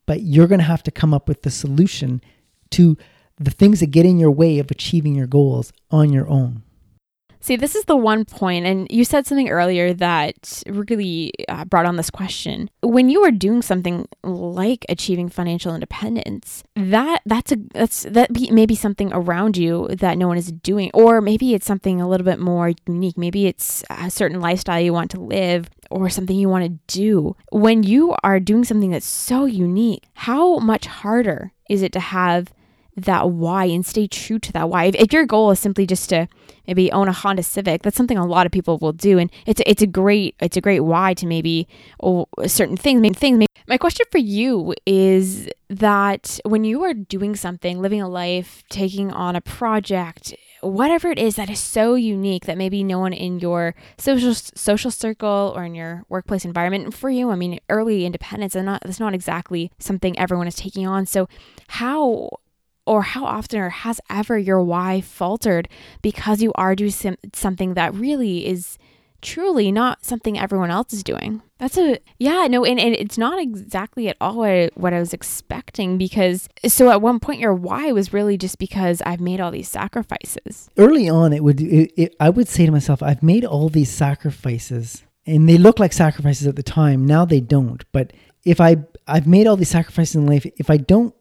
but 0.06 0.21
you're 0.21 0.45
going 0.45 0.60
to 0.60 0.65
have 0.65 0.84
to 0.84 0.91
come 0.91 1.12
up 1.12 1.28
with 1.28 1.41
the 1.41 1.49
solution 1.49 2.21
to 2.69 2.97
the 3.39 3.49
things 3.49 3.80
that 3.80 3.88
get 3.88 4.06
in 4.06 4.19
your 4.19 4.30
way 4.30 4.60
of 4.60 4.69
achieving 4.69 5.15
your 5.15 5.25
goals 5.25 5.73
on 5.89 6.13
your 6.13 6.30
own. 6.30 6.62
See, 7.41 7.56
this 7.56 7.73
is 7.73 7.86
the 7.86 7.95
one 7.95 8.25
point, 8.25 8.65
and 8.65 8.88
you 8.89 9.06
said 9.06 9.25
something 9.25 9.49
earlier 9.49 9.93
that 9.93 10.62
really 10.67 11.32
uh, 11.47 11.63
brought 11.65 11.86
on 11.86 11.95
this 11.95 12.10
question. 12.10 12.69
When 12.84 13.10
you 13.10 13.23
are 13.23 13.32
doing 13.32 13.62
something 13.62 14.08
like 14.23 14.86
achieving 14.89 15.30
financial 15.30 15.73
independence, 15.73 16.63
that 16.75 17.21
that's 17.25 17.54
a 17.54 17.58
that's 17.73 18.04
that 18.04 18.34
be, 18.34 18.52
maybe 18.52 18.75
something 18.75 19.12
around 19.13 19.56
you 19.56 19.88
that 19.88 20.17
no 20.17 20.28
one 20.28 20.38
is 20.38 20.52
doing, 20.52 20.91
or 20.93 21.21
maybe 21.21 21.54
it's 21.54 21.65
something 21.65 22.02
a 22.02 22.10
little 22.10 22.25
bit 22.25 22.39
more 22.39 22.73
unique. 22.86 23.17
Maybe 23.17 23.47
it's 23.47 23.84
a 23.89 24.12
certain 24.12 24.41
lifestyle 24.41 24.82
you 24.82 24.93
want 24.93 25.12
to 25.12 25.21
live, 25.21 25.69
or 25.89 26.10
something 26.10 26.36
you 26.36 26.49
want 26.49 26.65
to 26.65 26.97
do. 26.99 27.38
When 27.52 27.84
you 27.84 28.15
are 28.21 28.41
doing 28.41 28.65
something 28.65 28.91
that's 28.91 29.06
so 29.06 29.45
unique, 29.45 30.04
how 30.13 30.60
much 30.60 30.88
harder 30.88 31.54
is 31.69 31.84
it 31.84 31.93
to 31.93 31.99
have 31.99 32.54
that 33.06 33.30
why 33.30 33.66
and 33.66 33.86
stay 33.86 34.08
true 34.08 34.40
to 34.40 34.52
that 34.54 34.70
why. 34.70 34.86
If, 34.86 34.96
if, 34.96 35.14
your 35.14 35.26
goal 35.26 35.52
is 35.52 35.60
simply 35.60 35.86
just 35.86 36.10
to 36.10 36.28
maybe 36.68 36.92
own 36.92 37.08
a 37.08 37.12
Honda 37.12 37.44
Civic, 37.44 37.84
that's 37.84 37.98
something 37.98 38.18
a 38.18 38.26
lot 38.26 38.46
of 38.46 38.52
people 38.52 38.78
will 38.78 38.94
do, 38.94 39.18
and 39.18 39.32
it's 39.46 39.62
it's 39.66 39.82
a 39.82 39.88
great 39.88 40.36
it's 40.40 40.58
a 40.58 40.62
great 40.62 40.82
why 40.82 41.14
to 41.16 41.26
maybe 41.26 41.68
oh, 42.02 42.28
certain 42.48 42.78
things. 42.78 43.02
Maybe 43.02 43.16
things. 43.16 43.38
Maybe. 43.38 43.48
My 43.68 43.78
question 43.78 44.06
for 44.12 44.18
you 44.18 44.74
is 44.86 45.48
that 45.70 46.40
when 46.44 46.64
you 46.64 46.84
are 46.84 46.94
doing 46.94 47.36
something, 47.36 47.82
living 47.82 48.02
a 48.02 48.10
life, 48.10 48.64
taking 48.70 49.12
on 49.12 49.36
a 49.36 49.42
project, 49.42 50.34
whatever 50.62 51.10
it 51.10 51.20
is 51.20 51.36
that 51.36 51.50
is 51.50 51.60
so 51.60 51.96
unique 51.96 52.46
that 52.46 52.58
maybe 52.58 52.84
no 52.84 53.00
one 53.00 53.14
in 53.14 53.40
your 53.40 53.76
social 53.98 54.34
social 54.34 54.92
circle 54.92 55.54
or 55.56 55.64
in 55.64 55.76
your 55.76 56.04
workplace 56.10 56.46
environment 56.46 56.94
for 56.94 57.10
you 57.10 57.30
i 57.30 57.36
mean 57.36 57.60
early 57.70 58.06
independence 58.06 58.56
and 58.56 58.66
not 58.66 58.82
that's 58.84 59.00
not 59.00 59.14
exactly 59.14 59.72
something 59.80 60.18
everyone 60.20 60.48
is 60.48 60.56
taking 60.56 60.86
on 60.86 61.06
so 61.06 61.28
how 61.70 62.30
or 62.89 63.04
how 63.04 63.23
often 63.23 63.60
or 63.60 63.69
has 63.69 64.02
ever 64.10 64.36
your 64.36 64.63
why 64.63 64.99
faltered 64.99 65.69
because 66.02 66.41
you 66.41 66.52
are 66.56 66.73
doing 66.73 66.91
something 67.34 67.75
that 67.75 67.93
really 67.93 68.47
is 68.47 68.80
truly 69.21 69.71
not 69.71 70.04
something 70.04 70.39
everyone 70.39 70.71
else 70.71 70.91
is 70.91 71.04
doing. 71.04 71.43
That's 71.60 71.78
a 71.78 71.99
yeah, 72.17 72.47
no, 72.49 72.65
and, 72.65 72.80
and 72.80 72.95
it's 72.95 73.17
not 73.17 73.39
exactly 73.39 74.08
at 74.08 74.17
all 74.19 74.38
what 74.38 74.49
I, 74.49 74.69
what 74.73 74.93
I 74.93 74.99
was 74.99 75.13
expecting 75.13 75.99
because 75.99 76.49
so 76.65 76.89
at 76.89 76.99
one 76.99 77.19
point 77.19 77.39
your 77.39 77.54
why 77.54 77.91
was 77.91 78.12
really 78.12 78.39
just 78.39 78.58
because 78.58 79.04
I've 79.06 79.21
made 79.21 79.39
all 79.39 79.52
these 79.52 79.69
sacrifices. 79.69 80.71
Early 80.75 81.08
on, 81.08 81.32
it 81.32 81.43
would 81.43 81.62
it, 81.62 81.91
it, 81.95 82.15
I 82.19 82.32
would 82.32 82.47
say 82.47 82.65
to 82.65 82.71
myself, 82.71 83.04
I've 83.04 83.21
made 83.21 83.45
all 83.45 83.69
these 83.69 83.91
sacrifices, 83.91 85.04
and 85.28 85.47
they 85.47 85.60
look 85.60 85.78
like 85.78 85.93
sacrifices 85.93 86.47
at 86.47 86.56
the 86.56 86.63
time. 86.63 87.06
Now 87.06 87.23
they 87.23 87.39
don't, 87.39 87.86
but 87.91 88.13
if 88.45 88.60
I 88.60 88.78
I've 89.06 89.28
made 89.28 89.45
all 89.45 89.58
these 89.58 89.69
sacrifices 89.69 90.15
in 90.15 90.25
life, 90.25 90.47
if 90.58 90.71
I 90.71 90.78
don't 90.78 91.13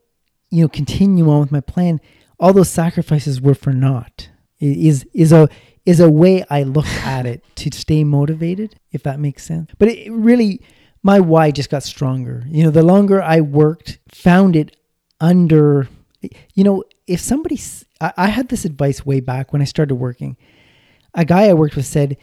you 0.51 0.63
know, 0.63 0.69
continue 0.69 1.31
on 1.31 1.41
with 1.41 1.53
my 1.53 1.61
plan, 1.61 2.01
all 2.41 2.53
those 2.53 2.71
sacrifices 2.71 3.41
were 3.41 3.55
for 3.55 3.73
naught. 3.73 4.31
Is 4.61 5.07
is 5.13 5.33
a 5.33 5.49
is 5.85 6.01
a 6.01 6.11
way 6.11 6.45
I 6.51 6.65
look 6.65 6.87
at 7.05 7.27
it 7.27 7.43
to 7.57 7.71
stay 7.73 8.05
motivated, 8.05 8.79
if 8.93 9.03
that 9.05 9.19
makes 9.19 9.45
sense. 9.45 9.71
But 9.79 9.89
it 9.89 10.13
really, 10.13 10.61
my 11.03 11.21
why 11.21 11.51
just 11.51 11.71
got 11.71 11.83
stronger. 11.83 12.45
You 12.49 12.65
know, 12.65 12.71
the 12.71 12.83
longer 12.83 13.23
I 13.23 13.41
worked, 13.41 13.99
found 14.09 14.55
it 14.55 14.77
under, 15.21 15.89
you 16.55 16.65
know, 16.65 16.85
if 17.07 17.21
somebody, 17.21 17.59
I, 18.01 18.13
I 18.17 18.27
had 18.29 18.49
this 18.49 18.65
advice 18.65 19.07
way 19.07 19.21
back 19.21 19.53
when 19.53 19.63
I 19.63 19.65
started 19.65 19.95
working. 19.95 20.37
A 21.15 21.25
guy 21.25 21.49
I 21.49 21.55
worked 21.55 21.75
with 21.75 21.87
said, 21.87 22.19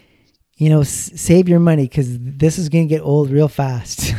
you 0.57 0.69
know, 0.69 0.81
s- 0.81 1.11
save 1.15 1.49
your 1.49 1.59
money 1.59 1.83
because 1.83 2.17
this 2.19 2.57
is 2.57 2.69
going 2.69 2.87
to 2.87 2.93
get 2.93 3.01
old 3.01 3.29
real 3.29 3.47
fast. 3.47 4.13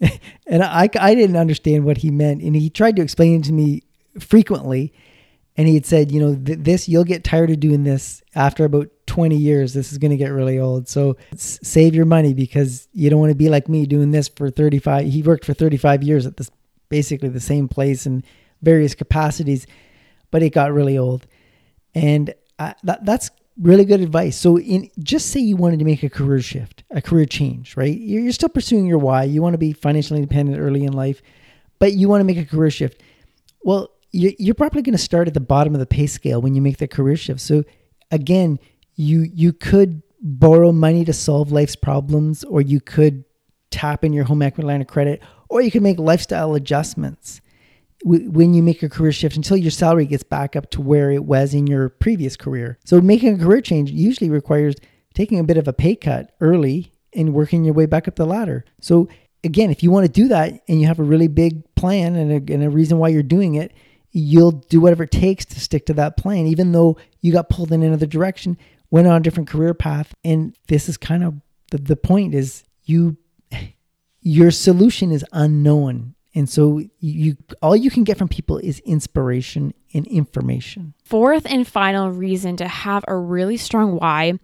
and 0.46 0.62
I, 0.62 0.88
I 0.98 1.14
didn't 1.14 1.36
understand 1.36 1.84
what 1.84 1.98
he 1.98 2.10
meant. 2.10 2.42
And 2.42 2.56
he 2.56 2.70
tried 2.70 2.96
to 2.96 3.02
explain 3.02 3.40
it 3.40 3.44
to 3.44 3.52
me 3.52 3.82
frequently. 4.18 4.92
And 5.56 5.68
he 5.68 5.74
had 5.74 5.86
said, 5.86 6.10
you 6.10 6.18
know, 6.20 6.34
th- 6.34 6.58
this, 6.60 6.88
you'll 6.88 7.04
get 7.04 7.22
tired 7.22 7.50
of 7.50 7.60
doing 7.60 7.84
this 7.84 8.22
after 8.34 8.64
about 8.64 8.88
20 9.06 9.36
years. 9.36 9.72
This 9.72 9.92
is 9.92 9.98
going 9.98 10.10
to 10.10 10.16
get 10.16 10.32
really 10.32 10.58
old. 10.58 10.88
So 10.88 11.16
s- 11.32 11.60
save 11.62 11.94
your 11.94 12.06
money 12.06 12.34
because 12.34 12.88
you 12.92 13.08
don't 13.08 13.20
want 13.20 13.30
to 13.30 13.36
be 13.36 13.48
like 13.48 13.68
me 13.68 13.86
doing 13.86 14.10
this 14.10 14.26
for 14.26 14.50
35. 14.50 15.06
He 15.06 15.22
worked 15.22 15.44
for 15.44 15.54
35 15.54 16.02
years 16.02 16.26
at 16.26 16.36
this 16.36 16.50
basically 16.88 17.28
the 17.28 17.40
same 17.40 17.68
place 17.68 18.06
in 18.06 18.24
various 18.62 18.94
capacities, 18.94 19.66
but 20.32 20.42
it 20.42 20.50
got 20.50 20.72
really 20.72 20.98
old. 20.98 21.26
And 21.94 22.34
I, 22.58 22.74
that, 22.82 23.04
that's 23.04 23.30
really 23.60 23.84
good 23.84 24.00
advice. 24.00 24.36
So, 24.36 24.58
in 24.58 24.90
just 24.98 25.30
say 25.30 25.40
you 25.40 25.56
wanted 25.56 25.78
to 25.78 25.84
make 25.84 26.02
a 26.02 26.10
career 26.10 26.40
shift, 26.40 26.84
a 26.90 27.00
career 27.00 27.26
change, 27.26 27.76
right? 27.76 27.96
You're, 27.96 28.32
still 28.32 28.48
pursuing 28.48 28.86
your 28.86 28.98
why. 28.98 29.24
You 29.24 29.42
want 29.42 29.54
to 29.54 29.58
be 29.58 29.72
financially 29.72 30.20
independent 30.20 30.58
early 30.58 30.84
in 30.84 30.92
life, 30.92 31.22
but 31.78 31.92
you 31.92 32.08
want 32.08 32.20
to 32.20 32.24
make 32.24 32.38
a 32.38 32.44
career 32.44 32.70
shift. 32.70 33.02
Well, 33.62 33.90
you're 34.10 34.54
probably 34.54 34.82
going 34.82 34.96
to 34.96 35.02
start 35.02 35.26
at 35.26 35.34
the 35.34 35.40
bottom 35.40 35.74
of 35.74 35.80
the 35.80 35.86
pay 35.86 36.06
scale 36.06 36.40
when 36.40 36.54
you 36.54 36.62
make 36.62 36.78
that 36.78 36.90
career 36.90 37.16
shift. 37.16 37.40
So, 37.40 37.64
again, 38.10 38.58
you 38.94 39.22
you 39.22 39.52
could 39.52 40.02
borrow 40.20 40.72
money 40.72 41.04
to 41.04 41.12
solve 41.12 41.52
life's 41.52 41.76
problems, 41.76 42.44
or 42.44 42.60
you 42.60 42.80
could 42.80 43.24
tap 43.70 44.04
in 44.04 44.12
your 44.12 44.24
home 44.24 44.42
equity 44.42 44.66
line 44.66 44.80
of 44.80 44.86
credit, 44.86 45.22
or 45.48 45.60
you 45.60 45.70
could 45.70 45.82
make 45.82 45.98
lifestyle 45.98 46.54
adjustments 46.54 47.40
when 48.04 48.52
you 48.52 48.62
make 48.62 48.82
a 48.82 48.88
career 48.88 49.12
shift 49.12 49.34
until 49.34 49.56
your 49.56 49.70
salary 49.70 50.04
gets 50.04 50.22
back 50.22 50.54
up 50.54 50.70
to 50.70 50.82
where 50.82 51.10
it 51.10 51.24
was 51.24 51.54
in 51.54 51.66
your 51.66 51.88
previous 51.88 52.36
career. 52.36 52.78
So 52.84 53.00
making 53.00 53.34
a 53.34 53.42
career 53.42 53.62
change 53.62 53.90
usually 53.90 54.28
requires 54.28 54.74
taking 55.14 55.38
a 55.38 55.44
bit 55.44 55.56
of 55.56 55.66
a 55.66 55.72
pay 55.72 55.96
cut 55.96 56.32
early 56.40 56.92
and 57.14 57.32
working 57.32 57.64
your 57.64 57.72
way 57.72 57.86
back 57.86 58.06
up 58.06 58.16
the 58.16 58.26
ladder. 58.26 58.66
So 58.80 59.08
again, 59.42 59.70
if 59.70 59.82
you 59.82 59.90
want 59.90 60.04
to 60.04 60.12
do 60.12 60.28
that 60.28 60.60
and 60.68 60.82
you 60.82 60.86
have 60.86 60.98
a 60.98 61.04
really 61.04 61.28
big 61.28 61.62
plan 61.76 62.14
and 62.14 62.50
a, 62.50 62.52
and 62.52 62.62
a 62.62 62.68
reason 62.68 62.98
why 62.98 63.08
you're 63.08 63.22
doing 63.22 63.54
it, 63.54 63.72
you'll 64.12 64.52
do 64.52 64.80
whatever 64.80 65.04
it 65.04 65.10
takes 65.10 65.46
to 65.46 65.60
stick 65.60 65.86
to 65.86 65.94
that 65.94 66.18
plan, 66.18 66.46
even 66.46 66.72
though 66.72 66.98
you 67.22 67.32
got 67.32 67.48
pulled 67.48 67.72
in 67.72 67.82
another 67.82 68.06
direction, 68.06 68.58
went 68.90 69.06
on 69.06 69.16
a 69.16 69.20
different 69.20 69.48
career 69.48 69.72
path. 69.72 70.14
And 70.22 70.54
this 70.68 70.90
is 70.90 70.98
kind 70.98 71.24
of 71.24 71.40
the, 71.70 71.78
the 71.78 71.96
point 71.96 72.34
is 72.34 72.64
you, 72.84 73.16
your 74.20 74.50
solution 74.50 75.10
is 75.10 75.24
unknown 75.32 76.14
and 76.34 76.48
so 76.48 76.82
you 76.98 77.36
all 77.62 77.76
you 77.76 77.90
can 77.90 78.04
get 78.04 78.18
from 78.18 78.28
people 78.28 78.58
is 78.58 78.80
inspiration 78.80 79.72
and 79.92 80.06
information. 80.08 80.94
Fourth 81.04 81.46
and 81.46 81.66
final 81.66 82.10
reason 82.10 82.56
to 82.56 82.66
have 82.66 83.04
a 83.06 83.16
really 83.16 83.56
strong 83.56 83.96
why 83.96 84.34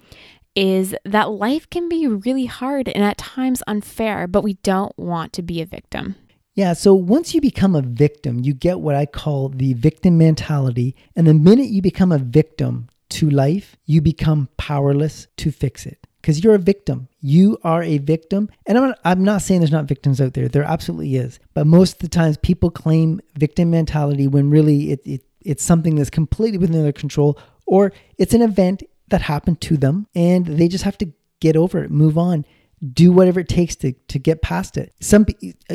is 0.54 0.94
that 1.04 1.30
life 1.30 1.68
can 1.70 1.88
be 1.88 2.06
really 2.06 2.46
hard 2.46 2.88
and 2.88 3.04
at 3.04 3.18
times 3.18 3.62
unfair, 3.66 4.26
but 4.26 4.42
we 4.42 4.54
don't 4.54 4.96
want 4.98 5.32
to 5.32 5.42
be 5.42 5.60
a 5.60 5.66
victim. 5.66 6.16
Yeah, 6.54 6.72
so 6.72 6.92
once 6.94 7.34
you 7.34 7.40
become 7.40 7.76
a 7.76 7.82
victim, 7.82 8.40
you 8.40 8.52
get 8.52 8.80
what 8.80 8.96
I 8.96 9.06
call 9.06 9.48
the 9.48 9.72
victim 9.74 10.18
mentality. 10.18 10.96
And 11.14 11.26
the 11.26 11.34
minute 11.34 11.68
you 11.68 11.80
become 11.80 12.10
a 12.10 12.18
victim 12.18 12.88
to 13.10 13.30
life, 13.30 13.76
you 13.86 14.00
become 14.00 14.48
powerless 14.56 15.28
to 15.38 15.52
fix 15.52 15.86
it 15.86 15.99
because 16.20 16.42
you're 16.42 16.54
a 16.54 16.58
victim. 16.58 17.08
You 17.20 17.58
are 17.64 17.82
a 17.82 17.98
victim. 17.98 18.50
And 18.66 18.76
I'm 18.76 18.88
not, 18.88 18.98
I'm 19.04 19.24
not 19.24 19.42
saying 19.42 19.60
there's 19.60 19.70
not 19.70 19.86
victims 19.86 20.20
out 20.20 20.34
there. 20.34 20.48
There 20.48 20.62
absolutely 20.62 21.16
is. 21.16 21.38
But 21.54 21.66
most 21.66 21.94
of 21.94 21.98
the 22.00 22.08
times 22.08 22.36
people 22.36 22.70
claim 22.70 23.20
victim 23.36 23.70
mentality 23.70 24.26
when 24.26 24.50
really 24.50 24.92
it, 24.92 25.00
it 25.04 25.24
it's 25.40 25.64
something 25.64 25.96
that's 25.96 26.10
completely 26.10 26.58
within 26.58 26.82
their 26.82 26.92
control 26.92 27.38
or 27.66 27.92
it's 28.18 28.34
an 28.34 28.42
event 28.42 28.82
that 29.08 29.22
happened 29.22 29.60
to 29.62 29.76
them 29.76 30.06
and 30.14 30.46
they 30.46 30.68
just 30.68 30.84
have 30.84 30.98
to 30.98 31.10
get 31.40 31.56
over 31.56 31.82
it, 31.82 31.90
move 31.90 32.18
on, 32.18 32.44
do 32.92 33.12
whatever 33.12 33.40
it 33.40 33.48
takes 33.48 33.74
to, 33.76 33.92
to 34.08 34.18
get 34.18 34.42
past 34.42 34.76
it. 34.76 34.92
Some 35.00 35.26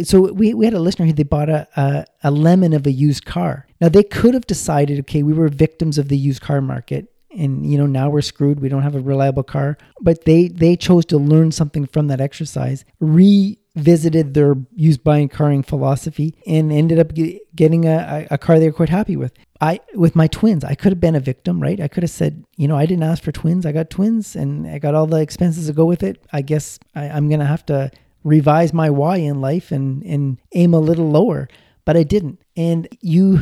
so 0.04 0.32
we, 0.32 0.54
we 0.54 0.66
had 0.66 0.74
a 0.74 0.80
listener 0.80 1.06
here. 1.06 1.16
they 1.16 1.24
bought 1.24 1.50
a, 1.50 1.68
a, 1.76 2.06
a 2.24 2.32
lemon 2.32 2.74
of 2.74 2.86
a 2.86 2.92
used 2.92 3.26
car. 3.26 3.68
Now 3.82 3.90
they 3.90 4.04
could 4.04 4.34
have 4.34 4.46
decided, 4.46 5.00
okay, 5.02 5.24
we 5.24 5.34
were 5.34 5.48
victims 5.48 5.98
of 5.98 6.10
the 6.10 6.18
used 6.18 6.42
car 6.42 6.62
market 6.62 7.12
and 7.36 7.70
you 7.70 7.78
know 7.78 7.86
now 7.86 8.10
we're 8.10 8.22
screwed. 8.22 8.60
We 8.60 8.70
don't 8.70 8.84
have 8.84 8.96
a 8.96 9.00
reliable 9.00 9.44
car. 9.44 9.78
But 10.02 10.26
they 10.26 10.48
they 10.48 10.76
chose 10.76 11.06
to 11.06 11.18
learn 11.18 11.52
something 11.52 11.86
from 11.86 12.08
that 12.08 12.22
exercise 12.22 12.86
revisited 13.00 14.34
their 14.34 14.56
used 14.76 15.04
buying 15.04 15.30
carring 15.30 15.64
philosophy 15.64 16.36
and 16.48 16.72
ended 16.72 17.00
up 17.00 17.12
getting 17.56 17.86
a, 17.86 18.28
a 18.32 18.38
car 18.38 18.60
they 18.60 18.68
were 18.68 18.74
quite 18.74 18.90
happy 18.90 19.16
with. 19.16 19.34
I 19.62 19.80
with 19.94 20.16
my 20.16 20.28
twins 20.28 20.66
i 20.66 20.76
could 20.76 20.92
have 20.92 21.00
been 21.00 21.16
a 21.16 21.20
victim 21.20 21.62
right? 21.62 21.80
I 21.80 21.88
could 21.88 22.04
have 22.04 22.10
said 22.10 22.44
you 22.58 22.68
know 22.68 22.78
i 22.78 22.86
didn't 22.86 23.04
ask 23.04 23.24
for 23.24 23.32
twins. 23.32 23.66
I 23.66 23.72
got 23.72 23.90
twins 23.90 24.36
and 24.36 24.68
i 24.68 24.80
got 24.80 24.96
all 24.96 25.08
the 25.08 25.22
expenses 25.22 25.68
to 25.68 25.74
go 25.74 25.86
with 25.86 26.04
it. 26.04 26.26
I 26.34 26.42
guess 26.42 26.80
I, 26.96 27.10
i'm 27.10 27.30
gonna 27.30 27.46
have 27.46 27.66
to 27.68 27.92
revise 28.24 28.74
my 28.74 28.90
why 28.90 29.18
in 29.18 29.40
life 29.40 29.72
and 29.72 30.04
and 30.04 30.40
aim 30.54 30.74
a 30.74 30.80
little 30.80 31.10
lower. 31.10 31.48
But 31.86 31.96
i 31.96 32.04
didn't. 32.04 32.42
And 32.58 32.88
you 33.02 33.42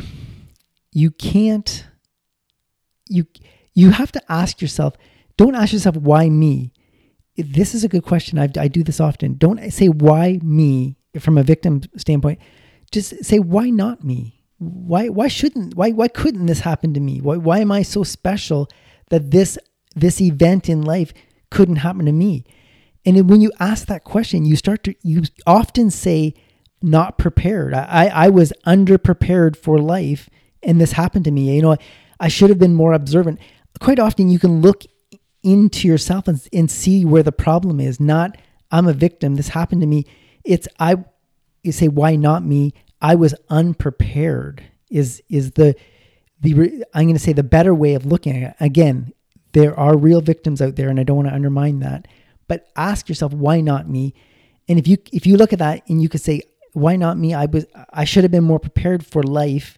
you 0.92 1.10
can't 1.12 1.88
you 3.10 3.26
you 3.74 3.92
have 3.92 4.12
to 4.14 4.22
ask 4.32 4.62
yourself, 4.62 4.96
don't 5.38 5.56
ask 5.56 5.74
yourself, 5.74 5.98
why 5.98 6.30
me? 6.30 6.74
This 7.36 7.74
is 7.74 7.84
a 7.84 7.88
good 7.88 8.04
question. 8.04 8.38
I, 8.38 8.50
I 8.58 8.68
do 8.68 8.84
this 8.84 9.00
often. 9.00 9.36
Don't 9.36 9.72
say, 9.72 9.90
why 9.90 10.40
me 10.44 10.98
from 11.20 11.38
a 11.38 11.44
victim 11.44 11.82
standpoint. 11.98 12.40
Just 12.92 13.24
say, 13.24 13.40
why 13.40 13.70
not 13.70 14.04
me? 14.04 14.44
Why, 14.58 15.10
why 15.10 15.28
shouldn't, 15.28 15.76
why, 15.76 15.92
why 15.92 16.08
couldn't 16.08 16.46
this 16.46 16.62
happen 16.62 16.94
to 16.94 17.00
me? 17.00 17.20
Why, 17.22 17.38
why 17.38 17.60
am 17.60 17.72
I 17.72 17.82
so 17.82 18.04
special 18.04 18.70
that 19.10 19.32
this, 19.32 19.58
this 19.96 20.22
event 20.22 20.70
in 20.70 20.82
life 20.82 21.14
couldn't 21.50 21.78
happen 21.78 22.06
to 22.06 22.12
me? 22.12 22.46
And 23.06 23.30
when 23.30 23.42
you 23.42 23.52
ask 23.60 23.88
that 23.88 24.04
question, 24.04 24.46
you 24.46 24.56
start 24.56 24.84
to, 24.86 24.96
you 25.02 25.24
often 25.46 25.90
say, 25.90 26.36
not 26.82 27.18
prepared. 27.18 27.74
I, 27.74 28.08
I 28.08 28.30
was 28.30 28.54
underprepared 28.68 29.56
for 29.56 29.80
life 29.80 30.30
and 30.62 30.80
this 30.80 30.94
happened 30.94 31.26
to 31.26 31.32
me. 31.32 31.56
You 31.56 31.62
know, 31.62 31.78
I 32.20 32.28
should 32.28 32.50
have 32.50 32.60
been 32.60 32.76
more 32.76 32.94
observant 32.94 33.40
quite 33.80 34.00
often 34.00 34.30
you 34.30 34.40
can 34.40 34.62
look 34.62 34.84
into 35.42 35.88
yourself 35.88 36.28
and, 36.28 36.42
and 36.54 36.72
see 36.72 37.06
where 37.06 37.24
the 37.24 37.32
problem 37.32 37.80
is. 37.80 38.00
Not 38.00 38.38
I'm 38.72 38.88
a 38.88 38.94
victim. 38.94 39.36
This 39.36 39.50
happened 39.50 39.82
to 39.82 39.88
me. 39.88 40.06
It's 40.44 40.68
I. 40.80 40.98
You 41.64 41.72
say 41.72 41.88
why 41.88 42.16
not 42.16 42.44
me? 42.44 42.74
I 43.02 43.16
was 43.16 43.36
unprepared. 43.50 44.64
Is 44.90 45.22
is 45.30 45.52
the 45.52 45.76
the 46.42 46.84
I'm 46.94 47.06
going 47.06 47.14
to 47.14 47.20
say 47.20 47.34
the 47.34 47.44
better 47.44 47.74
way 47.74 47.94
of 47.94 48.06
looking 48.06 48.36
at 48.36 48.52
it. 48.52 48.56
Again, 48.60 49.14
there 49.54 49.78
are 49.80 49.98
real 49.98 50.22
victims 50.22 50.62
out 50.62 50.76
there, 50.76 50.90
and 50.90 51.00
I 51.00 51.04
don't 51.04 51.18
want 51.18 51.30
to 51.30 51.34
undermine 51.34 51.80
that. 51.80 52.08
But 52.48 52.68
ask 52.76 53.08
yourself, 53.08 53.34
why 53.34 53.62
not 53.62 53.90
me? 53.90 54.14
And 54.68 54.78
if 54.78 54.88
you 54.88 54.98
if 55.12 55.26
you 55.26 55.38
look 55.38 55.54
at 55.54 55.60
that 55.60 55.88
and 55.88 56.02
you 56.02 56.10
could 56.10 56.22
say, 56.22 56.42
why 56.74 56.96
not 56.96 57.18
me? 57.18 57.34
I 57.34 57.46
was 57.46 57.66
I 57.92 58.04
should 58.06 58.24
have 58.24 58.32
been 58.32 58.44
more 58.44 58.60
prepared 58.60 59.06
for 59.06 59.24
life. 59.24 59.78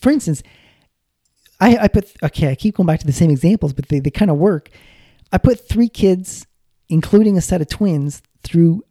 For 0.00 0.10
instance, 0.10 0.42
I, 1.60 1.76
I 1.76 1.88
put 1.88 2.12
okay, 2.22 2.50
I 2.50 2.54
keep 2.54 2.76
going 2.76 2.86
back 2.86 3.00
to 3.00 3.06
the 3.06 3.12
same 3.12 3.30
examples, 3.30 3.72
but 3.72 3.88
they, 3.88 4.00
they 4.00 4.10
kind 4.10 4.30
of 4.30 4.36
work. 4.36 4.70
I 5.32 5.38
put 5.38 5.68
three 5.68 5.88
kids, 5.88 6.46
including 6.88 7.36
a 7.36 7.40
set 7.40 7.60
of 7.60 7.68
twins, 7.68 8.22
through 8.42 8.84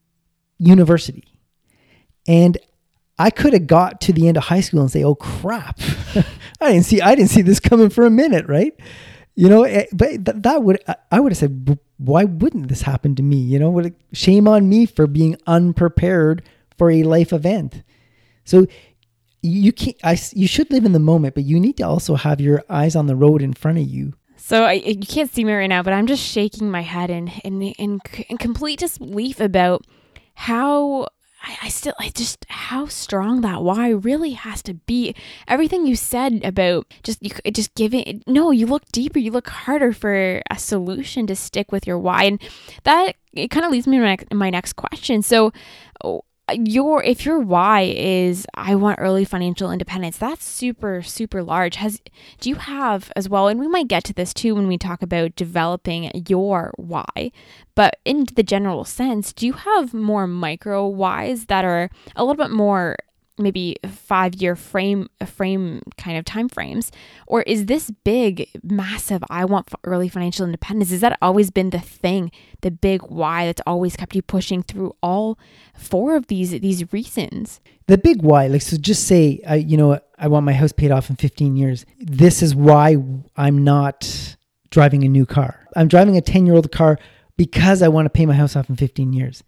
university. 0.57 1.23
And 2.27 2.57
I 3.19 3.29
could 3.29 3.53
have 3.53 3.67
got 3.67 4.01
to 4.01 4.13
the 4.13 4.27
end 4.27 4.37
of 4.37 4.43
high 4.43 4.61
school 4.61 4.81
and 4.81 4.91
say, 4.91 5.03
"Oh 5.03 5.15
crap, 5.15 5.79
I 6.61 6.71
didn't 6.71 6.85
see 6.85 7.01
I 7.01 7.15
didn't 7.15 7.29
see 7.29 7.41
this 7.41 7.59
coming 7.59 7.89
for 7.89 8.05
a 8.05 8.09
minute," 8.09 8.47
right? 8.47 8.73
You 9.35 9.49
know, 9.49 9.63
eh, 9.63 9.85
but 9.93 10.25
th- 10.25 10.37
that 10.41 10.63
would 10.63 10.83
I 11.11 11.19
would 11.19 11.31
have 11.31 11.37
said, 11.37 11.77
"Why 11.97 12.23
wouldn't 12.23 12.69
this 12.69 12.81
happen 12.83 13.15
to 13.15 13.23
me?" 13.23 13.37
You 13.37 13.59
know, 13.59 13.69
would 13.71 13.95
shame 14.13 14.47
on 14.47 14.69
me 14.69 14.85
for 14.85 15.05
being 15.05 15.37
unprepared 15.45 16.43
for 16.77 16.89
a 16.89 17.03
life 17.03 17.31
event. 17.33 17.83
So 18.45 18.65
you 19.43 19.73
can't. 19.73 19.97
I 20.03 20.17
you 20.31 20.47
should 20.47 20.71
live 20.71 20.85
in 20.85 20.93
the 20.93 20.99
moment, 20.99 21.35
but 21.35 21.43
you 21.43 21.59
need 21.59 21.77
to 21.77 21.83
also 21.83 22.15
have 22.15 22.41
your 22.41 22.63
eyes 22.69 22.95
on 22.95 23.07
the 23.07 23.15
road 23.15 23.41
in 23.41 23.53
front 23.53 23.77
of 23.77 23.85
you. 23.85 24.13
So 24.37 24.63
I, 24.63 24.73
you 24.73 25.05
can't 25.05 25.31
see 25.31 25.43
me 25.43 25.53
right 25.53 25.67
now, 25.67 25.83
but 25.83 25.93
I'm 25.93 26.07
just 26.07 26.23
shaking 26.23 26.71
my 26.71 26.81
head 26.81 27.09
in 27.09 27.27
in 27.43 27.61
in, 27.61 27.99
in 28.29 28.37
complete 28.37 28.79
disbelief 28.79 29.39
about 29.39 29.85
how 30.33 31.07
I, 31.43 31.57
I 31.63 31.69
still 31.69 31.93
I 31.99 32.09
just 32.09 32.45
how 32.47 32.87
strong 32.87 33.41
that 33.41 33.63
why 33.63 33.89
really 33.89 34.31
has 34.31 34.61
to 34.63 34.73
be. 34.73 35.13
Everything 35.47 35.85
you 35.85 35.95
said 35.95 36.41
about 36.43 36.91
just 37.03 37.21
you 37.21 37.31
just 37.51 37.75
giving 37.75 38.23
no, 38.25 38.51
you 38.51 38.65
look 38.65 38.85
deeper, 38.91 39.19
you 39.19 39.31
look 39.31 39.49
harder 39.49 39.91
for 39.91 40.41
a 40.49 40.57
solution 40.57 41.27
to 41.27 41.35
stick 41.35 41.71
with 41.71 41.85
your 41.85 41.99
why, 41.99 42.23
and 42.23 42.41
that 42.83 43.15
it 43.33 43.49
kind 43.49 43.65
of 43.65 43.71
leads 43.71 43.87
me 43.87 43.97
to 43.97 44.03
my, 44.03 44.17
my 44.31 44.49
next 44.49 44.73
question. 44.73 45.21
So 45.21 45.51
oh, 46.03 46.23
your 46.51 47.01
if 47.03 47.25
your 47.25 47.39
why 47.39 47.93
is 47.95 48.45
I 48.53 48.75
want 48.75 48.99
early 48.99 49.23
financial 49.23 49.71
independence, 49.71 50.17
that's 50.17 50.45
super 50.45 51.01
super 51.01 51.41
large. 51.41 51.75
Has 51.75 52.01
do 52.39 52.49
you 52.49 52.55
have 52.55 53.11
as 53.15 53.29
well 53.29 53.47
and 53.47 53.59
we 53.59 53.67
might 53.67 53.87
get 53.87 54.03
to 54.05 54.13
this 54.13 54.33
too 54.33 54.55
when 54.55 54.67
we 54.67 54.77
talk 54.77 55.01
about 55.01 55.35
developing 55.35 56.11
your 56.27 56.73
why. 56.77 57.31
But 57.75 57.97
in 58.05 58.25
the 58.35 58.43
general 58.43 58.83
sense, 58.83 59.31
do 59.31 59.47
you 59.47 59.53
have 59.53 59.93
more 59.93 60.27
micro 60.27 60.87
whys 60.87 61.45
that 61.45 61.65
are 61.65 61.89
a 62.15 62.23
little 62.23 62.43
bit 62.43 62.51
more 62.51 62.97
maybe 63.37 63.75
five 63.89 64.35
year 64.35 64.55
frame 64.55 65.09
frame 65.25 65.81
kind 65.97 66.17
of 66.17 66.25
time 66.25 66.47
frames 66.47 66.91
or 67.25 67.41
is 67.43 67.65
this 67.65 67.89
big 68.03 68.47
massive 68.63 69.23
i 69.29 69.43
want 69.43 69.67
early 69.83 70.09
financial 70.09 70.45
independence? 70.45 70.91
Is 70.91 71.01
that 71.01 71.17
always 71.21 71.51
been 71.51 71.69
the 71.69 71.79
thing 71.79 72.31
the 72.61 72.71
big 72.71 73.01
why 73.03 73.45
that's 73.45 73.61
always 73.65 73.95
kept 73.95 74.15
you 74.15 74.21
pushing 74.21 74.63
through 74.63 74.95
all 75.01 75.37
four 75.75 76.15
of 76.15 76.27
these 76.27 76.51
these 76.51 76.91
reasons? 76.93 77.59
The 77.87 77.97
big 77.97 78.21
why 78.21 78.47
like 78.47 78.61
so 78.61 78.77
just 78.77 79.05
say 79.07 79.41
uh, 79.49 79.55
you 79.55 79.77
know 79.77 79.99
i 80.17 80.27
want 80.27 80.45
my 80.45 80.53
house 80.53 80.71
paid 80.71 80.91
off 80.91 81.09
in 81.09 81.15
15 81.15 81.55
years. 81.57 81.85
This 81.99 82.41
is 82.41 82.55
why 82.55 82.97
i'm 83.35 83.63
not 83.63 84.35
driving 84.69 85.03
a 85.03 85.07
new 85.07 85.25
car. 85.25 85.67
I'm 85.75 85.87
driving 85.87 86.17
a 86.17 86.21
10 86.21 86.45
year 86.45 86.55
old 86.55 86.71
car 86.71 86.97
because 87.37 87.81
i 87.81 87.87
want 87.87 88.05
to 88.05 88.09
pay 88.09 88.25
my 88.25 88.33
house 88.33 88.55
off 88.55 88.69
in 88.69 88.75
15 88.75 89.13
years. 89.13 89.43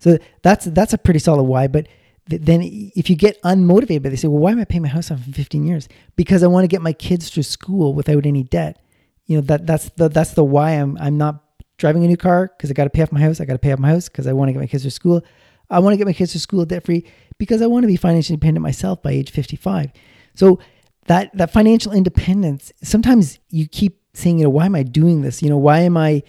So 0.00 0.18
that's 0.42 0.66
that's 0.66 0.92
a 0.92 0.98
pretty 0.98 1.20
solid 1.20 1.44
why 1.44 1.66
but 1.66 1.86
then 2.28 2.60
if 2.62 3.08
you 3.08 3.16
get 3.16 3.40
unmotivated, 3.42 4.02
but 4.02 4.10
they 4.10 4.16
say, 4.16 4.28
well, 4.28 4.42
why 4.42 4.52
am 4.52 4.60
I 4.60 4.64
paying 4.64 4.82
my 4.82 4.88
house 4.88 5.10
off 5.10 5.26
in 5.26 5.32
15 5.32 5.66
years? 5.66 5.88
Because 6.14 6.42
I 6.42 6.46
want 6.46 6.64
to 6.64 6.68
get 6.68 6.82
my 6.82 6.92
kids 6.92 7.30
through 7.30 7.44
school 7.44 7.94
without 7.94 8.26
any 8.26 8.42
debt. 8.42 8.80
You 9.26 9.36
know, 9.36 9.42
that 9.42 9.66
that's 9.66 9.88
the, 9.90 10.08
that's 10.08 10.32
the 10.32 10.44
why 10.44 10.72
I'm, 10.72 10.98
I'm 10.98 11.16
not 11.16 11.42
driving 11.78 12.04
a 12.04 12.06
new 12.06 12.16
car 12.16 12.52
because 12.56 12.70
I 12.70 12.74
got 12.74 12.84
to 12.84 12.90
pay 12.90 13.02
off 13.02 13.12
my 13.12 13.20
house. 13.20 13.40
I 13.40 13.44
got 13.44 13.54
to 13.54 13.58
pay 13.58 13.72
off 13.72 13.78
my 13.78 13.88
house 13.88 14.08
because 14.08 14.26
I 14.26 14.32
want 14.32 14.48
to 14.48 14.52
get 14.52 14.60
my 14.60 14.66
kids 14.66 14.82
to 14.82 14.90
school. 14.90 15.22
I 15.70 15.78
want 15.78 15.94
to 15.94 15.96
get 15.96 16.06
my 16.06 16.12
kids 16.12 16.32
to 16.32 16.40
school 16.40 16.64
debt 16.64 16.84
free 16.84 17.06
because 17.38 17.62
I 17.62 17.66
want 17.66 17.84
to 17.84 17.88
be 17.88 17.96
financially 17.96 18.34
independent 18.34 18.62
myself 18.62 19.02
by 19.02 19.12
age 19.12 19.30
55. 19.30 19.92
So 20.34 20.58
that, 21.06 21.34
that 21.36 21.52
financial 21.52 21.92
independence, 21.92 22.72
sometimes 22.82 23.38
you 23.50 23.66
keep 23.68 24.00
saying, 24.14 24.38
you 24.38 24.44
know, 24.44 24.50
why 24.50 24.66
am 24.66 24.74
I 24.74 24.82
doing 24.82 25.22
this? 25.22 25.42
You 25.42 25.48
know, 25.48 25.58
why 25.58 25.80
am 25.80 25.96
I 25.96 26.22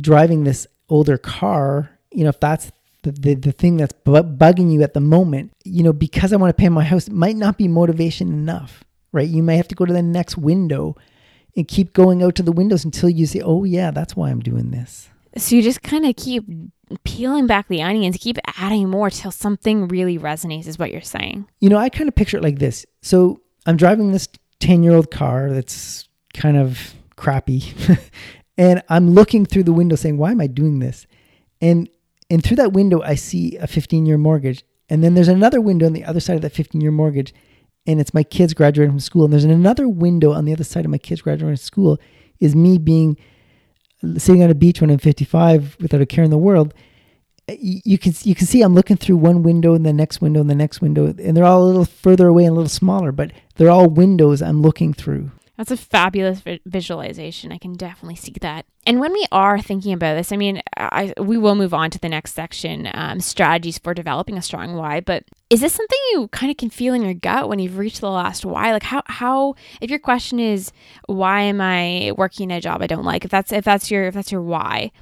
driving 0.00 0.44
this 0.44 0.66
older 0.88 1.18
car? 1.18 1.90
You 2.12 2.24
know, 2.24 2.30
if 2.30 2.40
that's 2.40 2.70
the, 3.06 3.20
the, 3.20 3.34
the 3.34 3.52
thing 3.52 3.76
that's 3.76 3.94
bugging 4.04 4.72
you 4.72 4.82
at 4.82 4.94
the 4.94 5.00
moment, 5.00 5.52
you 5.64 5.82
know, 5.82 5.92
because 5.92 6.32
I 6.32 6.36
want 6.36 6.56
to 6.56 6.60
pay 6.60 6.68
my 6.68 6.84
house, 6.84 7.08
might 7.08 7.36
not 7.36 7.56
be 7.56 7.68
motivation 7.68 8.28
enough, 8.28 8.84
right? 9.12 9.28
You 9.28 9.42
may 9.42 9.56
have 9.56 9.68
to 9.68 9.74
go 9.74 9.84
to 9.84 9.92
the 9.92 10.02
next 10.02 10.36
window 10.36 10.96
and 11.56 11.66
keep 11.66 11.92
going 11.92 12.22
out 12.22 12.34
to 12.36 12.42
the 12.42 12.52
windows 12.52 12.84
until 12.84 13.08
you 13.08 13.26
say, 13.26 13.40
oh, 13.40 13.64
yeah, 13.64 13.90
that's 13.90 14.16
why 14.16 14.30
I'm 14.30 14.40
doing 14.40 14.70
this. 14.70 15.08
So 15.36 15.54
you 15.54 15.62
just 15.62 15.82
kind 15.82 16.06
of 16.06 16.16
keep 16.16 16.44
peeling 17.04 17.46
back 17.46 17.68
the 17.68 17.82
onions, 17.82 18.16
keep 18.18 18.38
adding 18.58 18.88
more 18.88 19.10
till 19.10 19.30
something 19.30 19.88
really 19.88 20.18
resonates, 20.18 20.66
is 20.66 20.78
what 20.78 20.90
you're 20.90 21.00
saying. 21.00 21.46
You 21.60 21.68
know, 21.68 21.78
I 21.78 21.88
kind 21.88 22.08
of 22.08 22.14
picture 22.14 22.36
it 22.38 22.42
like 22.42 22.58
this. 22.58 22.86
So 23.02 23.40
I'm 23.66 23.76
driving 23.76 24.12
this 24.12 24.28
10 24.60 24.82
year 24.82 24.94
old 24.94 25.10
car 25.10 25.50
that's 25.50 26.08
kind 26.34 26.56
of 26.56 26.94
crappy. 27.16 27.72
and 28.58 28.82
I'm 28.88 29.10
looking 29.10 29.46
through 29.46 29.64
the 29.64 29.72
window 29.72 29.96
saying, 29.96 30.18
why 30.18 30.32
am 30.32 30.40
I 30.40 30.46
doing 30.46 30.78
this? 30.78 31.06
And 31.60 31.88
and 32.30 32.42
through 32.42 32.56
that 32.56 32.72
window, 32.72 33.02
I 33.02 33.14
see 33.14 33.56
a 33.56 33.66
15 33.66 34.06
year 34.06 34.18
mortgage. 34.18 34.64
And 34.88 35.02
then 35.02 35.14
there's 35.14 35.28
another 35.28 35.60
window 35.60 35.86
on 35.86 35.92
the 35.92 36.04
other 36.04 36.20
side 36.20 36.36
of 36.36 36.42
that 36.42 36.52
15 36.52 36.80
year 36.80 36.90
mortgage. 36.90 37.34
And 37.86 38.00
it's 38.00 38.14
my 38.14 38.22
kids 38.22 38.54
graduating 38.54 38.92
from 38.92 39.00
school. 39.00 39.24
And 39.24 39.32
there's 39.32 39.44
another 39.44 39.88
window 39.88 40.32
on 40.32 40.44
the 40.44 40.52
other 40.52 40.64
side 40.64 40.84
of 40.84 40.90
my 40.90 40.98
kids 40.98 41.22
graduating 41.22 41.56
from 41.56 41.56
school 41.56 41.98
is 42.40 42.54
me 42.54 42.78
being 42.78 43.16
sitting 44.18 44.42
on 44.42 44.50
a 44.50 44.54
beach 44.54 44.80
when 44.80 44.90
I'm 44.90 44.98
55 44.98 45.76
without 45.80 46.00
a 46.00 46.06
care 46.06 46.24
in 46.24 46.30
the 46.30 46.38
world. 46.38 46.74
You 47.48 47.96
can 47.96 48.12
you 48.24 48.34
can 48.34 48.46
see 48.46 48.60
I'm 48.62 48.74
looking 48.74 48.96
through 48.96 49.18
one 49.18 49.44
window 49.44 49.74
and 49.74 49.86
the 49.86 49.92
next 49.92 50.20
window 50.20 50.40
and 50.40 50.50
the 50.50 50.54
next 50.56 50.80
window, 50.80 51.06
and 51.06 51.36
they're 51.36 51.44
all 51.44 51.62
a 51.62 51.64
little 51.64 51.84
further 51.84 52.26
away 52.26 52.44
and 52.44 52.50
a 52.50 52.54
little 52.56 52.68
smaller, 52.68 53.12
but 53.12 53.30
they're 53.54 53.70
all 53.70 53.88
windows 53.88 54.42
I'm 54.42 54.62
looking 54.62 54.92
through. 54.92 55.30
That's 55.56 55.70
a 55.70 55.76
fabulous 55.76 56.40
vi- 56.40 56.60
visualization. 56.66 57.50
I 57.50 57.58
can 57.58 57.74
definitely 57.74 58.16
see 58.16 58.34
that. 58.40 58.66
And 58.86 59.00
when 59.00 59.12
we 59.12 59.26
are 59.32 59.60
thinking 59.60 59.92
about 59.92 60.14
this, 60.14 60.30
I 60.30 60.36
mean, 60.36 60.62
I, 60.76 61.14
we 61.18 61.38
will 61.38 61.54
move 61.54 61.72
on 61.72 61.90
to 61.90 61.98
the 61.98 62.08
next 62.08 62.34
section 62.34 62.88
um, 62.92 63.20
strategies 63.20 63.78
for 63.78 63.94
developing 63.94 64.36
a 64.36 64.42
strong 64.42 64.76
why. 64.76 65.00
But 65.00 65.24
is 65.48 65.60
this 65.60 65.72
something 65.72 65.98
you 66.12 66.28
kind 66.28 66.50
of 66.50 66.56
can 66.56 66.70
feel 66.70 66.94
in 66.94 67.02
your 67.02 67.14
gut 67.14 67.48
when 67.48 67.58
you've 67.58 67.78
reached 67.78 68.00
the 68.00 68.10
last 68.10 68.44
why? 68.44 68.72
Like, 68.72 68.82
how, 68.82 69.02
how, 69.06 69.54
if 69.80 69.88
your 69.88 69.98
question 69.98 70.38
is, 70.38 70.72
why 71.06 71.42
am 71.42 71.60
I 71.60 72.12
working 72.16 72.52
a 72.52 72.60
job 72.60 72.82
I 72.82 72.86
don't 72.86 73.04
like? 73.04 73.24
If 73.24 73.30
that's, 73.30 73.50
if 73.50 73.64
that's 73.64 73.90
your, 73.90 74.04
if 74.06 74.14
that's 74.14 74.30
your 74.30 74.42
why, 74.42 74.92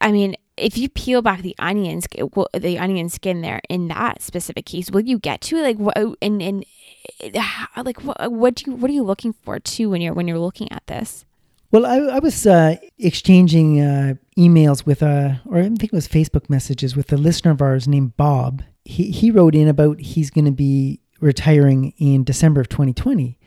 I 0.00 0.10
mean, 0.10 0.36
if 0.56 0.76
you 0.76 0.88
peel 0.88 1.22
back 1.22 1.42
the 1.42 1.54
onions, 1.58 2.06
the 2.54 2.78
onion 2.78 3.08
skin 3.08 3.40
there 3.40 3.60
in 3.68 3.88
that 3.88 4.20
specific 4.20 4.66
case, 4.66 4.90
will 4.90 5.00
you 5.00 5.18
get 5.18 5.40
to 5.42 5.62
like 5.62 5.76
what 5.76 5.96
and 6.20 6.42
and 6.42 6.64
like 7.76 8.02
what 8.02 8.32
what 8.32 8.54
do 8.54 8.70
you 8.70 8.76
what 8.76 8.90
are 8.90 8.94
you 8.94 9.02
looking 9.02 9.32
for 9.32 9.58
too 9.58 9.90
when 9.90 10.00
you're 10.00 10.14
when 10.14 10.28
you're 10.28 10.38
looking 10.38 10.70
at 10.70 10.86
this? 10.86 11.24
Well, 11.72 11.86
I, 11.86 11.96
I 11.96 12.18
was 12.18 12.46
uh, 12.46 12.76
exchanging 12.98 13.80
uh, 13.80 14.14
emails 14.36 14.84
with 14.84 15.00
a, 15.00 15.40
or 15.46 15.58
I 15.58 15.62
think 15.62 15.84
it 15.84 15.92
was 15.92 16.06
Facebook 16.06 16.50
messages 16.50 16.94
with 16.94 17.10
a 17.14 17.16
listener 17.16 17.52
of 17.52 17.62
ours 17.62 17.88
named 17.88 18.14
Bob. 18.18 18.62
He 18.84 19.10
he 19.10 19.30
wrote 19.30 19.54
in 19.54 19.68
about 19.68 19.98
he's 19.98 20.30
going 20.30 20.44
to 20.44 20.50
be 20.52 21.00
retiring 21.20 21.94
in 21.96 22.24
December 22.24 22.60
of 22.60 22.68
2020, 22.68 23.38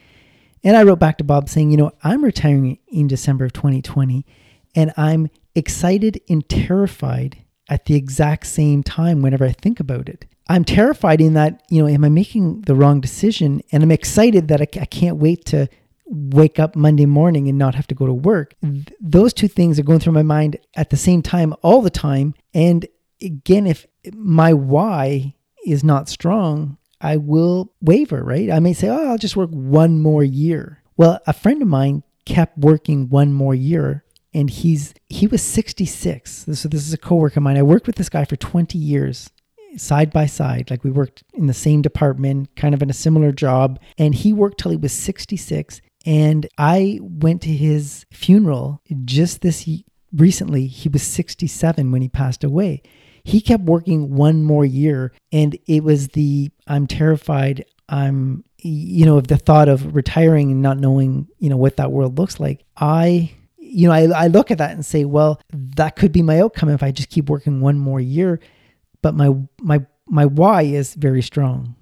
and 0.63 0.75
I 0.75 0.81
wrote 0.81 0.97
back 0.97 1.19
to 1.19 1.23
Bob 1.23 1.49
saying, 1.49 1.69
you 1.69 1.77
know, 1.77 1.91
I'm 2.03 2.23
retiring 2.23 2.79
in 2.87 3.07
December 3.07 3.45
of 3.45 3.53
2020, 3.53 4.25
and 4.73 4.91
I'm 4.97 5.29
excited 5.53 6.19
and 6.27 6.47
terrified 6.49 7.37
at 7.69 7.85
the 7.85 7.95
exact 7.95 8.47
same 8.47 8.83
time 8.83 9.21
whenever 9.21 9.45
I 9.45 9.51
think 9.51 9.79
about 9.79 10.09
it. 10.09 10.25
I'm 10.47 10.63
terrified 10.63 11.21
in 11.21 11.33
that, 11.33 11.63
you 11.69 11.81
know, 11.81 11.87
am 11.87 12.05
I 12.05 12.09
making 12.09 12.61
the 12.61 12.75
wrong 12.75 13.01
decision? 13.01 13.61
And 13.71 13.81
I'm 13.81 13.91
excited 13.91 14.47
that 14.49 14.61
I, 14.61 14.67
I 14.79 14.85
can't 14.85 15.17
wait 15.17 15.45
to 15.45 15.67
wake 16.05 16.59
up 16.59 16.75
Monday 16.75 17.07
morning 17.07 17.47
and 17.47 17.57
not 17.57 17.73
have 17.73 17.87
to 17.87 17.95
go 17.95 18.05
to 18.05 18.13
work. 18.13 18.53
Th- 18.61 18.85
those 19.01 19.33
two 19.33 19.47
things 19.47 19.79
are 19.79 19.83
going 19.83 19.99
through 19.99 20.13
my 20.13 20.23
mind 20.23 20.57
at 20.75 20.91
the 20.91 20.97
same 20.97 21.23
time 21.23 21.55
all 21.63 21.81
the 21.81 21.89
time. 21.89 22.35
And 22.53 22.85
again, 23.21 23.65
if 23.65 23.87
my 24.13 24.53
why 24.53 25.33
is 25.65 25.83
not 25.83 26.07
strong, 26.09 26.77
I 27.01 27.17
will 27.17 27.73
waver, 27.81 28.23
right? 28.23 28.51
I 28.51 28.59
may 28.59 28.73
say, 28.73 28.87
oh, 28.87 29.09
I'll 29.09 29.17
just 29.17 29.35
work 29.35 29.49
one 29.49 29.99
more 29.99 30.23
year. 30.23 30.83
Well, 30.95 31.19
a 31.25 31.33
friend 31.33 31.61
of 31.61 31.67
mine 31.67 32.03
kept 32.25 32.57
working 32.57 33.09
one 33.09 33.33
more 33.33 33.55
year 33.55 34.04
and 34.35 34.49
he's 34.51 34.93
he 35.09 35.25
was 35.25 35.41
66 35.41 36.45
so 36.53 36.69
this 36.69 36.87
is 36.87 36.93
a 36.93 36.97
coworker 36.97 37.39
of 37.39 37.43
mine 37.43 37.57
i 37.57 37.63
worked 37.63 37.87
with 37.87 37.95
this 37.95 38.09
guy 38.09 38.25
for 38.25 38.35
20 38.35 38.77
years 38.77 39.31
side 39.77 40.11
by 40.11 40.25
side 40.25 40.69
like 40.69 40.83
we 40.83 40.91
worked 40.91 41.23
in 41.33 41.47
the 41.47 41.53
same 41.53 41.81
department 41.81 42.55
kind 42.55 42.73
of 42.75 42.83
in 42.83 42.89
a 42.89 42.93
similar 42.93 43.31
job 43.31 43.79
and 43.97 44.13
he 44.15 44.31
worked 44.31 44.59
till 44.59 44.71
he 44.71 44.77
was 44.77 44.93
66 44.93 45.81
And 46.05 46.47
I 46.57 46.99
went 47.01 47.41
to 47.41 47.49
his 47.49 48.05
funeral 48.11 48.81
just 49.05 49.41
this 49.41 49.67
recently. 50.13 50.67
He 50.67 50.87
was 50.87 51.03
67 51.03 51.91
when 51.91 52.01
he 52.01 52.09
passed 52.09 52.43
away. 52.43 52.83
He 53.23 53.41
kept 53.41 53.63
working 53.63 54.13
one 54.15 54.43
more 54.43 54.65
year, 54.65 55.11
and 55.31 55.57
it 55.65 55.83
was 55.83 56.09
the 56.09 56.51
I'm 56.67 56.85
terrified. 56.85 57.65
I'm, 57.89 58.43
you 58.59 59.05
know, 59.05 59.17
of 59.17 59.27
the 59.27 59.37
thought 59.37 59.67
of 59.67 59.95
retiring 59.95 60.51
and 60.51 60.61
not 60.61 60.77
knowing, 60.77 61.27
you 61.39 61.49
know, 61.49 61.57
what 61.57 61.77
that 61.77 61.91
world 61.91 62.19
looks 62.19 62.39
like. 62.39 62.63
I, 62.77 63.34
you 63.75 63.87
know, 63.87 63.93
I, 63.93 64.23
I 64.23 64.27
look 64.27 64.51
at 64.51 64.57
that 64.59 64.71
and 64.71 64.85
say, 64.85 65.05
well, 65.05 65.41
that 65.51 65.95
could 65.95 66.11
be 66.11 66.21
my 66.21 66.39
outcome 66.39 66.69
if 66.69 66.81
I 66.81 66.91
just 66.91 67.09
keep 67.09 67.29
working 67.29 67.61
one 67.61 67.77
more 67.77 67.99
year. 67.99 68.39
But 69.01 69.15
my, 69.15 69.33
my, 69.61 69.85
my 70.07 70.25
why 70.25 70.63
is 70.63 70.93
very 70.95 71.21
strong. 71.21 71.75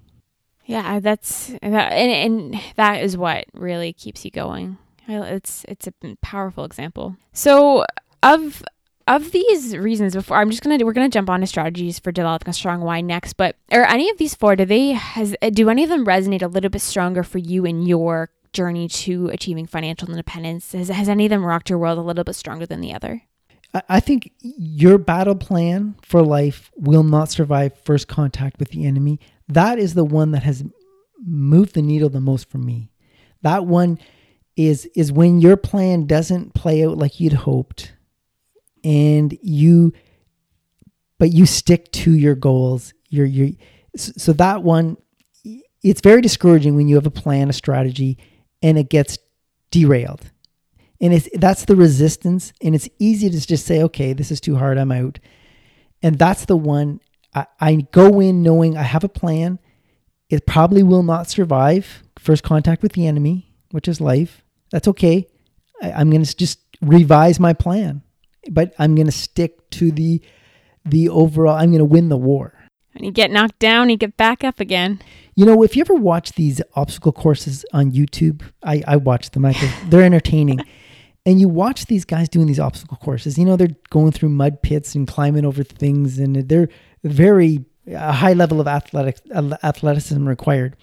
Yeah, 0.66 0.98
that's 0.98 1.48
that, 1.60 1.92
and, 1.92 2.52
and 2.52 2.62
that 2.76 3.02
is 3.02 3.16
what 3.18 3.44
really 3.52 3.92
keeps 3.92 4.24
you 4.24 4.30
going. 4.30 4.78
It's 5.06 5.66
it's 5.68 5.86
a 5.86 5.92
powerful 6.22 6.64
example. 6.64 7.16
So 7.34 7.84
of 8.22 8.64
of 9.06 9.32
these 9.32 9.76
reasons 9.76 10.14
before 10.14 10.38
i'm 10.38 10.48
just 10.48 10.62
gonna 10.62 10.82
we're 10.82 10.94
gonna 10.94 11.10
jump 11.10 11.28
on 11.28 11.40
to 11.40 11.46
strategies 11.46 11.98
for 11.98 12.10
developing 12.10 12.48
a 12.48 12.52
strong 12.54 12.80
why 12.80 13.02
next 13.02 13.34
but 13.34 13.54
are 13.70 13.84
any 13.84 14.08
of 14.08 14.16
these 14.16 14.34
four 14.34 14.56
do 14.56 14.64
they 14.64 14.92
has 14.92 15.36
do 15.52 15.68
any 15.68 15.84
of 15.84 15.90
them 15.90 16.06
resonate 16.06 16.40
a 16.40 16.46
little 16.46 16.70
bit 16.70 16.80
stronger 16.80 17.22
for 17.22 17.36
you 17.36 17.66
in 17.66 17.82
your 17.82 18.30
journey 18.54 18.88
to 18.88 19.28
achieving 19.28 19.66
financial 19.66 20.08
independence? 20.08 20.72
Has, 20.72 20.88
has 20.88 21.08
any 21.08 21.26
of 21.26 21.30
them 21.30 21.44
rocked 21.44 21.68
your 21.68 21.78
world 21.78 21.98
a 21.98 22.02
little 22.02 22.24
bit 22.24 22.34
stronger 22.34 22.64
than 22.64 22.80
the 22.80 22.94
other? 22.94 23.22
I 23.88 24.00
think 24.00 24.32
your 24.40 24.98
battle 24.98 25.34
plan 25.34 25.96
for 26.00 26.22
life 26.22 26.70
will 26.76 27.02
not 27.02 27.30
survive 27.30 27.76
first 27.84 28.06
contact 28.06 28.58
with 28.58 28.70
the 28.70 28.86
enemy. 28.86 29.18
That 29.48 29.78
is 29.78 29.94
the 29.94 30.04
one 30.04 30.30
that 30.30 30.44
has 30.44 30.64
moved 31.20 31.74
the 31.74 31.82
needle 31.82 32.08
the 32.08 32.20
most 32.20 32.48
for 32.48 32.58
me. 32.58 32.92
That 33.42 33.66
one 33.66 33.98
is 34.56 34.88
is 34.94 35.10
when 35.10 35.40
your 35.40 35.56
plan 35.56 36.06
doesn't 36.06 36.54
play 36.54 36.84
out 36.84 36.96
like 36.96 37.18
you'd 37.18 37.32
hoped 37.32 37.92
and 38.84 39.36
you 39.42 39.92
but 41.18 41.32
you 41.32 41.44
stick 41.46 41.90
to 41.90 42.12
your 42.12 42.36
goals 42.36 42.94
you're 43.08 43.26
you 43.26 43.56
so 43.96 44.32
that 44.32 44.62
one 44.62 44.96
it's 45.82 46.00
very 46.00 46.20
discouraging 46.20 46.76
when 46.76 46.86
you 46.86 46.94
have 46.94 47.06
a 47.06 47.10
plan 47.10 47.50
a 47.50 47.52
strategy 47.52 48.16
and 48.64 48.76
it 48.78 48.88
gets 48.88 49.18
derailed 49.70 50.30
and 51.00 51.12
it's 51.12 51.28
that's 51.34 51.64
the 51.66 51.76
resistance 51.76 52.52
and 52.60 52.74
it's 52.74 52.88
easy 52.98 53.28
to 53.30 53.46
just 53.46 53.66
say 53.66 53.82
okay 53.82 54.12
this 54.12 54.30
is 54.30 54.40
too 54.40 54.56
hard 54.56 54.78
i'm 54.78 54.92
out 54.92 55.18
and 56.02 56.18
that's 56.18 56.44
the 56.46 56.56
one 56.56 57.00
I, 57.34 57.46
I 57.60 57.74
go 57.92 58.20
in 58.20 58.42
knowing 58.42 58.76
i 58.76 58.82
have 58.82 59.04
a 59.04 59.08
plan 59.08 59.58
it 60.30 60.46
probably 60.46 60.82
will 60.82 61.02
not 61.02 61.28
survive 61.28 62.02
first 62.18 62.42
contact 62.42 62.82
with 62.82 62.92
the 62.92 63.06
enemy 63.06 63.54
which 63.70 63.88
is 63.88 64.00
life 64.00 64.42
that's 64.70 64.88
okay 64.88 65.26
I, 65.82 65.92
i'm 65.92 66.10
going 66.10 66.24
to 66.24 66.36
just 66.36 66.58
revise 66.80 67.38
my 67.38 67.52
plan 67.52 68.02
but 68.50 68.74
I'm 68.78 68.94
going 68.94 69.06
to 69.06 69.12
stick 69.12 69.70
to 69.70 69.90
the 69.90 70.20
the 70.84 71.08
overall. 71.08 71.56
I'm 71.56 71.70
going 71.70 71.78
to 71.78 71.84
win 71.84 72.08
the 72.08 72.16
war. 72.16 72.54
When 72.94 73.04
you 73.04 73.10
get 73.10 73.30
knocked 73.30 73.58
down, 73.58 73.90
you 73.90 73.96
get 73.96 74.16
back 74.16 74.44
up 74.44 74.60
again. 74.60 75.02
You 75.34 75.44
know, 75.46 75.62
if 75.62 75.76
you 75.76 75.80
ever 75.80 75.94
watch 75.94 76.32
these 76.32 76.62
obstacle 76.74 77.12
courses 77.12 77.64
on 77.72 77.90
YouTube, 77.90 78.42
I, 78.62 78.82
I 78.86 78.96
watch 78.96 79.30
them. 79.30 79.44
I 79.44 79.52
think 79.52 79.90
they're 79.90 80.02
entertaining. 80.04 80.60
and 81.26 81.40
you 81.40 81.48
watch 81.48 81.86
these 81.86 82.04
guys 82.04 82.28
doing 82.28 82.46
these 82.46 82.60
obstacle 82.60 82.96
courses. 82.98 83.38
You 83.38 83.44
know, 83.44 83.56
they're 83.56 83.76
going 83.90 84.12
through 84.12 84.28
mud 84.28 84.62
pits 84.62 84.94
and 84.94 85.08
climbing 85.08 85.44
over 85.44 85.64
things, 85.64 86.18
and 86.18 86.36
they're 86.48 86.68
very 87.02 87.64
a 87.86 88.12
high 88.12 88.32
level 88.32 88.60
of 88.60 88.66
athletic 88.66 89.18
uh, 89.34 89.56
athleticism 89.62 90.26
required. 90.26 90.76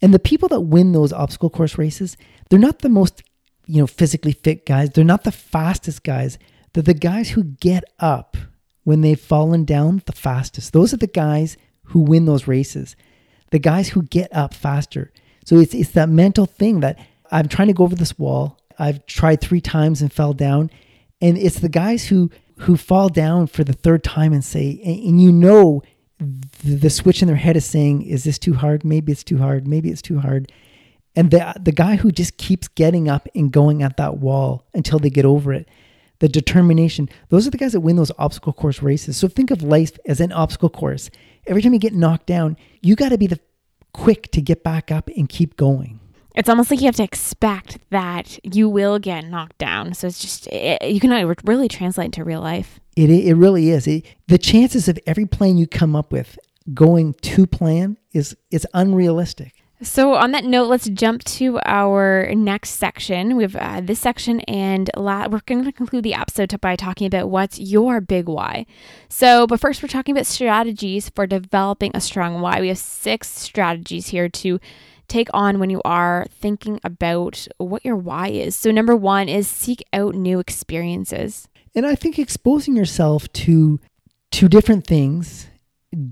And 0.00 0.14
the 0.14 0.18
people 0.18 0.48
that 0.50 0.62
win 0.62 0.92
those 0.92 1.12
obstacle 1.12 1.50
course 1.50 1.78
races, 1.78 2.16
they're 2.48 2.58
not 2.58 2.80
the 2.80 2.88
most 2.88 3.22
you 3.66 3.80
know 3.80 3.86
physically 3.86 4.32
fit 4.32 4.66
guys. 4.66 4.90
They're 4.90 5.04
not 5.04 5.24
the 5.24 5.32
fastest 5.32 6.04
guys, 6.04 6.38
they're 6.72 6.82
the 6.82 6.94
guys 6.94 7.30
who 7.30 7.42
get 7.42 7.84
up 7.98 8.36
when 8.84 9.00
they've 9.00 9.20
fallen 9.20 9.64
down 9.64 10.02
the 10.06 10.12
fastest. 10.12 10.72
Those 10.72 10.94
are 10.94 10.98
the 10.98 11.06
guys 11.06 11.56
who 11.84 12.00
win 12.00 12.26
those 12.26 12.46
races. 12.46 12.96
The 13.50 13.58
guys 13.58 13.90
who 13.90 14.02
get 14.02 14.34
up 14.34 14.54
faster. 14.54 15.12
So 15.44 15.58
it's 15.58 15.74
it's 15.74 15.90
that 15.90 16.08
mental 16.08 16.46
thing 16.46 16.80
that 16.80 16.98
I'm 17.30 17.48
trying 17.48 17.68
to 17.68 17.74
go 17.74 17.84
over 17.84 17.96
this 17.96 18.18
wall. 18.18 18.58
I've 18.78 19.04
tried 19.06 19.40
three 19.40 19.60
times 19.60 20.00
and 20.02 20.12
fell 20.12 20.32
down. 20.32 20.70
And 21.20 21.38
it's 21.38 21.60
the 21.60 21.68
guys 21.68 22.06
who 22.06 22.30
who 22.60 22.76
fall 22.76 23.08
down 23.08 23.46
for 23.46 23.64
the 23.64 23.72
third 23.72 24.04
time 24.04 24.32
and 24.32 24.44
say, 24.44 24.80
and, 24.84 24.98
and 25.00 25.22
you 25.22 25.32
know 25.32 25.82
the, 26.18 26.76
the 26.76 26.90
switch 26.90 27.20
in 27.20 27.28
their 27.28 27.36
head 27.36 27.56
is 27.56 27.64
saying, 27.64 28.02
is 28.02 28.24
this 28.24 28.38
too 28.38 28.54
hard? 28.54 28.84
Maybe 28.84 29.12
it's 29.12 29.24
too 29.24 29.38
hard. 29.38 29.66
Maybe 29.66 29.90
it's 29.90 30.02
too 30.02 30.20
hard. 30.20 30.52
And 31.16 31.30
the 31.30 31.54
the 31.60 31.72
guy 31.72 31.96
who 31.96 32.10
just 32.10 32.36
keeps 32.36 32.68
getting 32.68 33.08
up 33.08 33.28
and 33.34 33.52
going 33.52 33.82
at 33.82 33.96
that 33.96 34.18
wall 34.18 34.66
until 34.74 34.98
they 34.98 35.10
get 35.10 35.24
over 35.24 35.52
it 35.52 35.68
the 36.20 36.28
determination. 36.28 37.08
Those 37.28 37.46
are 37.46 37.50
the 37.50 37.58
guys 37.58 37.72
that 37.72 37.80
win 37.80 37.96
those 37.96 38.12
obstacle 38.18 38.52
course 38.52 38.82
races. 38.82 39.16
So 39.16 39.28
think 39.28 39.50
of 39.50 39.62
life 39.62 39.98
as 40.06 40.20
an 40.20 40.32
obstacle 40.32 40.70
course. 40.70 41.10
Every 41.46 41.62
time 41.62 41.72
you 41.72 41.78
get 41.78 41.94
knocked 41.94 42.26
down, 42.26 42.56
you 42.80 42.96
got 42.96 43.10
to 43.10 43.18
be 43.18 43.26
the 43.26 43.40
quick 43.92 44.30
to 44.32 44.40
get 44.40 44.62
back 44.62 44.90
up 44.90 45.08
and 45.16 45.28
keep 45.28 45.56
going. 45.56 46.00
It's 46.34 46.48
almost 46.48 46.70
like 46.70 46.80
you 46.80 46.86
have 46.86 46.96
to 46.96 47.04
expect 47.04 47.78
that 47.90 48.38
you 48.42 48.68
will 48.68 48.98
get 48.98 49.24
knocked 49.24 49.58
down. 49.58 49.94
So 49.94 50.08
it's 50.08 50.18
just 50.18 50.48
it, 50.48 50.82
you 50.82 50.98
can 50.98 51.34
really 51.44 51.68
translate 51.68 52.06
into 52.06 52.24
real 52.24 52.40
life. 52.40 52.80
It 52.96 53.08
it 53.10 53.34
really 53.34 53.70
is. 53.70 53.86
It, 53.86 54.04
the 54.26 54.38
chances 54.38 54.88
of 54.88 54.98
every 55.06 55.26
plan 55.26 55.56
you 55.56 55.66
come 55.66 55.94
up 55.94 56.12
with 56.12 56.38
going 56.72 57.14
to 57.14 57.46
plan 57.46 57.98
is 58.12 58.36
is 58.50 58.66
unrealistic. 58.74 59.63
So, 59.84 60.14
on 60.14 60.32
that 60.32 60.44
note, 60.44 60.68
let's 60.68 60.88
jump 60.88 61.22
to 61.24 61.60
our 61.66 62.34
next 62.34 62.70
section. 62.70 63.36
We 63.36 63.42
have 63.42 63.54
uh, 63.54 63.80
this 63.82 64.00
section, 64.00 64.40
and 64.40 64.90
la- 64.96 65.28
we're 65.28 65.40
going 65.44 65.62
to 65.64 65.72
conclude 65.72 66.04
the 66.04 66.14
episode 66.14 66.58
by 66.62 66.74
talking 66.74 67.06
about 67.06 67.28
what's 67.28 67.60
your 67.60 68.00
big 68.00 68.26
why. 68.26 68.64
So, 69.10 69.46
but 69.46 69.60
first, 69.60 69.82
we're 69.82 69.88
talking 69.88 70.14
about 70.14 70.26
strategies 70.26 71.10
for 71.10 71.26
developing 71.26 71.90
a 71.94 72.00
strong 72.00 72.40
why. 72.40 72.60
We 72.60 72.68
have 72.68 72.78
six 72.78 73.28
strategies 73.28 74.08
here 74.08 74.30
to 74.30 74.58
take 75.06 75.28
on 75.34 75.58
when 75.58 75.68
you 75.68 75.82
are 75.84 76.26
thinking 76.30 76.80
about 76.82 77.46
what 77.58 77.84
your 77.84 77.96
why 77.96 78.28
is. 78.28 78.56
So, 78.56 78.70
number 78.70 78.96
one 78.96 79.28
is 79.28 79.46
seek 79.46 79.84
out 79.92 80.14
new 80.14 80.40
experiences. 80.40 81.46
And 81.74 81.84
I 81.84 81.94
think 81.94 82.18
exposing 82.18 82.74
yourself 82.74 83.30
to 83.34 83.80
to 84.32 84.48
different 84.48 84.86
things 84.86 85.48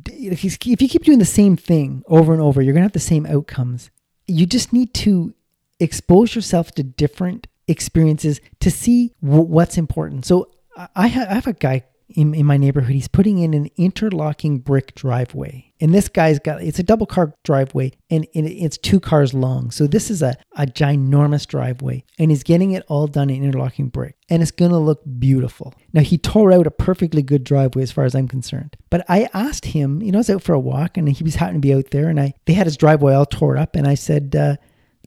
if 0.06 0.44
you, 0.44 0.76
keep 0.76 1.04
doing 1.04 1.18
the 1.18 1.24
same 1.24 1.56
thing 1.56 2.02
over 2.06 2.32
and 2.32 2.42
over, 2.42 2.62
you're 2.62 2.74
going 2.74 2.82
to 2.82 2.86
have 2.86 2.92
the 2.92 3.00
same 3.00 3.26
outcomes. 3.26 3.90
You 4.26 4.46
just 4.46 4.72
need 4.72 4.94
to 4.94 5.34
expose 5.80 6.34
yourself 6.34 6.72
to 6.72 6.82
different 6.82 7.46
experiences 7.68 8.40
to 8.60 8.70
see 8.70 9.14
w- 9.22 9.42
what's 9.42 9.76
important. 9.76 10.24
So 10.26 10.48
I, 10.94 11.08
ha- 11.08 11.26
I 11.28 11.34
have 11.34 11.46
a 11.46 11.52
guy 11.52 11.84
in, 12.08 12.34
in 12.34 12.46
my 12.46 12.56
neighborhood. 12.56 12.94
He's 12.94 13.08
putting 13.08 13.38
in 13.38 13.54
an 13.54 13.68
interlocking 13.76 14.58
brick 14.58 14.94
driveway. 14.94 15.71
And 15.82 15.92
this 15.92 16.08
guy's 16.08 16.38
got 16.38 16.62
it's 16.62 16.78
a 16.78 16.84
double 16.84 17.06
car 17.06 17.34
driveway 17.42 17.90
and, 18.08 18.26
it's 18.34 18.78
two 18.78 19.00
cars 19.00 19.34
long. 19.34 19.72
So 19.72 19.88
this 19.88 20.10
is 20.10 20.22
a, 20.22 20.36
a 20.56 20.64
ginormous 20.64 21.44
driveway. 21.44 22.04
And 22.20 22.30
he's 22.30 22.44
getting 22.44 22.70
it 22.70 22.84
all 22.86 23.08
done 23.08 23.30
in 23.30 23.42
interlocking 23.42 23.88
brick. 23.88 24.16
And 24.30 24.42
it's 24.42 24.52
gonna 24.52 24.78
look 24.78 25.02
beautiful. 25.18 25.74
Now 25.92 26.02
he 26.02 26.18
tore 26.18 26.52
out 26.52 26.68
a 26.68 26.70
perfectly 26.70 27.22
good 27.22 27.42
driveway 27.42 27.82
as 27.82 27.90
far 27.90 28.04
as 28.04 28.14
I'm 28.14 28.28
concerned. 28.28 28.76
But 28.90 29.04
I 29.08 29.28
asked 29.34 29.64
him, 29.64 30.00
you 30.00 30.12
know, 30.12 30.18
I 30.18 30.20
was 30.20 30.30
out 30.30 30.42
for 30.42 30.54
a 30.54 30.60
walk 30.60 30.96
and 30.96 31.08
he 31.08 31.24
was 31.24 31.34
happening 31.34 31.60
to 31.60 31.66
be 31.66 31.74
out 31.74 31.90
there 31.90 32.08
and 32.08 32.20
I 32.20 32.34
they 32.46 32.52
had 32.52 32.68
his 32.68 32.76
driveway 32.76 33.14
all 33.14 33.26
tore 33.26 33.56
up 33.56 33.74
and 33.74 33.88
I 33.88 33.96
said, 33.96 34.36
uh, 34.36 34.56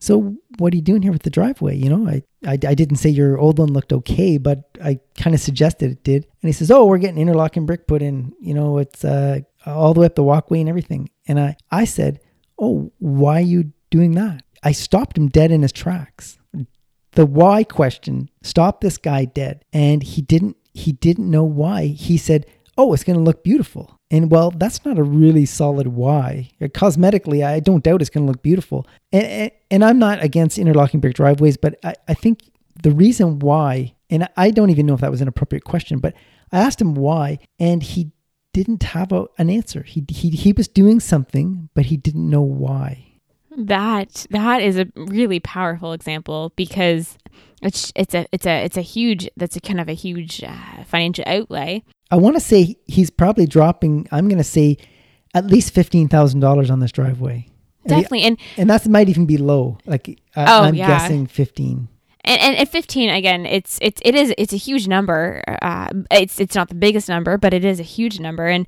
so 0.02 0.36
what 0.58 0.74
are 0.74 0.76
you 0.76 0.82
doing 0.82 1.02
here 1.02 1.12
with 1.12 1.24
the 1.24 1.30
driveway? 1.30 1.76
You 1.78 1.90
know, 1.90 2.08
I, 2.08 2.22
I, 2.46 2.54
I 2.54 2.76
didn't 2.76 2.98
say 2.98 3.10
your 3.10 3.38
old 3.38 3.60
one 3.60 3.72
looked 3.72 3.94
okay, 3.94 4.38
but 4.38 4.64
I 4.84 5.00
kind 5.18 5.34
of 5.34 5.42
suggested 5.42 5.92
it 5.92 6.04
did. 6.04 6.26
And 6.42 6.50
he 6.50 6.52
says, 6.52 6.70
oh, 6.70 6.86
we're 6.86 6.98
getting 6.98 7.18
interlocking 7.18 7.66
brick 7.66 7.88
put 7.88 8.02
in. 8.02 8.34
You 8.40 8.54
know, 8.54 8.78
it's 8.78 9.06
uh, 9.06 9.40
all 9.66 9.94
the 9.94 10.02
way 10.02 10.06
up 10.06 10.16
the 10.16 10.24
walkway 10.24 10.60
and 10.60 10.70
everything. 10.70 11.10
And 11.28 11.40
I, 11.40 11.58
I 11.72 11.86
said, 11.86 12.20
oh, 12.60 12.92
why 13.00 13.38
are 13.38 13.42
you 13.42 13.72
doing 13.90 14.14
that? 14.14 14.44
I 14.64 14.72
stopped 14.72 15.18
him 15.18 15.28
dead 15.28 15.52
in 15.52 15.62
his 15.62 15.72
tracks. 15.72 16.38
The 17.12 17.26
why 17.26 17.64
question 17.64 18.30
stopped 18.44 18.82
this 18.82 18.98
guy 18.98 19.26
dead. 19.26 19.64
And 19.72 20.04
he 20.04 20.22
didn't, 20.22 20.58
he 20.74 20.92
didn't 20.92 21.30
know 21.32 21.44
why. 21.44 21.86
He 21.86 22.18
said, 22.18 22.46
oh, 22.78 22.94
it's 22.94 23.04
going 23.04 23.18
to 23.18 23.24
look 23.24 23.44
beautiful. 23.44 24.00
And 24.12 24.30
well, 24.30 24.52
that's 24.52 24.86
not 24.86 25.00
a 25.00 25.04
really 25.04 25.46
solid 25.46 25.88
why. 25.88 26.52
Uh, 26.62 26.66
cosmetically, 26.66 27.46
I 27.46 27.60
don't 27.60 27.84
doubt 27.84 28.02
it's 28.02 28.10
going 28.10 28.26
to 28.26 28.32
look 28.32 28.44
beautiful. 28.44 28.86
And, 29.12 29.24
and, 29.26 29.52
and, 29.72 29.86
I'm 29.86 29.98
not 29.98 30.24
against 30.24 30.58
interlocking 30.58 31.00
brick 31.00 31.16
driveways, 31.16 31.58
but 31.58 31.80
I, 31.84 31.96
I 32.08 32.14
think 32.14 32.44
the 32.84 32.92
reason 32.92 33.40
why, 33.40 33.96
and 34.10 34.28
I 34.38 34.52
don't 34.52 34.70
even 34.70 34.86
know 34.86 34.94
if 34.94 35.02
that 35.02 35.12
was 35.12 35.22
an 35.22 35.28
appropriate 35.28 35.64
question, 35.64 36.00
but 36.00 36.14
I 36.52 36.60
asked 36.60 36.80
him 36.80 36.94
why, 36.94 37.40
and 37.60 37.82
he 37.82 38.12
didn't 38.56 38.84
have 38.84 39.12
a, 39.12 39.26
an 39.38 39.50
answer. 39.50 39.84
He, 39.84 40.06
he, 40.08 40.30
he 40.30 40.54
was 40.54 40.70
doing 40.70 41.02
something, 41.02 41.68
but 41.74 41.88
he 41.88 41.98
didn't 41.98 42.30
know 42.30 42.42
why. 42.42 43.06
That 43.58 44.26
that 44.32 44.62
is 44.62 44.78
a 44.78 44.88
really 44.96 45.40
powerful 45.40 45.92
example 45.94 46.52
because 46.56 47.18
it's 47.62 47.92
it's 47.96 48.14
a 48.14 48.26
it's 48.34 48.46
a 48.46 48.64
it's 48.66 48.78
a 48.78 48.82
huge 48.82 49.30
that's 49.38 49.56
a 49.56 49.62
kind 49.62 49.80
of 49.80 49.88
a 49.88 49.94
huge 49.94 50.44
uh, 50.44 50.84
financial 50.86 51.24
outlay 51.26 51.84
I 52.12 52.18
want 52.18 52.36
to 52.36 52.40
say 52.40 52.76
he's 52.86 53.10
probably 53.10 53.46
dropping, 53.48 54.08
I'm 54.12 54.28
going 54.28 54.38
to 54.38 54.44
say 54.44 54.78
at 55.34 55.48
least 55.48 55.74
$15,000 55.74 56.70
on 56.72 56.80
this 56.80 56.92
driveway. 56.92 57.50
definitely. 57.88 58.22
And 58.24 58.38
and 58.58 58.70
that 58.70 58.88
might 58.88 59.10
even 59.10 59.26
be 59.26 59.38
low. 59.38 59.80
Like 59.86 60.22
I, 60.36 60.44
Oh, 60.46 60.64
I'm 60.66 60.76
yeah. 60.76 60.88
guessing 60.88 61.26
15. 61.28 61.88
And, 62.26 62.42
and 62.42 62.58
at 62.58 62.68
15 62.70 63.10
again 63.10 63.46
it's 63.46 63.80
it's 63.82 64.02
it 64.04 64.16
is 64.16 64.34
it's 64.38 64.54
a 64.54 64.58
huge 64.58 64.88
number. 64.88 65.44
Uh, 65.62 65.90
it's 66.12 66.40
it's 66.40 66.56
not 66.56 66.70
the 66.70 66.76
biggest 66.76 67.08
number 67.08 67.38
but 67.38 67.54
it 67.54 67.64
is 67.64 67.80
a 67.80 67.84
huge 67.84 68.20
number. 68.20 68.48
And 68.48 68.68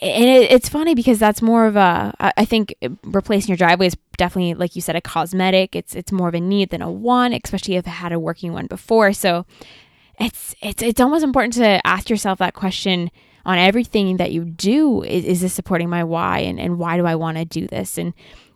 and 0.00 0.24
it, 0.24 0.50
it's 0.50 0.68
funny 0.68 0.94
because 0.94 1.18
that's 1.18 1.42
more 1.42 1.66
of 1.66 1.76
a 1.76 2.14
I 2.18 2.44
think 2.44 2.74
replacing 3.04 3.48
your 3.48 3.56
driveway 3.56 3.86
is 3.86 3.96
definitely 4.16 4.54
like 4.54 4.76
you 4.76 4.82
said 4.82 4.96
a 4.96 5.00
cosmetic. 5.00 5.74
It's 5.74 5.94
it's 5.94 6.12
more 6.12 6.28
of 6.28 6.34
a 6.34 6.40
need 6.40 6.70
than 6.70 6.82
a 6.82 6.90
want 6.90 7.34
especially 7.44 7.76
if 7.76 7.86
it 7.86 7.90
had 7.90 8.12
a 8.12 8.20
working 8.20 8.52
one 8.52 8.66
before. 8.66 9.12
So 9.12 9.46
it's 10.18 10.54
it's 10.60 10.82
it's 10.82 11.00
almost 11.00 11.24
important 11.24 11.54
to 11.54 11.84
ask 11.86 12.10
yourself 12.10 12.38
that 12.38 12.54
question 12.54 13.10
on 13.44 13.58
everything 13.58 14.18
that 14.18 14.32
you 14.32 14.44
do. 14.44 15.02
Is, 15.02 15.24
is 15.24 15.40
this 15.40 15.52
supporting 15.52 15.88
my 15.88 16.04
why? 16.04 16.40
And, 16.40 16.60
and 16.60 16.78
why 16.78 16.96
do 16.96 17.06
i 17.06 17.14
want 17.14 17.38
to 17.38 17.44
do 17.44 17.66
this? 17.66 17.98
And 17.98 18.14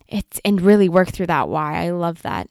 it's 0.09 0.41
and 0.45 0.61
really 0.61 0.89
work 0.89 1.09
through 1.09 1.27
that 1.27 1.49
why. 1.49 1.85
I 1.85 1.91
love 1.91 2.23
that 2.23 2.49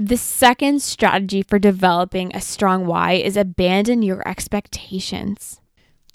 the 0.00 0.16
second 0.16 0.80
strategy 0.80 1.42
for 1.42 1.58
developing 1.58 2.34
a 2.34 2.40
strong 2.40 2.86
why 2.86 3.12
is 3.12 3.36
abandon 3.36 4.00
your 4.00 4.26
expectations. 4.26 5.60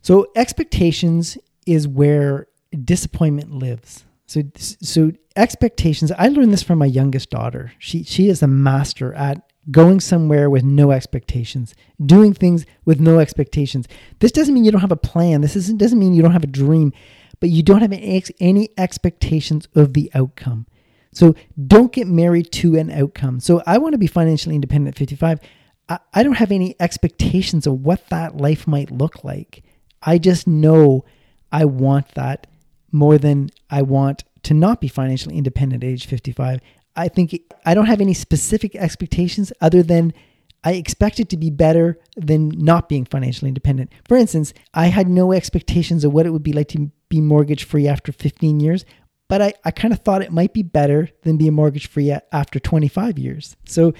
So 0.02 0.26
expectations 0.36 1.38
is 1.68 1.88
where 1.88 2.48
disappointment 2.84 3.52
lives. 3.52 4.04
So 4.26 4.42
so 4.58 5.12
expectations. 5.36 6.12
I 6.18 6.30
learned 6.30 6.52
this 6.52 6.64
from 6.64 6.80
my 6.80 6.88
youngest 6.88 7.30
daughter. 7.30 7.74
She 7.78 8.04
she 8.04 8.28
is 8.28 8.42
a 8.42 8.48
master 8.48 9.14
at 9.14 9.44
going 9.70 10.00
somewhere 10.00 10.50
with 10.50 10.64
no 10.64 10.90
expectations, 10.90 11.76
doing 12.04 12.34
things 12.34 12.66
with 12.86 13.00
no 13.00 13.20
expectations. 13.20 13.88
This 14.20 14.32
doesn't 14.32 14.54
mean 14.54 14.66
you 14.66 14.72
don't 14.72 14.82
have 14.82 14.92
a 14.92 14.96
plan. 14.96 15.42
This 15.42 15.56
isn't, 15.56 15.78
doesn't 15.78 15.98
mean 15.98 16.14
you 16.14 16.22
don't 16.22 16.34
have 16.34 16.44
a 16.44 16.48
dream, 16.48 16.94
but 17.40 17.50
you 17.50 17.64
don't 17.64 17.82
have 17.82 17.92
any, 17.92 18.24
any 18.40 18.70
expectations 18.78 19.68
of 19.74 19.94
the 19.94 20.12
outcome. 20.14 20.68
So 21.16 21.36
don't 21.68 21.92
get 21.92 22.08
married 22.08 22.52
to 22.54 22.76
an 22.76 22.92
outcome. 22.92 23.40
So 23.40 23.64
I 23.66 23.78
want 23.78 23.94
to 23.94 23.98
be 23.98 24.08
financially 24.08 24.56
independent 24.56 24.96
at 24.96 25.00
55. 25.00 25.40
I, 25.88 26.24
don't 26.24 26.34
have 26.34 26.52
any 26.52 26.76
expectations 26.80 27.68
of 27.68 27.82
what 27.82 28.10
that 28.10 28.38
life 28.38 28.68
might 28.68 28.90
look 28.90 29.24
like. 29.24 29.64
I 30.02 30.18
just 30.18 30.48
know 30.48 31.06
I 31.52 31.66
want 31.66 32.10
that 32.16 32.48
more 32.92 33.18
than 33.18 33.52
I 33.70 33.84
want 33.84 34.24
to 34.44 34.54
not 34.54 34.82
be 34.82 34.88
financially 34.88 35.38
independent 35.38 35.84
at 35.84 35.90
age 35.90 36.08
55. 36.08 36.60
I 36.96 37.08
think 37.08 37.40
I 37.66 37.74
don't 37.74 37.86
have 37.86 38.02
any 38.02 38.14
specific 38.14 38.76
expectations 38.76 39.54
other 39.62 39.84
than 39.84 40.14
I 40.64 40.74
expect 40.74 41.20
it 41.20 41.30
to 41.30 41.38
be 41.38 41.52
better 41.52 42.00
than 42.16 42.50
not 42.50 42.90
being 42.90 43.06
financially 43.06 43.50
independent. 43.50 43.92
For 44.08 44.18
instance, 44.18 44.54
I 44.74 44.88
had 44.88 45.08
no 45.08 45.32
expectations 45.32 46.04
of 46.04 46.14
what 46.14 46.26
it 46.26 46.32
would 46.32 46.42
be 46.42 46.54
like 46.54 46.70
to 46.70 46.90
be 47.10 47.22
mortgage 47.22 47.64
free 47.64 47.88
after 47.88 48.12
15 48.12 48.60
years, 48.60 48.86
but 49.28 49.42
I, 49.42 49.54
I 49.64 49.72
kind 49.72 49.94
of 49.94 50.00
thought 50.02 50.22
it 50.22 50.32
might 50.32 50.54
be 50.54 50.64
better 50.64 51.10
than 51.24 51.38
being 51.38 51.54
mortgage 51.54 51.88
free 51.88 52.16
after 52.32 52.60
25 52.60 53.18
years. 53.18 53.56
So 53.66 53.94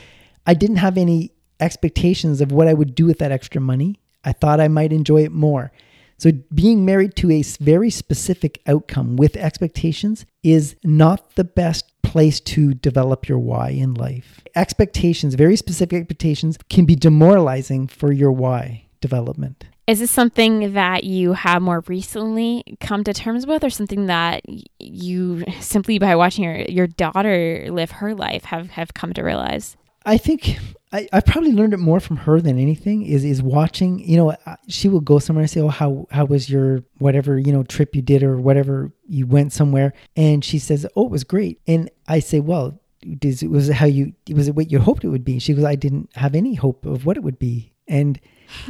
I 0.46 0.54
didn't 0.54 0.78
have 0.78 0.98
any 0.98 1.32
expectations 1.60 2.42
of 2.42 2.52
what 2.52 2.68
I 2.68 2.74
would 2.74 2.96
do 2.96 3.06
with 3.06 3.20
that 3.20 3.32
extra 3.32 3.62
money. 3.62 4.00
I 4.24 4.32
thought 4.32 4.60
I 4.60 4.68
might 4.68 4.92
enjoy 4.92 5.24
it 5.24 5.32
more. 5.32 5.72
So, 6.18 6.32
being 6.54 6.86
married 6.86 7.16
to 7.18 7.30
a 7.30 7.42
very 7.60 7.90
specific 7.90 8.62
outcome 8.68 9.18
with 9.18 9.36
expectations 9.36 10.26
is 10.44 10.78
not 10.82 11.36
the 11.36 11.44
best 11.44 11.92
place 12.04 12.40
to 12.40 12.74
develop 12.74 13.28
your 13.28 13.40
why 13.40 13.72
in 13.72 13.94
life. 13.96 14.40
Expectations, 14.56 15.36
very 15.36 15.58
specific 15.58 16.00
expectations, 16.00 16.58
can 16.70 16.86
be 16.86 16.96
demoralizing 16.96 17.88
for 17.88 18.14
your 18.14 18.32
why 18.32 18.86
development. 19.02 19.66
Is 19.88 20.00
this 20.00 20.10
something 20.10 20.74
that 20.74 21.04
you 21.04 21.34
have 21.34 21.62
more 21.62 21.84
recently 21.88 22.64
come 22.80 23.04
to 23.04 23.14
terms 23.14 23.46
with, 23.46 23.64
or 23.64 23.70
something 23.70 24.08
that 24.08 24.44
you 24.80 25.44
simply 25.60 26.00
by 26.00 26.16
watching 26.16 26.44
your, 26.44 26.62
your 26.62 26.88
daughter 26.88 27.68
live 27.70 27.92
her 27.92 28.16
life 28.16 28.46
have, 28.46 28.72
have 28.72 28.96
come 28.96 29.14
to 29.14 29.22
realize? 29.22 29.78
I 30.04 30.18
think 30.18 30.58
I, 30.92 31.08
I 31.14 31.22
probably 31.22 31.52
learned 31.52 31.74
it 31.74 31.78
more 31.78 32.00
from 32.00 32.18
her 32.18 32.40
than 32.40 32.60
anything 32.60 33.06
is 33.06 33.26
is 33.26 33.42
watching 33.42 34.00
you 34.00 34.18
know 34.18 34.32
uh, 34.46 34.56
she 34.68 34.88
will 34.88 35.02
go 35.02 35.20
somewhere 35.20 35.42
and 35.42 35.50
say 35.50 35.62
oh 35.62 35.68
how 35.68 36.08
how 36.12 36.26
was 36.26 36.50
your 36.50 36.84
whatever 37.00 37.40
you 37.40 37.52
know 37.52 37.64
trip 37.64 37.96
you 37.96 38.02
did 38.02 38.24
or 38.24 38.38
whatever 38.38 38.92
you 39.08 39.28
went 39.28 39.52
somewhere? 39.52 39.94
And 40.16 40.44
she 40.46 40.60
says 40.60 40.86
oh 40.96 41.06
it 41.06 41.12
was 41.12 41.24
great. 41.24 41.60
And 41.68 41.90
I 42.08 42.20
say 42.20 42.40
well 42.40 42.80
it 43.02 43.50
was 43.50 43.70
it 43.70 43.74
how 43.74 43.86
you 43.86 44.14
was 44.30 44.48
it 44.48 44.56
what 44.56 44.72
you 44.72 44.80
hoped 44.80 45.04
it 45.04 45.10
would 45.10 45.26
be? 45.26 45.40
She 45.40 45.54
goes 45.54 45.64
I 45.64 45.76
didn't 45.76 46.10
have 46.16 46.34
any 46.34 46.56
hope 46.56 46.86
of 46.86 47.06
what 47.06 47.18
it 47.18 47.24
would 47.24 47.40
be 47.40 47.74
and 47.88 48.20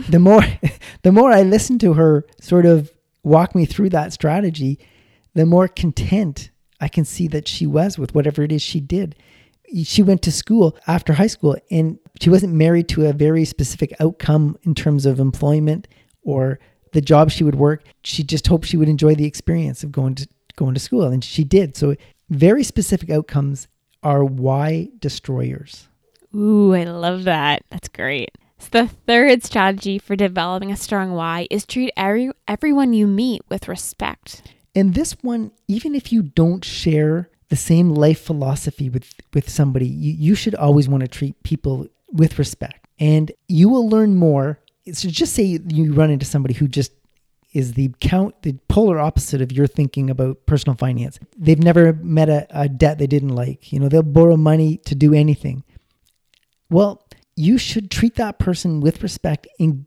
the 0.09 0.19
more 0.19 0.43
the 1.03 1.11
more 1.11 1.31
I 1.31 1.43
listen 1.43 1.79
to 1.79 1.93
her 1.93 2.25
sort 2.39 2.65
of 2.65 2.91
walk 3.23 3.55
me 3.55 3.65
through 3.65 3.89
that 3.89 4.13
strategy 4.13 4.79
the 5.33 5.45
more 5.45 5.67
content 5.67 6.51
I 6.79 6.87
can 6.87 7.05
see 7.05 7.27
that 7.29 7.47
she 7.47 7.65
was 7.65 7.97
with 7.97 8.13
whatever 8.13 8.43
it 8.43 8.51
is 8.51 8.61
she 8.61 8.79
did 8.79 9.15
she 9.83 10.03
went 10.03 10.21
to 10.23 10.31
school 10.31 10.77
after 10.87 11.13
high 11.13 11.27
school 11.27 11.55
and 11.71 11.97
she 12.21 12.29
wasn't 12.29 12.53
married 12.53 12.87
to 12.89 13.05
a 13.05 13.13
very 13.13 13.45
specific 13.45 13.93
outcome 13.99 14.57
in 14.63 14.75
terms 14.75 15.05
of 15.05 15.19
employment 15.19 15.87
or 16.23 16.59
the 16.93 17.01
job 17.01 17.29
she 17.29 17.43
would 17.43 17.55
work. 17.55 17.83
She 18.03 18.23
just 18.23 18.47
hoped 18.47 18.67
she 18.67 18.77
would 18.77 18.89
enjoy 18.89 19.15
the 19.15 19.25
experience 19.25 19.83
of 19.83 19.91
going 19.91 20.15
to 20.15 20.27
going 20.55 20.73
to 20.73 20.79
school 20.79 21.03
and 21.03 21.23
she 21.23 21.43
did. 21.43 21.75
So 21.75 21.95
very 22.29 22.63
specific 22.63 23.09
outcomes 23.09 23.67
are 24.03 24.23
why 24.23 24.89
destroyers. 24.99 25.87
Ooh, 26.33 26.73
I 26.73 26.85
love 26.85 27.23
that. 27.25 27.63
That's 27.69 27.89
great. 27.89 28.31
So 28.57 28.69
the 28.71 28.87
third 28.87 29.43
strategy 29.43 29.99
for 29.99 30.15
developing 30.15 30.71
a 30.71 30.77
strong 30.77 31.13
why 31.13 31.47
is 31.49 31.65
treat 31.65 31.91
every, 31.97 32.31
everyone 32.47 32.93
you 32.93 33.07
meet 33.07 33.41
with 33.49 33.67
respect. 33.67 34.53
And 34.73 34.93
this 34.93 35.13
one, 35.21 35.51
even 35.67 35.95
if 35.95 36.11
you 36.11 36.21
don't 36.21 36.63
share 36.63 37.29
the 37.49 37.55
same 37.55 37.89
life 37.89 38.19
philosophy 38.19 38.89
with 38.89 39.13
with 39.33 39.49
somebody 39.49 39.87
you, 39.87 40.13
you 40.13 40.35
should 40.35 40.55
always 40.55 40.89
want 40.89 41.01
to 41.01 41.07
treat 41.07 41.41
people 41.43 41.87
with 42.11 42.39
respect. 42.39 42.87
And 42.99 43.31
you 43.47 43.69
will 43.69 43.89
learn 43.89 44.15
more. 44.15 44.59
So 44.91 45.09
just 45.09 45.33
say 45.33 45.59
you 45.67 45.93
run 45.93 46.09
into 46.09 46.25
somebody 46.25 46.53
who 46.53 46.67
just 46.67 46.91
is 47.53 47.73
the 47.73 47.93
count 48.01 48.41
the 48.41 48.53
polar 48.67 48.99
opposite 48.99 49.41
of 49.41 49.51
your 49.51 49.67
thinking 49.67 50.09
about 50.09 50.45
personal 50.45 50.75
finance. 50.75 51.19
They've 51.37 51.61
never 51.61 51.93
met 51.93 52.29
a, 52.29 52.47
a 52.49 52.67
debt 52.67 52.97
they 52.97 53.07
didn't 53.07 53.35
like. 53.35 53.71
You 53.71 53.79
know 53.79 53.89
they'll 53.89 54.03
borrow 54.03 54.37
money 54.37 54.77
to 54.85 54.95
do 54.95 55.13
anything. 55.13 55.63
Well 56.69 57.04
you 57.35 57.57
should 57.57 57.91
treat 57.91 58.15
that 58.15 58.39
person 58.39 58.79
with 58.79 59.03
respect 59.03 59.47
and 59.59 59.85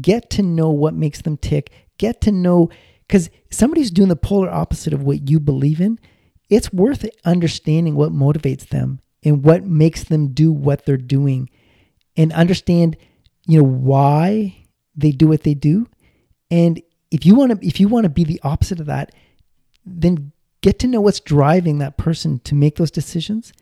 get 0.00 0.30
to 0.30 0.42
know 0.42 0.70
what 0.70 0.94
makes 0.94 1.22
them 1.22 1.36
tick. 1.36 1.70
Get 1.98 2.20
to 2.22 2.32
know 2.32 2.70
because 3.06 3.30
somebody's 3.50 3.90
doing 3.90 4.08
the 4.08 4.16
polar 4.16 4.50
opposite 4.50 4.92
of 4.92 5.02
what 5.02 5.28
you 5.28 5.40
believe 5.40 5.80
in. 5.80 5.98
It's 6.48 6.72
worth 6.72 7.08
understanding 7.24 7.94
what 7.94 8.12
motivates 8.12 8.68
them 8.68 9.00
and 9.22 9.44
what 9.44 9.64
makes 9.64 10.04
them 10.04 10.28
do 10.28 10.52
what 10.52 10.84
they're 10.84 10.96
doing 10.96 11.48
and 12.16 12.32
understand 12.32 12.96
you 13.46 13.58
know 13.58 13.68
why 13.68 14.66
they 14.94 15.12
do 15.12 15.28
what 15.28 15.42
they 15.42 15.54
do. 15.54 15.86
And 16.50 16.82
if 17.10 17.24
you 17.24 17.34
want 17.34 17.52
to 17.60 17.66
if 17.66 17.80
you 17.80 17.88
want 17.88 18.04
to 18.04 18.10
be 18.10 18.24
the 18.24 18.40
opposite 18.42 18.80
of 18.80 18.86
that 18.86 19.14
then 19.84 20.32
get 20.60 20.78
to 20.78 20.86
know 20.86 21.00
what's 21.00 21.20
driving 21.20 21.78
that 21.78 21.96
person 21.96 22.38
to 22.40 22.54
make 22.54 22.76
those 22.76 22.90
decisions 22.90 23.52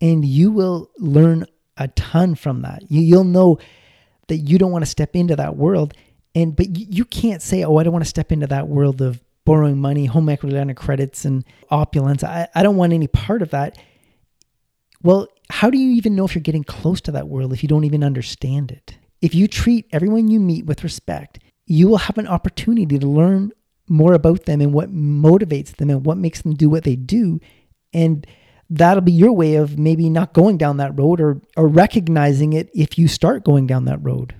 and 0.00 0.24
you 0.24 0.50
will 0.50 0.90
learn 0.98 1.44
a 1.78 1.88
ton 1.88 2.34
from 2.34 2.62
that 2.62 2.82
you, 2.90 3.00
you'll 3.00 3.24
know 3.24 3.58
that 4.28 4.36
you 4.38 4.58
don't 4.58 4.72
want 4.72 4.82
to 4.82 4.90
step 4.90 5.14
into 5.14 5.36
that 5.36 5.56
world 5.56 5.94
and 6.34 6.54
but 6.54 6.76
you, 6.76 6.86
you 6.90 7.04
can't 7.04 7.42
say 7.42 7.64
oh 7.64 7.76
i 7.76 7.82
don't 7.82 7.92
want 7.92 8.04
to 8.04 8.08
step 8.08 8.32
into 8.32 8.46
that 8.46 8.68
world 8.68 9.00
of 9.00 9.20
borrowing 9.48 9.78
money, 9.78 10.04
home 10.04 10.28
equity 10.28 10.54
line 10.54 10.68
of 10.68 10.76
credits, 10.76 11.24
and 11.24 11.42
opulence. 11.70 12.22
I, 12.22 12.46
I 12.54 12.62
don't 12.62 12.76
want 12.76 12.92
any 12.92 13.06
part 13.06 13.40
of 13.40 13.48
that. 13.52 13.78
Well, 15.02 15.26
how 15.48 15.70
do 15.70 15.78
you 15.78 15.92
even 15.92 16.14
know 16.14 16.26
if 16.26 16.34
you're 16.34 16.42
getting 16.42 16.64
close 16.64 17.00
to 17.02 17.12
that 17.12 17.28
world 17.28 17.54
if 17.54 17.62
you 17.62 17.68
don't 17.68 17.84
even 17.84 18.04
understand 18.04 18.70
it? 18.70 18.98
If 19.22 19.34
you 19.34 19.48
treat 19.48 19.86
everyone 19.90 20.28
you 20.28 20.38
meet 20.38 20.66
with 20.66 20.84
respect, 20.84 21.38
you 21.64 21.88
will 21.88 21.96
have 21.96 22.18
an 22.18 22.26
opportunity 22.26 22.98
to 22.98 23.06
learn 23.06 23.52
more 23.88 24.12
about 24.12 24.44
them 24.44 24.60
and 24.60 24.74
what 24.74 24.92
motivates 24.92 25.74
them 25.76 25.88
and 25.88 26.04
what 26.04 26.18
makes 26.18 26.42
them 26.42 26.52
do 26.52 26.68
what 26.68 26.84
they 26.84 26.96
do. 26.96 27.40
And 27.94 28.26
that'll 28.70 29.02
be 29.02 29.12
your 29.12 29.32
way 29.32 29.56
of 29.56 29.78
maybe 29.78 30.10
not 30.10 30.32
going 30.32 30.58
down 30.58 30.76
that 30.76 30.98
road 30.98 31.20
or, 31.20 31.40
or 31.56 31.68
recognizing 31.68 32.52
it 32.52 32.70
if 32.74 32.98
you 32.98 33.08
start 33.08 33.44
going 33.44 33.66
down 33.66 33.84
that 33.86 33.98
road. 34.02 34.34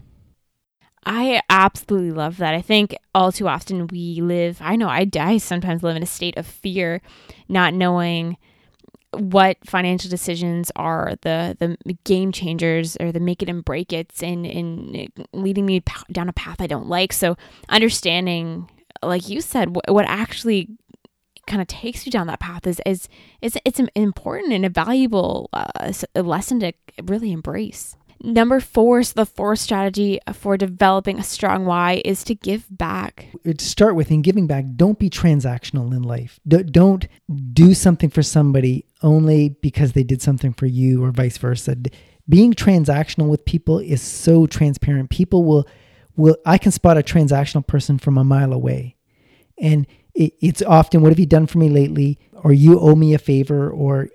I 1.05 1.41
absolutely 1.49 2.11
love 2.11 2.37
that. 2.37 2.55
I 2.55 2.61
think 2.61 2.95
all 3.15 3.33
too 3.33 3.49
often 3.49 3.87
we 3.87 4.21
live, 4.21 4.59
I 4.61 4.77
know 4.77 4.89
I, 4.89 5.09
I 5.19 5.39
sometimes 5.39 5.83
live 5.83 5.97
in 5.97 6.03
a 6.03 6.07
state 6.07 6.37
of 6.37 6.47
fear, 6.47 7.01
not 7.49 7.73
knowing 7.73 8.37
what 9.13 9.57
financial 9.65 10.11
decisions 10.11 10.71
are 10.77 11.15
the 11.23 11.57
the 11.59 11.97
game 12.05 12.31
changers 12.31 12.95
or 13.01 13.11
the 13.11 13.21
make 13.21 13.43
it 13.43 13.49
and 13.49 13.65
break 13.65 13.91
it's 13.91 14.23
in 14.23 14.45
in 14.45 15.11
leading 15.33 15.65
me 15.65 15.83
down 16.13 16.29
a 16.29 16.33
path 16.35 16.61
I 16.61 16.67
don't 16.67 16.89
like. 16.89 17.15
So 17.15 17.37
understanding, 17.71 18.71
like 19.03 19.29
you 19.31 19.41
said, 19.41 19.75
what, 19.75 19.91
what 19.91 20.05
actually 20.07 20.69
kind 21.49 21.61
of 21.61 21.67
takes 21.67 22.07
you 22.07 22.13
down 22.13 22.29
that 22.29 22.41
path 22.41 22.67
is 22.67 22.81
is 22.87 23.09
is 23.43 23.59
it's 23.65 23.81
an 23.81 23.91
important 23.95 24.53
and 24.53 24.65
a 24.65 24.69
valuable 24.69 25.49
uh, 25.53 25.93
lesson 26.15 26.61
to 26.61 26.73
really 27.03 27.33
embrace. 27.33 27.97
Number 28.21 28.59
four, 28.59 29.03
so 29.05 29.13
the 29.15 29.27
fourth 29.27 29.61
strategy 29.61 30.19
for 30.33 30.57
developing 30.57 31.21
a 31.21 31.23
strong 31.23 31.67
why 31.67 32.03
is 32.05 32.25
to 32.25 32.35
give 32.35 32.67
back. 32.69 33.29
To 33.45 33.65
start 33.65 33.95
with, 33.95 34.11
in 34.11 34.23
giving 34.23 34.49
back, 34.49 34.65
don't 34.75 34.99
be 34.99 35.09
transactional 35.09 35.93
in 35.95 36.03
life. 36.03 36.41
D- 36.47 36.65
don't 36.65 37.07
do 37.53 37.75
something 37.75 38.11
for 38.11 38.25
somebody 38.25 38.85
only 39.03 39.51
because 39.63 39.93
they 39.93 40.03
did 40.03 40.21
something 40.21 40.53
for 40.53 40.67
you 40.67 41.05
or 41.05 41.13
vice 41.13 41.39
versa. 41.39 41.77
Being 42.29 42.55
transactional 42.55 43.29
with 43.29 43.45
people 43.45 43.79
is 43.79 44.03
so 44.03 44.47
transparent. 44.47 45.11
People 45.11 45.45
will, 45.45 45.69
will 46.17 46.37
I 46.45 46.59
can 46.59 46.73
spot 46.73 46.99
a 46.99 47.03
transactional 47.03 47.65
person 47.65 47.99
from 47.99 48.19
a 48.19 48.25
mile 48.25 48.53
away. 48.53 48.97
And 49.61 49.87
it's 50.19 50.63
often, 50.63 51.01
what 51.01 51.13
have 51.13 51.19
you 51.19 51.27
done 51.27 51.47
for 51.47 51.59
me 51.59 51.69
lately? 51.69 52.19
Or 52.45 52.53
you 52.53 52.79
owe 52.79 52.95
me 52.95 53.15
a 53.15 53.19
favor, 53.19 53.71
or 53.71 54.09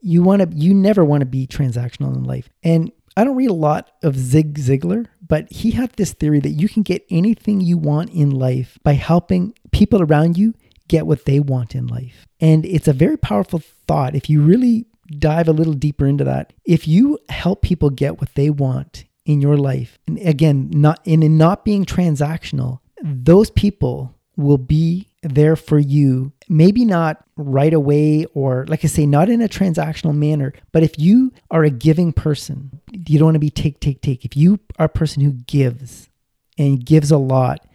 you 0.00 0.22
want 0.22 0.42
to, 0.42 0.56
you 0.56 0.74
never 0.74 1.04
want 1.04 1.20
to 1.20 1.26
be 1.26 1.46
transactional 1.46 2.14
in 2.14 2.24
life. 2.24 2.48
And 2.62 2.92
I 3.16 3.24
don't 3.24 3.36
read 3.36 3.50
a 3.50 3.54
lot 3.54 3.90
of 4.02 4.16
Zig 4.16 4.58
Ziglar, 4.58 5.06
but 5.26 5.50
he 5.50 5.72
had 5.72 5.90
this 5.92 6.12
theory 6.12 6.40
that 6.40 6.50
you 6.50 6.68
can 6.68 6.82
get 6.82 7.04
anything 7.10 7.60
you 7.60 7.76
want 7.76 8.10
in 8.10 8.30
life 8.30 8.78
by 8.82 8.94
helping 8.94 9.54
people 9.70 10.02
around 10.02 10.38
you 10.38 10.54
get 10.88 11.06
what 11.06 11.24
they 11.24 11.40
want 11.40 11.74
in 11.74 11.86
life. 11.86 12.26
And 12.40 12.64
it's 12.66 12.88
a 12.88 12.92
very 12.92 13.16
powerful 13.16 13.60
thought 13.86 14.14
if 14.14 14.28
you 14.28 14.42
really 14.42 14.86
dive 15.18 15.48
a 15.48 15.52
little 15.52 15.74
deeper 15.74 16.06
into 16.06 16.24
that. 16.24 16.52
If 16.64 16.88
you 16.88 17.18
help 17.28 17.62
people 17.62 17.90
get 17.90 18.18
what 18.20 18.34
they 18.34 18.50
want 18.50 19.04
in 19.24 19.40
your 19.40 19.56
life, 19.56 19.98
and 20.06 20.18
again, 20.18 20.70
not 20.72 21.00
in, 21.04 21.22
in 21.22 21.36
not 21.36 21.64
being 21.64 21.84
transactional, 21.84 22.80
those 23.02 23.50
people 23.50 24.14
will 24.36 24.58
be 24.58 25.08
there 25.22 25.56
for 25.56 25.78
you. 25.78 26.32
Maybe 26.48 26.84
not 26.84 27.24
right 27.36 27.72
away, 27.72 28.26
or 28.34 28.66
like 28.68 28.84
I 28.84 28.88
say, 28.88 29.06
not 29.06 29.28
in 29.28 29.40
a 29.40 29.48
transactional 29.48 30.14
manner, 30.14 30.52
but 30.72 30.82
if 30.82 30.98
you 30.98 31.32
are 31.50 31.64
a 31.64 31.70
giving 31.70 32.12
person, 32.12 32.80
you 32.92 33.18
don't 33.18 33.26
want 33.26 33.34
to 33.36 33.40
be 33.40 33.50
take, 33.50 33.80
take, 33.80 34.02
take. 34.02 34.24
If 34.24 34.36
you 34.36 34.60
are 34.78 34.86
a 34.86 34.90
person 34.90 35.22
who 35.22 35.32
gives 35.32 36.08
and 36.58 36.84
gives 36.84 37.10
a 37.10 37.18
lot, 37.18 37.66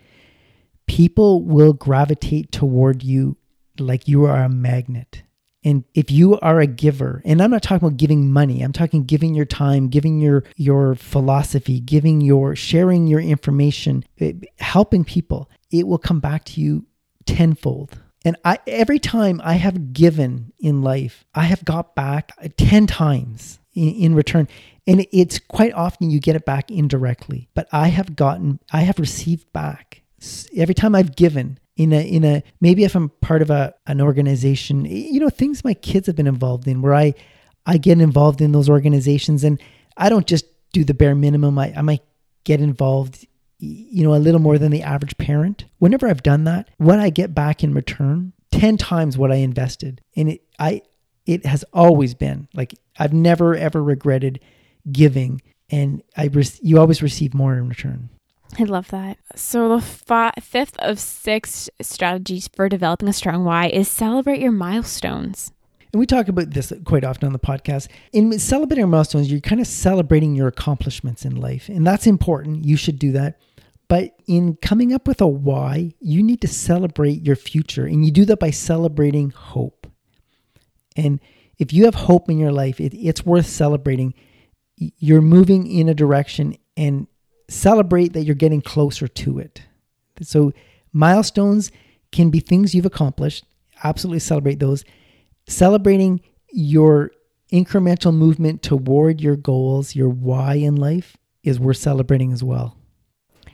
people 0.87 1.43
will 1.43 1.73
gravitate 1.73 2.51
toward 2.51 3.03
you 3.03 3.37
like 3.79 4.07
you 4.07 4.25
are 4.25 4.43
a 4.43 4.49
magnet. 4.49 5.23
And 5.63 5.83
if 5.93 6.09
you 6.11 6.39
are 6.39 6.61
a 6.61 6.67
giver, 6.67 7.21
and 7.25 7.41
I'm 7.41 7.51
not 7.51 7.61
talking 7.61 7.85
about 7.85 7.97
giving 7.97 8.31
money, 8.31 8.61
I'm 8.61 8.71
talking 8.71 9.03
giving 9.03 9.35
your 9.35 9.45
time, 9.45 9.89
giving 9.89 10.21
your 10.21 10.43
your 10.55 10.95
philosophy, 10.95 11.79
giving 11.79 12.21
your 12.21 12.55
sharing 12.55 13.07
your 13.07 13.19
information, 13.19 14.05
eh, 14.19 14.33
helping 14.59 15.03
people, 15.03 15.49
it 15.71 15.85
will 15.85 15.97
come 15.97 16.19
back 16.19 16.45
to 16.45 16.61
you 16.61 16.85
tenfold. 17.27 17.97
And 18.25 18.35
I 18.43 18.59
every 18.65 18.99
time 18.99 19.39
I 19.43 19.53
have 19.53 19.93
given 19.93 20.51
in 20.59 20.81
life, 20.81 21.25
I 21.35 21.43
have 21.43 21.63
got 21.63 21.95
back 21.95 22.31
10 22.57 22.87
times 22.87 23.59
in, 23.73 23.89
in 23.93 24.15
return. 24.15 24.47
And 24.85 25.05
it's 25.11 25.39
quite 25.39 25.73
often 25.73 26.09
you 26.09 26.19
get 26.19 26.35
it 26.35 26.45
back 26.45 26.71
indirectly, 26.71 27.49
but 27.53 27.67
I 27.71 27.89
have 27.89 28.15
gotten 28.15 28.59
I 28.71 28.81
have 28.81 28.99
received 28.99 29.51
back 29.53 30.01
every 30.55 30.73
time 30.73 30.95
I've 30.95 31.15
given 31.15 31.59
in 31.75 31.93
a 31.93 32.01
in 32.01 32.23
a 32.23 32.43
maybe 32.59 32.83
if 32.83 32.95
I'm 32.95 33.09
part 33.21 33.41
of 33.41 33.49
a 33.49 33.73
an 33.85 34.01
organization, 34.01 34.85
you 34.85 35.19
know, 35.19 35.29
things 35.29 35.63
my 35.63 35.73
kids 35.75 36.07
have 36.07 36.15
been 36.15 36.27
involved 36.27 36.67
in 36.67 36.81
where 36.81 36.95
I 36.95 37.13
I 37.65 37.77
get 37.77 38.01
involved 38.01 38.41
in 38.41 38.51
those 38.51 38.69
organizations 38.69 39.43
and 39.43 39.61
I 39.95 40.09
don't 40.09 40.25
just 40.25 40.45
do 40.73 40.83
the 40.83 40.93
bare 40.93 41.15
minimum. 41.15 41.59
I, 41.59 41.73
I 41.75 41.81
might 41.81 42.03
get 42.43 42.61
involved 42.61 43.27
you 43.59 44.03
know, 44.03 44.13
a 44.13 44.17
little 44.17 44.39
more 44.39 44.57
than 44.57 44.71
the 44.71 44.83
average 44.83 45.17
parent. 45.17 45.65
Whenever 45.79 46.07
I've 46.07 46.23
done 46.23 46.43
that, 46.43 46.69
what 46.77 46.99
I 46.99 47.09
get 47.09 47.33
back 47.33 47.63
in 47.63 47.73
return, 47.73 48.33
10 48.51 48.77
times 48.77 49.17
what 49.17 49.31
I 49.31 49.35
invested. 49.35 50.01
And 50.15 50.29
it 50.29 50.41
I 50.59 50.81
it 51.25 51.45
has 51.45 51.65
always 51.73 52.13
been 52.13 52.47
like 52.53 52.73
I've 52.97 53.13
never 53.13 53.55
ever 53.55 53.83
regretted 53.83 54.39
giving 54.91 55.41
and 55.69 56.01
I 56.15 56.29
you 56.61 56.79
always 56.79 57.01
receive 57.01 57.33
more 57.33 57.57
in 57.57 57.67
return. 57.67 58.09
I 58.57 58.63
love 58.63 58.87
that. 58.89 59.17
So 59.35 59.69
the 59.69 59.81
fi- 59.81 60.31
fifth 60.41 60.77
of 60.79 60.99
six 60.99 61.69
strategies 61.81 62.47
for 62.47 62.69
developing 62.69 63.09
a 63.09 63.13
strong 63.13 63.43
why 63.43 63.67
is 63.67 63.89
celebrate 63.89 64.39
your 64.39 64.53
milestones. 64.53 65.51
And 65.93 65.99
we 65.99 66.05
talk 66.05 66.27
about 66.27 66.51
this 66.51 66.73
quite 66.85 67.03
often 67.03 67.27
on 67.27 67.33
the 67.33 67.39
podcast. 67.39 67.87
In 68.13 68.37
celebrating 68.39 68.89
milestones, 68.89 69.31
you're 69.31 69.39
kind 69.39 69.61
of 69.61 69.67
celebrating 69.67 70.35
your 70.35 70.47
accomplishments 70.47 71.25
in 71.25 71.35
life, 71.35 71.69
and 71.69 71.85
that's 71.85 72.07
important. 72.07 72.65
You 72.65 72.77
should 72.77 72.99
do 72.99 73.11
that. 73.13 73.39
But 73.89 74.15
in 74.27 74.57
coming 74.57 74.93
up 74.93 75.07
with 75.07 75.21
a 75.21 75.27
why, 75.27 75.93
you 75.99 76.21
need 76.21 76.41
to 76.41 76.47
celebrate 76.47 77.25
your 77.25 77.37
future. 77.37 77.85
And 77.85 78.05
you 78.05 78.11
do 78.11 78.25
that 78.25 78.39
by 78.39 78.51
celebrating 78.51 79.29
hope. 79.29 79.87
And 80.95 81.21
if 81.57 81.71
you 81.71 81.85
have 81.85 81.95
hope 81.95 82.29
in 82.29 82.37
your 82.37 82.51
life, 82.51 82.79
it, 82.79 82.93
it's 82.93 83.25
worth 83.25 83.47
celebrating. 83.47 84.13
You're 84.75 85.21
moving 85.21 85.67
in 85.67 85.89
a 85.89 85.93
direction 85.93 86.57
and 86.75 87.07
celebrate 87.47 88.13
that 88.13 88.23
you're 88.23 88.35
getting 88.35 88.61
closer 88.61 89.07
to 89.07 89.39
it. 89.39 89.61
So, 90.21 90.51
milestones 90.91 91.71
can 92.11 92.29
be 92.29 92.39
things 92.39 92.73
you've 92.75 92.85
accomplished. 92.85 93.45
Absolutely 93.83 94.19
celebrate 94.19 94.59
those. 94.59 94.83
Celebrating 95.47 96.21
your 96.51 97.11
incremental 97.51 98.13
movement 98.13 98.61
toward 98.61 99.21
your 99.21 99.35
goals, 99.35 99.95
your 99.95 100.09
why 100.09 100.55
in 100.55 100.75
life, 100.75 101.17
is 101.43 101.59
worth 101.59 101.77
celebrating 101.77 102.33
as 102.33 102.43
well. 102.43 102.76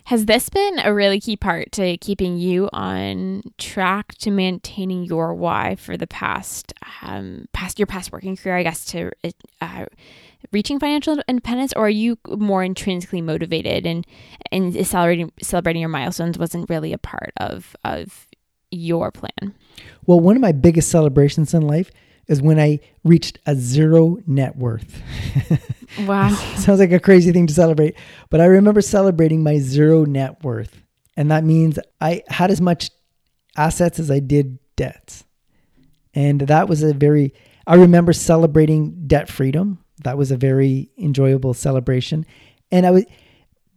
Has 0.06 0.26
this 0.26 0.50
been 0.50 0.80
a 0.80 0.94
really 0.94 1.20
key 1.20 1.38
part 1.38 1.72
to 1.74 1.98
keeping 1.98 2.38
you 2.38 2.70
on 2.74 3.42
track 3.58 4.16
to 4.16 4.32
maintaining 4.32 5.06
your 5.06 5.34
why 5.34 5.76
for 5.76 5.96
the 5.96 6.08
past, 6.08 6.74
um, 7.02 7.46
past 7.54 7.80
your 7.80 7.86
past 7.86 8.12
working 8.12 8.36
career? 8.36 8.58
I 8.58 8.64
guess 8.64 8.84
to 8.88 9.12
uh, 9.62 9.86
reaching 10.52 10.78
financial 10.78 11.22
independence, 11.28 11.72
or 11.74 11.86
are 11.86 11.90
you 11.90 12.18
more 12.28 12.64
intrinsically 12.64 13.22
motivated 13.22 13.86
and 13.86 14.06
and 14.52 14.86
celebrating 14.86 15.32
celebrating 15.42 15.80
your 15.80 15.90
milestones 15.90 16.38
wasn't 16.38 16.70
really 16.70 16.92
a 16.92 16.98
part 16.98 17.32
of 17.38 17.76
of 17.86 18.28
your 18.72 19.10
plan? 19.10 19.56
Well, 20.06 20.20
one 20.20 20.36
of 20.36 20.42
my 20.42 20.52
biggest 20.52 20.90
celebrations 20.90 21.54
in 21.54 21.62
life 21.62 21.92
is 22.28 22.42
when 22.42 22.60
I 22.60 22.80
reached 23.04 23.40
a 23.46 23.56
zero 23.56 24.18
net 24.28 24.58
worth. 24.58 25.02
Wow. 26.00 26.30
Sounds 26.58 26.80
like 26.80 26.92
a 26.92 27.00
crazy 27.00 27.32
thing 27.32 27.48
to 27.48 27.54
celebrate, 27.54 27.96
but 28.30 28.42
I 28.42 28.46
remember 28.46 28.82
celebrating 28.82 29.44
my 29.44 29.60
zero 29.60 30.06
net 30.06 30.44
worth. 30.44 30.82
And 31.16 31.30
that 31.32 31.44
means 31.44 31.78
I 32.02 32.24
had 32.28 32.50
as 32.50 32.60
much 32.60 32.90
assets 33.56 34.00
as 34.00 34.10
I 34.10 34.20
did 34.20 34.58
debts. 34.76 35.26
And 36.14 36.42
that 36.42 36.68
was 36.68 36.84
a 36.84 36.94
very, 36.94 37.34
I 37.68 37.76
remember 37.76 38.14
celebrating 38.14 39.08
debt 39.08 39.30
freedom. 39.30 39.84
That 40.04 40.18
was 40.18 40.32
a 40.32 40.38
very 40.38 40.90
enjoyable 40.98 41.54
celebration. 41.54 42.26
And 42.72 42.86
I 42.86 42.92
was, 42.92 43.06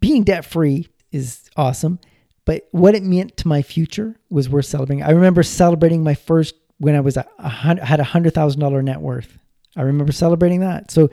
being 0.00 0.24
debt 0.24 0.44
free 0.44 0.88
is 1.12 1.48
awesome, 1.56 1.98
but 2.44 2.68
what 2.70 2.94
it 2.94 3.02
meant 3.02 3.36
to 3.38 3.48
my 3.48 3.62
future 3.62 4.16
was 4.30 4.48
worth 4.48 4.66
celebrating. 4.66 5.02
I 5.02 5.10
remember 5.10 5.42
celebrating 5.42 6.02
my 6.02 6.14
first, 6.14 6.54
when 6.78 6.94
I 6.94 7.00
was 7.00 7.16
a, 7.16 7.26
a 7.38 7.48
hundred, 7.48 7.84
had 7.84 8.00
a 8.00 8.04
hundred 8.04 8.34
thousand 8.34 8.60
dollar 8.60 8.82
net 8.82 9.00
worth. 9.00 9.38
I 9.76 9.82
remember 9.82 10.12
celebrating 10.12 10.60
that. 10.60 10.90
So 10.90 11.10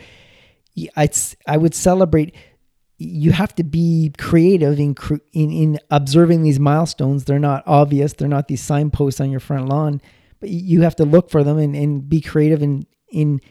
I'd, 0.95 1.15
I 1.47 1.57
would 1.57 1.75
celebrate. 1.75 2.35
You 2.97 3.31
have 3.31 3.53
to 3.55 3.63
be 3.63 4.13
creative 4.17 4.79
in, 4.79 4.95
in 5.33 5.51
in 5.51 5.79
observing 5.89 6.43
these 6.43 6.59
milestones. 6.59 7.25
They're 7.25 7.39
not 7.39 7.63
obvious. 7.65 8.13
They're 8.13 8.27
not 8.27 8.47
these 8.47 8.61
signposts 8.61 9.19
on 9.19 9.31
your 9.31 9.39
front 9.39 9.67
lawn, 9.67 10.01
but 10.39 10.49
you 10.49 10.81
have 10.81 10.95
to 10.97 11.05
look 11.05 11.29
for 11.29 11.43
them 11.43 11.57
and, 11.57 11.75
and 11.75 12.07
be 12.07 12.21
creative 12.21 12.61
in 12.61 12.85
in 13.11 13.41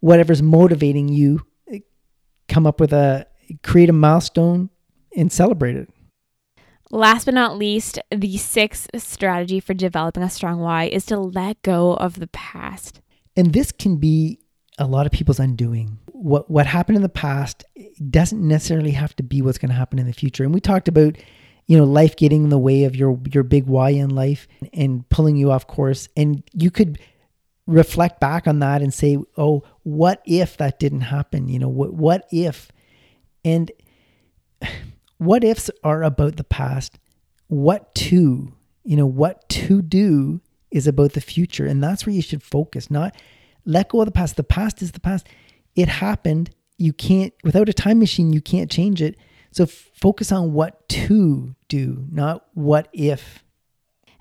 whatever's 0.00 0.42
motivating 0.42 1.08
you. 1.08 1.42
Eh, 1.72 1.80
come 2.48 2.66
up 2.66 2.80
with 2.80 2.92
a 2.92 3.26
create 3.62 3.88
a 3.88 3.92
milestone 3.92 4.70
and 5.16 5.32
celebrate 5.32 5.76
it. 5.76 5.90
Last 6.92 7.24
but 7.26 7.34
not 7.34 7.56
least, 7.56 8.00
the 8.10 8.36
sixth 8.36 8.88
strategy 8.96 9.60
for 9.60 9.74
developing 9.74 10.24
a 10.24 10.30
strong 10.30 10.58
why 10.58 10.84
is 10.84 11.06
to 11.06 11.18
let 11.18 11.62
go 11.62 11.94
of 11.94 12.18
the 12.18 12.26
past. 12.26 13.00
And 13.36 13.52
this 13.52 13.70
can 13.70 13.96
be 13.96 14.40
a 14.76 14.86
lot 14.86 15.06
of 15.06 15.12
people's 15.12 15.38
undoing 15.38 15.98
what 16.20 16.50
what 16.50 16.66
happened 16.66 16.96
in 16.96 17.02
the 17.02 17.08
past 17.08 17.64
doesn't 18.10 18.46
necessarily 18.46 18.90
have 18.90 19.16
to 19.16 19.22
be 19.22 19.40
what's 19.40 19.56
going 19.56 19.70
to 19.70 19.74
happen 19.74 19.98
in 19.98 20.06
the 20.06 20.12
future. 20.12 20.44
And 20.44 20.52
we 20.52 20.60
talked 20.60 20.86
about 20.86 21.16
you 21.66 21.78
know 21.78 21.84
life 21.84 22.14
getting 22.16 22.44
in 22.44 22.50
the 22.50 22.58
way 22.58 22.84
of 22.84 22.94
your 22.94 23.18
your 23.32 23.42
big 23.42 23.66
why 23.66 23.90
in 23.90 24.10
life 24.10 24.46
and 24.74 25.08
pulling 25.08 25.36
you 25.36 25.50
off 25.50 25.66
course. 25.66 26.08
And 26.16 26.42
you 26.52 26.70
could 26.70 27.00
reflect 27.66 28.20
back 28.20 28.46
on 28.46 28.58
that 28.58 28.82
and 28.82 28.92
say 28.92 29.16
oh 29.36 29.62
what 29.82 30.20
if 30.26 30.58
that 30.58 30.78
didn't 30.78 31.02
happen? 31.02 31.48
You 31.48 31.58
know 31.58 31.68
what 31.68 31.94
what 31.94 32.26
if? 32.30 32.70
And 33.42 33.72
what 35.18 35.42
ifs 35.42 35.70
are 35.82 36.02
about 36.02 36.36
the 36.36 36.44
past. 36.44 36.98
What 37.48 37.94
to 37.94 38.52
you 38.84 38.96
know 38.96 39.06
what 39.06 39.48
to 39.48 39.80
do 39.80 40.42
is 40.70 40.86
about 40.86 41.14
the 41.14 41.22
future. 41.22 41.64
And 41.64 41.82
that's 41.82 42.04
where 42.04 42.14
you 42.14 42.22
should 42.22 42.42
focus 42.42 42.90
not 42.90 43.16
let 43.64 43.88
go 43.88 44.00
of 44.00 44.06
the 44.06 44.12
past. 44.12 44.36
The 44.36 44.44
past 44.44 44.82
is 44.82 44.92
the 44.92 45.00
past 45.00 45.26
it 45.74 45.88
happened. 45.88 46.50
You 46.78 46.92
can't, 46.92 47.32
without 47.44 47.68
a 47.68 47.72
time 47.72 47.98
machine, 47.98 48.32
you 48.32 48.40
can't 48.40 48.70
change 48.70 49.02
it. 49.02 49.16
So 49.52 49.64
f- 49.64 49.90
focus 49.94 50.32
on 50.32 50.52
what 50.52 50.88
to 50.90 51.54
do, 51.68 52.06
not 52.10 52.46
what 52.54 52.88
if. 52.92 53.44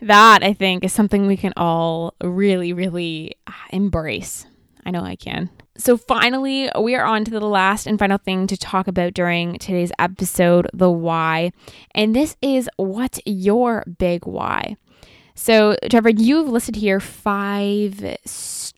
That, 0.01 0.43
I 0.43 0.53
think, 0.53 0.83
is 0.83 0.93
something 0.93 1.27
we 1.27 1.37
can 1.37 1.53
all 1.57 2.15
really, 2.23 2.73
really 2.73 3.35
uh, 3.47 3.51
embrace. 3.71 4.45
I 4.85 4.91
know 4.91 5.03
I 5.03 5.15
can. 5.15 5.49
So, 5.77 5.97
finally, 5.97 6.69
we 6.79 6.95
are 6.95 7.05
on 7.05 7.25
to 7.25 7.31
the 7.31 7.39
last 7.41 7.85
and 7.85 7.99
final 7.99 8.17
thing 8.17 8.47
to 8.47 8.57
talk 8.57 8.87
about 8.87 9.13
during 9.13 9.57
today's 9.59 9.91
episode 9.99 10.69
the 10.73 10.89
why. 10.89 11.51
And 11.93 12.15
this 12.15 12.35
is 12.41 12.69
what's 12.77 13.19
your 13.25 13.85
big 13.97 14.25
why? 14.25 14.77
So, 15.35 15.77
Trevor, 15.89 16.09
you've 16.09 16.49
listed 16.49 16.75
here 16.75 16.99
five 16.99 18.17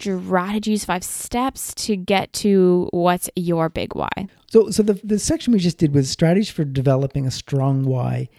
strategies, 0.01 0.85
five 0.85 1.03
steps 1.03 1.73
to 1.75 1.95
get 1.95 2.33
to 2.33 2.89
what's 2.91 3.29
your 3.35 3.69
big 3.69 3.95
why. 3.95 4.09
So, 4.47 4.69
so 4.71 4.83
the, 4.83 4.99
the 5.03 5.19
section 5.19 5.53
we 5.53 5.59
just 5.59 5.77
did 5.77 5.93
was 5.93 6.09
strategies 6.09 6.49
for 6.49 6.63
developing 6.63 7.25
a 7.25 7.31
strong 7.31 7.83
why. 7.83 8.29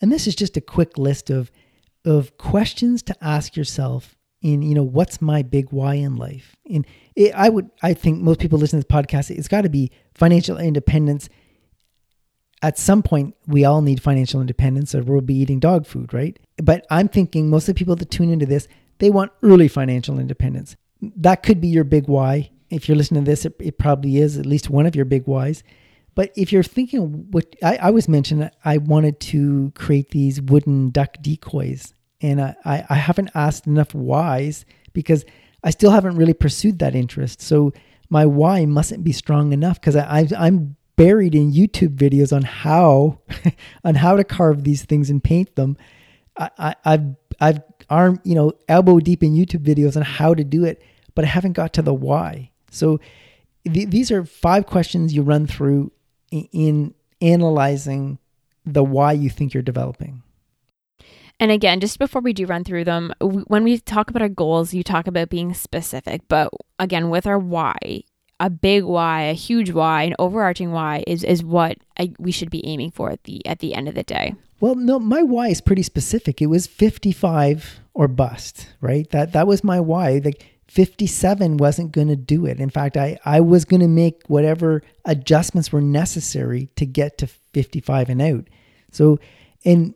And 0.00 0.12
this 0.12 0.26
is 0.26 0.34
just 0.34 0.56
a 0.56 0.60
quick 0.60 0.96
list 0.96 1.30
of, 1.30 1.50
of 2.04 2.38
questions 2.38 3.02
to 3.02 3.16
ask 3.20 3.56
yourself 3.56 4.16
in, 4.40 4.62
you 4.62 4.74
know, 4.74 4.84
what's 4.84 5.20
my 5.20 5.42
big 5.42 5.72
why 5.72 5.94
in 5.94 6.16
life? 6.16 6.56
And 6.70 6.86
it, 7.16 7.34
I 7.34 7.48
would, 7.48 7.70
I 7.82 7.94
think 7.94 8.20
most 8.20 8.38
people 8.38 8.58
listening 8.58 8.82
to 8.82 8.88
this 8.88 8.96
podcast, 8.96 9.36
it's 9.36 9.48
got 9.48 9.62
to 9.62 9.68
be 9.68 9.90
financial 10.14 10.56
independence 10.58 11.28
at 12.62 12.78
some 12.78 13.02
point 13.02 13.36
we 13.46 13.64
all 13.64 13.82
need 13.82 14.02
financial 14.02 14.40
independence 14.40 14.94
or 14.94 15.02
we'll 15.02 15.20
be 15.20 15.36
eating 15.36 15.60
dog 15.60 15.86
food, 15.86 16.12
right? 16.12 16.38
But 16.62 16.86
I'm 16.90 17.08
thinking 17.08 17.48
most 17.48 17.68
of 17.68 17.74
the 17.74 17.78
people 17.78 17.96
that 17.96 18.10
tune 18.10 18.30
into 18.30 18.46
this, 18.46 18.68
they 18.98 19.10
want 19.10 19.32
early 19.42 19.68
financial 19.68 20.18
independence. 20.18 20.76
That 21.00 21.42
could 21.42 21.60
be 21.60 21.68
your 21.68 21.84
big 21.84 22.08
why. 22.08 22.50
If 22.70 22.88
you're 22.88 22.96
listening 22.96 23.24
to 23.24 23.30
this, 23.30 23.44
it, 23.44 23.54
it 23.60 23.78
probably 23.78 24.18
is 24.18 24.36
at 24.36 24.46
least 24.46 24.70
one 24.70 24.86
of 24.86 24.94
your 24.94 25.04
big 25.04 25.26
whys. 25.26 25.62
But 26.14 26.32
if 26.36 26.52
you're 26.52 26.64
thinking 26.64 27.30
what 27.30 27.54
I, 27.62 27.76
I 27.76 27.90
was 27.90 28.08
mentioned, 28.08 28.50
I 28.64 28.78
wanted 28.78 29.20
to 29.20 29.72
create 29.76 30.10
these 30.10 30.42
wooden 30.42 30.90
duck 30.90 31.16
decoys. 31.20 31.94
And 32.20 32.40
I, 32.40 32.84
I 32.88 32.94
haven't 32.96 33.30
asked 33.34 33.66
enough 33.66 33.94
whys 33.94 34.64
because 34.92 35.24
I 35.62 35.70
still 35.70 35.92
haven't 35.92 36.16
really 36.16 36.34
pursued 36.34 36.80
that 36.80 36.96
interest. 36.96 37.40
So 37.40 37.72
my 38.10 38.26
why 38.26 38.66
mustn't 38.66 39.04
be 39.04 39.12
strong 39.12 39.52
enough 39.52 39.80
because 39.80 39.96
I'm 39.96 40.76
buried 40.96 41.34
in 41.34 41.52
YouTube 41.52 41.96
videos 41.96 42.34
on 42.34 42.42
how 42.42 43.20
on 43.84 43.94
how 43.94 44.16
to 44.16 44.24
carve 44.24 44.64
these 44.64 44.84
things 44.84 45.10
and 45.10 45.22
paint 45.22 45.54
them. 45.54 45.76
I, 46.36 46.74
I, 46.84 46.90
have 46.90 47.16
I've 47.40 47.60
arm 47.90 48.20
you 48.24 48.34
know 48.34 48.52
elbow 48.68 49.00
deep 49.00 49.22
in 49.22 49.34
YouTube 49.34 49.64
videos 49.64 49.96
on 49.96 50.02
how 50.02 50.34
to 50.34 50.44
do 50.44 50.64
it, 50.64 50.82
but 51.18 51.24
I 51.24 51.28
haven't 51.30 51.54
got 51.54 51.72
to 51.72 51.82
the 51.82 51.92
why. 51.92 52.52
So 52.70 53.00
th- 53.64 53.90
these 53.90 54.12
are 54.12 54.24
five 54.24 54.66
questions 54.66 55.12
you 55.12 55.22
run 55.22 55.48
through 55.48 55.90
in, 56.30 56.48
in 56.52 56.94
analyzing 57.20 58.20
the 58.64 58.84
why 58.84 59.14
you 59.14 59.28
think 59.28 59.52
you're 59.52 59.64
developing. 59.64 60.22
And 61.40 61.50
again, 61.50 61.80
just 61.80 61.98
before 61.98 62.22
we 62.22 62.32
do 62.32 62.46
run 62.46 62.62
through 62.62 62.84
them, 62.84 63.12
when 63.20 63.64
we 63.64 63.80
talk 63.80 64.10
about 64.10 64.22
our 64.22 64.28
goals, 64.28 64.72
you 64.72 64.84
talk 64.84 65.08
about 65.08 65.28
being 65.28 65.54
specific. 65.54 66.22
But 66.28 66.52
again, 66.78 67.10
with 67.10 67.26
our 67.26 67.36
why, 67.36 68.04
a 68.38 68.48
big 68.48 68.84
why, 68.84 69.22
a 69.22 69.32
huge 69.32 69.72
why, 69.72 70.04
an 70.04 70.14
overarching 70.20 70.70
why 70.70 71.02
is 71.08 71.24
is 71.24 71.42
what 71.42 71.78
I, 71.98 72.12
we 72.20 72.30
should 72.30 72.50
be 72.50 72.64
aiming 72.64 72.92
for 72.92 73.10
at 73.10 73.24
the 73.24 73.44
at 73.44 73.58
the 73.58 73.74
end 73.74 73.88
of 73.88 73.96
the 73.96 74.04
day. 74.04 74.36
Well, 74.60 74.76
no, 74.76 75.00
my 75.00 75.24
why 75.24 75.48
is 75.48 75.60
pretty 75.60 75.82
specific. 75.82 76.40
It 76.40 76.46
was 76.46 76.68
55 76.68 77.80
or 77.94 78.06
bust, 78.06 78.68
right? 78.80 79.10
That 79.10 79.32
that 79.32 79.48
was 79.48 79.64
my 79.64 79.80
why. 79.80 80.20
Like 80.24 80.57
57 80.68 81.56
wasn't 81.56 81.92
going 81.92 82.08
to 82.08 82.16
do 82.16 82.46
it. 82.46 82.60
In 82.60 82.70
fact, 82.70 82.96
I 82.96 83.18
I 83.24 83.40
was 83.40 83.64
going 83.64 83.80
to 83.80 83.88
make 83.88 84.22
whatever 84.26 84.82
adjustments 85.04 85.72
were 85.72 85.80
necessary 85.80 86.68
to 86.76 86.86
get 86.86 87.18
to 87.18 87.26
55 87.26 88.10
and 88.10 88.22
out. 88.22 88.48
So, 88.92 89.18
and 89.64 89.94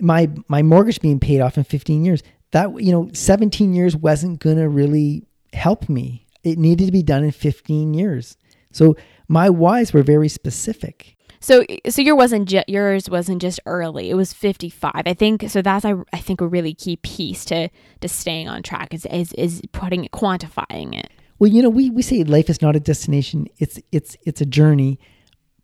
my 0.00 0.30
my 0.48 0.62
mortgage 0.62 1.00
being 1.00 1.20
paid 1.20 1.40
off 1.40 1.56
in 1.56 1.64
15 1.64 2.04
years, 2.04 2.22
that 2.50 2.80
you 2.82 2.92
know, 2.92 3.10
17 3.12 3.74
years 3.74 3.96
wasn't 3.96 4.40
going 4.40 4.56
to 4.56 4.68
really 4.68 5.26
help 5.52 5.88
me 5.88 6.22
it 6.42 6.58
needed 6.58 6.86
to 6.86 6.92
be 6.92 7.02
done 7.02 7.24
in 7.24 7.30
15 7.30 7.94
years. 7.94 8.36
So 8.72 8.96
my 9.28 9.50
whys 9.50 9.92
were 9.92 10.02
very 10.02 10.28
specific. 10.28 11.16
So 11.42 11.64
so 11.88 12.00
your 12.00 12.14
wasn't 12.14 12.48
ju- 12.48 12.62
yours 12.68 13.10
wasn't 13.10 13.42
just 13.42 13.58
early. 13.66 14.10
It 14.10 14.14
was 14.14 14.32
55. 14.32 14.92
I 14.94 15.12
think 15.12 15.50
so 15.50 15.60
that's 15.60 15.84
I, 15.84 15.94
I 16.12 16.18
think 16.18 16.40
a 16.40 16.46
really 16.46 16.72
key 16.72 16.96
piece 16.96 17.44
to 17.46 17.68
to 18.00 18.08
staying 18.08 18.48
on 18.48 18.62
track 18.62 18.94
is 18.94 19.06
is, 19.06 19.32
is 19.32 19.60
putting 19.72 20.04
it 20.04 20.12
quantifying 20.12 20.96
it. 20.96 21.10
Well, 21.40 21.50
you 21.50 21.60
know, 21.60 21.68
we, 21.68 21.90
we 21.90 22.02
say 22.02 22.22
life 22.22 22.48
is 22.48 22.62
not 22.62 22.76
a 22.76 22.80
destination, 22.80 23.48
it's 23.58 23.80
it's 23.90 24.16
it's 24.22 24.40
a 24.40 24.46
journey. 24.46 25.00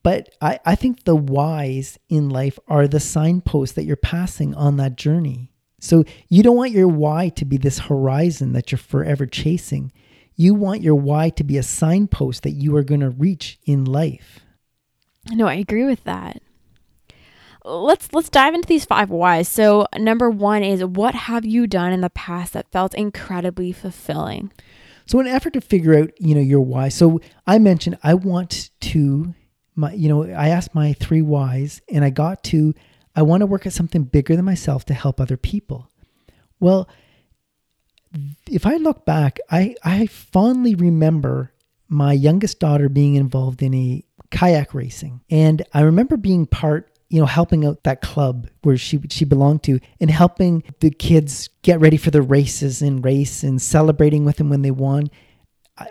But 0.03 0.31
I, 0.41 0.59
I 0.65 0.75
think 0.75 1.05
the 1.05 1.17
whys 1.17 1.99
in 2.09 2.29
life 2.29 2.59
are 2.67 2.89
the 2.89 3.01
signposts 3.01 3.75
that 3.77 3.85
you're 3.85 3.97
passing 3.97 4.55
on 4.55 4.77
that 4.79 4.97
journey. 4.97 5.53
So 5.81 6.05
you 6.29 6.43
don't 6.43 6.57
want 6.57 6.73
your 6.73 6.89
why 6.89 7.29
to 7.31 7.45
be 7.45 7.57
this 7.57 7.79
horizon 7.79 8.53
that 8.53 8.73
you're 8.73 8.79
forever 8.79 9.27
chasing. 9.27 9.93
You 10.35 10.55
want 10.55 10.83
your 10.83 10.95
why 10.95 11.31
to 11.31 11.45
be 11.45 11.59
a 11.59 11.63
signpost 11.63 12.43
that 12.43 12.53
you 12.53 12.75
are 12.77 12.85
going 12.85 13.01
to 13.01 13.11
reach 13.11 13.59
in 13.65 13.85
life. 13.85 14.41
No, 15.33 15.47
I 15.47 15.55
agree 15.55 15.85
with 15.85 16.05
that. 16.05 16.43
Let's 17.65 18.13
let's 18.13 18.31
dive 18.31 18.55
into 18.55 18.67
these 18.67 18.85
five 18.85 19.11
whys. 19.11 19.49
So, 19.49 19.87
number 19.97 20.31
1 20.31 20.63
is 20.63 20.85
what 20.85 21.15
have 21.15 21.45
you 21.45 21.67
done 21.67 21.93
in 21.93 22.01
the 22.01 22.11
past 22.11 22.55
that 22.55 22.71
felt 22.71 22.95
incredibly 22.95 23.73
fulfilling? 23.73 24.53
So, 25.07 25.21
in 25.21 25.27
an 25.27 25.35
effort 25.35 25.53
to 25.55 25.61
figure 25.61 25.99
out, 25.99 26.11
you 26.19 26.35
know, 26.35 26.41
your 26.41 26.61
why. 26.61 26.89
So, 26.89 27.21
I 27.47 27.59
mentioned 27.59 27.99
I 28.03 28.15
want 28.15 28.71
to 28.81 29.35
my 29.75 29.93
you 29.93 30.09
know, 30.09 30.25
I 30.25 30.49
asked 30.49 30.75
my 30.75 30.95
three 30.95 31.23
whys 31.23 31.83
and 31.91 32.05
I 32.05 32.11
got 32.11 32.43
to 32.45 32.75
I 33.15 33.23
want 33.23 33.41
to 33.41 33.47
work 33.47 33.67
at 33.67 33.73
something 33.73 34.05
bigger 34.05 34.37
than 34.37 34.45
myself 34.45 34.85
to 34.87 34.95
help 34.95 35.21
other 35.21 35.37
people. 35.37 35.91
Well, 36.61 36.89
if 38.51 38.67
I 38.67 38.77
look 38.77 39.05
back, 39.05 39.39
I, 39.51 39.75
I 39.85 40.07
fondly 40.07 40.75
remember 40.75 41.53
my 41.89 42.13
youngest 42.13 42.61
daughter 42.61 42.89
being 42.89 43.15
involved 43.15 43.63
in 43.63 43.75
a 43.75 44.05
kayak 44.31 44.75
racing. 44.75 45.21
And 45.31 45.63
I 45.73 45.83
remember 45.83 46.17
being 46.17 46.47
part, 46.47 46.91
you 47.09 47.21
know, 47.21 47.27
helping 47.27 47.65
out 47.65 47.85
that 47.85 48.03
club 48.03 48.49
where 48.63 48.77
she 48.77 49.01
she 49.11 49.25
belonged 49.25 49.63
to 49.65 49.81
and 50.01 50.11
helping 50.11 50.63
the 50.81 50.91
kids 50.91 51.49
get 51.63 51.81
ready 51.81 51.97
for 51.97 52.11
the 52.11 52.23
races 52.23 52.83
and 52.83 53.05
race 53.05 53.43
and 53.43 53.61
celebrating 53.61 54.25
with 54.25 54.37
them 54.37 54.51
when 54.51 54.63
they 54.63 54.71
won. 54.71 55.09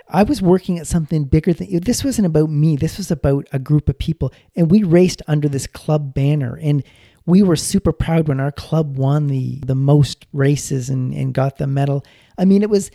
I, 0.10 0.24
was 0.24 0.42
working 0.42 0.80
at 0.80 0.86
something 0.86 1.24
bigger 1.24 1.54
than 1.54 1.80
this 1.80 2.04
wasn't 2.04 2.26
about 2.26 2.50
me. 2.50 2.76
This 2.76 2.98
was 2.98 3.10
about 3.10 3.48
a 3.54 3.60
group 3.60 3.88
of 3.88 3.98
people. 3.98 4.34
And 4.54 4.70
we 4.70 4.84
raced 4.84 5.22
under 5.28 5.48
this 5.48 5.66
club 5.66 6.14
banner. 6.14 6.60
And 6.62 6.84
we 7.26 7.42
were 7.42 7.56
super 7.56 7.94
proud 7.94 8.28
when 8.28 8.42
our 8.42 8.52
club 8.52 8.98
won 8.98 9.28
the 9.28 9.60
the 9.66 9.76
most 9.76 10.26
races 10.34 10.90
and, 10.90 11.14
and 11.14 11.34
got 11.34 11.58
the 11.58 11.68
medal. 11.68 12.04
I 12.38 12.46
mean, 12.46 12.64
it 12.64 12.70
was 12.70 12.92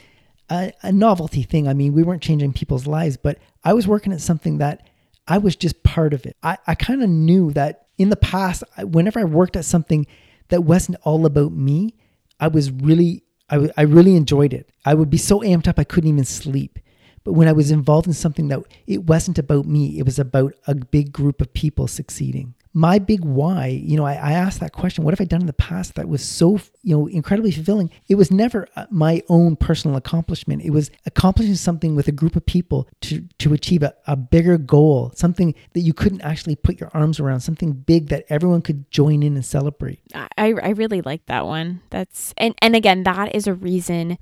a, 0.51 0.73
a 0.83 0.93
novelty 0.93 1.43
thing. 1.43 1.69
I 1.69 1.75
mean, 1.75 1.93
we 1.93 2.03
weren't 2.03 2.23
changing 2.23 2.53
people's 2.53 2.87
lives, 2.87 3.17
but 3.17 3.39
I 3.65 3.73
was 3.73 3.87
working 3.87 4.13
at 4.13 4.21
something 4.21 4.59
that 4.59 4.89
I 5.27 5.39
was 5.39 5.57
just 5.57 5.83
part 5.83 6.15
of 6.15 6.27
it. 6.27 6.37
I, 6.43 6.59
I 6.67 6.75
kind 6.75 7.03
of 7.03 7.09
knew 7.09 7.53
that 7.53 7.87
in 7.99 8.11
the 8.11 8.17
past, 8.17 8.65
whenever 8.79 9.21
I 9.21 9.25
worked 9.25 9.57
at 9.57 9.65
something 9.65 10.07
that 10.49 10.65
wasn't 10.65 10.99
all 11.03 11.27
about 11.27 11.53
me, 11.53 11.95
I 12.41 12.49
was 12.49 12.71
really, 12.71 13.23
I, 13.49 13.55
w- 13.57 13.73
I 13.77 13.83
really 13.83 14.17
enjoyed 14.17 14.53
it. 14.53 14.71
I 14.85 14.95
would 14.95 15.11
be 15.11 15.19
so 15.19 15.41
amped 15.41 15.69
up 15.69 15.79
I 15.79 15.85
couldn't 15.85 16.11
even 16.11 16.25
sleep. 16.25 16.79
But 17.25 17.35
when 17.35 17.47
I 17.47 17.53
was 17.53 17.71
involved 17.71 18.09
in 18.09 18.15
something 18.15 18.49
that 18.49 18.61
it 18.87 19.05
wasn't 19.05 19.39
about 19.39 19.65
me, 19.67 19.99
it 19.99 20.05
was 20.05 20.19
about 20.19 20.55
a 20.67 20.75
big 20.75 21.13
group 21.13 21.41
of 21.41 21.55
people 21.55 21.87
succeeding 21.87 22.55
my 22.75 22.99
big 22.99 23.25
why, 23.25 23.67
you 23.67 23.97
know, 23.97 24.05
I, 24.05 24.15
I, 24.15 24.33
asked 24.33 24.61
that 24.61 24.73
question, 24.73 25.05
what 25.05 25.13
have 25.13 25.21
I 25.21 25.25
done 25.25 25.43
in 25.43 25.47
the 25.47 25.53
past 25.53 25.95
that 25.97 26.09
was 26.09 26.25
so, 26.25 26.59
you 26.83 26.97
know, 26.97 27.07
incredibly 27.07 27.51
fulfilling? 27.51 27.91
It 28.09 28.15
was 28.15 28.31
never 28.31 28.67
uh, 28.77 28.87
my 28.91 29.23
own 29.29 29.57
personal 29.57 29.97
accomplishment. 29.97 30.63
It 30.63 30.71
was 30.71 30.91
accomplishing 31.05 31.55
something 31.55 31.95
with 31.95 32.09
a 32.09 32.13
group 32.13 32.35
of 32.35 32.47
people 32.47 32.89
to, 33.03 33.27
to 33.39 33.53
achieve 33.53 33.83
a, 33.83 33.95
a 34.07 34.17
bigger 34.17 34.57
goal, 34.57 35.13
something 35.15 35.55
that 35.75 35.81
you 35.81 35.93
couldn't 35.93 36.23
actually 36.23 36.57
put 36.57 36.81
your 36.81 36.91
arms 36.95 37.21
around, 37.21 37.41
something 37.41 37.73
big 37.73 38.09
that 38.09 38.25
everyone 38.29 38.63
could 38.63 38.91
join 38.91 39.23
in 39.23 39.35
and 39.35 39.45
celebrate. 39.45 40.01
I, 40.15 40.29
I 40.39 40.71
really 40.71 41.03
like 41.03 41.27
that 41.27 41.45
one. 41.45 41.83
That's, 41.91 42.33
and, 42.39 42.55
and 42.63 42.75
again, 42.75 43.03
that 43.03 43.35
is 43.35 43.47
a 43.47 43.55
reason 43.55 44.19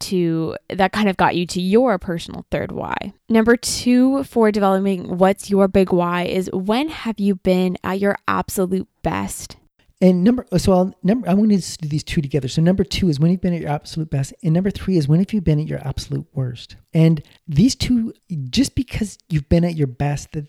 to 0.00 0.56
that 0.68 0.92
kind 0.92 1.08
of 1.08 1.16
got 1.16 1.36
you 1.36 1.46
to 1.46 1.60
your 1.60 1.98
personal 1.98 2.46
third 2.50 2.72
why. 2.72 2.96
Number 3.28 3.56
two 3.56 4.24
for 4.24 4.50
developing 4.50 5.18
what's 5.18 5.50
your 5.50 5.68
big 5.68 5.92
why 5.92 6.24
is 6.24 6.50
when 6.52 6.88
have 6.88 7.18
you 7.18 7.36
been 7.36 7.76
at 7.84 8.00
your 8.00 8.16
absolute 8.28 8.88
best? 9.02 9.56
And 10.00 10.24
number 10.24 10.46
so 10.58 10.72
I'll 10.72 10.94
number 11.02 11.28
I 11.28 11.34
want 11.34 11.52
to 11.52 11.78
do 11.78 11.88
these 11.88 12.04
two 12.04 12.20
together. 12.20 12.48
So 12.48 12.60
number 12.60 12.84
two 12.84 13.08
is 13.08 13.18
when 13.18 13.30
you've 13.30 13.40
been 13.40 13.54
at 13.54 13.62
your 13.62 13.70
absolute 13.70 14.10
best, 14.10 14.34
and 14.42 14.52
number 14.52 14.70
three 14.70 14.98
is 14.98 15.08
when 15.08 15.20
have 15.20 15.32
you 15.32 15.40
been 15.40 15.58
at 15.58 15.66
your 15.66 15.86
absolute 15.86 16.26
worst. 16.34 16.76
And 16.92 17.22
these 17.48 17.74
two, 17.74 18.12
just 18.50 18.74
because 18.74 19.18
you've 19.30 19.48
been 19.48 19.64
at 19.64 19.74
your 19.74 19.86
best, 19.86 20.32
that 20.32 20.46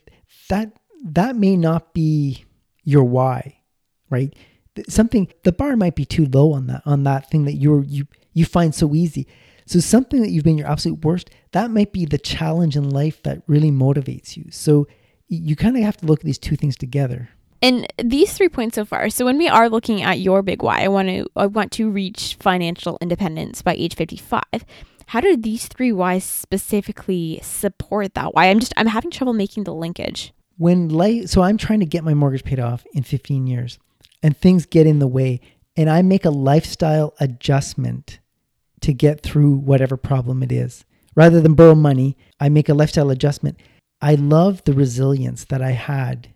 that 0.50 0.74
that 1.02 1.38
may 1.38 1.56
not 1.56 1.94
be 1.94 2.46
your 2.84 3.06
why, 3.06 3.62
right? 4.10 4.36
Something 4.90 5.32
the 5.44 5.54
bar 5.54 5.78
might 5.78 5.96
be 5.96 6.06
too 6.06 6.26
low 6.26 6.52
on 6.52 6.68
that 6.68 6.82
on 6.86 7.04
that 7.04 7.30
thing 7.30 7.46
that 7.46 7.56
you're 7.56 7.84
you 7.84 8.06
you 8.38 8.46
find 8.46 8.74
so 8.74 8.94
easy. 8.94 9.28
So 9.66 9.80
something 9.80 10.22
that 10.22 10.30
you've 10.30 10.44
been 10.44 10.58
your 10.58 10.68
absolute 10.68 11.04
worst, 11.04 11.30
that 11.52 11.72
might 11.72 11.92
be 11.92 12.06
the 12.06 12.18
challenge 12.18 12.76
in 12.76 12.90
life 12.90 13.22
that 13.24 13.42
really 13.48 13.72
motivates 13.72 14.38
you. 14.38 14.46
So 14.50 14.88
you 15.28 15.56
kind 15.56 15.76
of 15.76 15.84
have 15.84 15.98
to 15.98 16.06
look 16.06 16.20
at 16.20 16.26
these 16.26 16.38
two 16.38 16.56
things 16.56 16.78
together. 16.78 17.30
And 17.62 17.88
these 18.02 18.34
three 18.34 18.50
points 18.50 18.76
so 18.76 18.86
far. 18.86 19.10
So 19.10 19.26
when 19.26 19.38
we 19.38 19.50
are 19.50 19.70
looking 19.70 20.04
at 20.04 20.20
your 20.20 20.42
big 20.44 20.62
why, 20.62 20.84
I 20.84 20.88
want 20.88 21.10
to 21.10 21.28
I 21.36 21.48
want 21.48 21.72
to 21.74 21.90
reach 21.90 22.38
financial 22.40 22.98
independence 23.02 23.62
by 23.62 23.74
age 23.74 23.96
55. 23.96 24.44
how 25.08 25.22
do 25.22 25.36
these 25.36 25.68
three 25.68 25.92
whys 25.92 26.24
specifically 26.24 27.40
support 27.42 28.14
that 28.14 28.34
why 28.34 28.50
i'm 28.50 28.60
just 28.60 28.74
i'm 28.78 28.88
having 28.88 29.10
trouble 29.10 29.34
making 29.34 29.64
the 29.64 29.74
linkage 29.74 30.34
when 30.58 30.90
life 30.90 31.28
so 31.28 31.42
i'm 31.42 31.58
trying 31.58 31.80
to 31.80 31.86
get 31.86 32.04
my 32.04 32.14
mortgage 32.14 32.44
paid 32.44 32.60
off 32.60 32.86
in 32.94 33.04
15 33.04 33.48
years 33.48 33.80
and 34.22 34.38
things 34.38 34.66
get 34.66 34.86
in 34.86 35.00
the 35.00 35.08
way 35.08 35.40
and 35.76 35.90
i 35.90 36.02
make 36.02 36.26
a 36.26 36.30
lifestyle 36.30 37.14
adjustment 37.20 38.20
to 38.82 38.94
get 38.94 39.22
through 39.22 39.56
whatever 39.56 39.98
problem 39.98 40.44
it 40.44 40.52
is. 40.52 40.86
Rather 41.16 41.42
than 41.42 41.56
borrow 41.56 41.76
money 41.76 42.18
i 42.40 42.50
make 42.50 42.70
a 42.70 42.74
lifestyle 42.74 43.10
adjustment. 43.10 43.60
I 44.02 44.16
love 44.16 44.64
the 44.66 44.74
resilience 44.74 45.46
that 45.46 45.62
i 45.62 45.72
had 45.72 46.34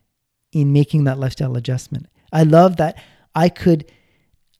in 0.52 0.74
making 0.74 1.04
that 1.06 1.20
lifestyle 1.20 1.56
adjustment. 1.56 2.08
I 2.34 2.44
love 2.44 2.78
that 2.78 3.02
i 3.36 3.50
could 3.50 3.92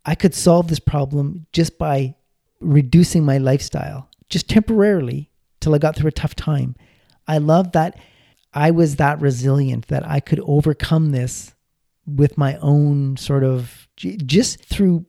i 0.06 0.16
could 0.16 0.34
solve 0.34 0.68
this 0.68 0.80
problem 0.80 1.46
just 1.52 1.78
by 1.78 2.16
reducing 2.60 3.26
my 3.26 3.38
lifestyle 3.38 4.10
just 4.30 4.48
temporarily 4.50 5.30
till 5.60 5.76
I 5.76 5.78
got 5.78 5.96
through 5.96 6.08
a 6.08 6.14
tough 6.14 6.36
time. 6.36 6.76
I 7.28 7.38
love 7.38 7.74
that 7.74 8.00
I 8.54 8.72
was 8.72 8.96
that 8.96 9.22
resilient 9.22 9.88
that 9.88 10.08
I 10.08 10.20
could 10.20 10.42
overcome 10.44 11.12
this 11.12 11.54
with 12.06 12.38
my 12.38 12.58
own 12.58 13.18
sort 13.18 13.44
of 13.44 13.88
just 13.96 14.64
through 14.66 15.06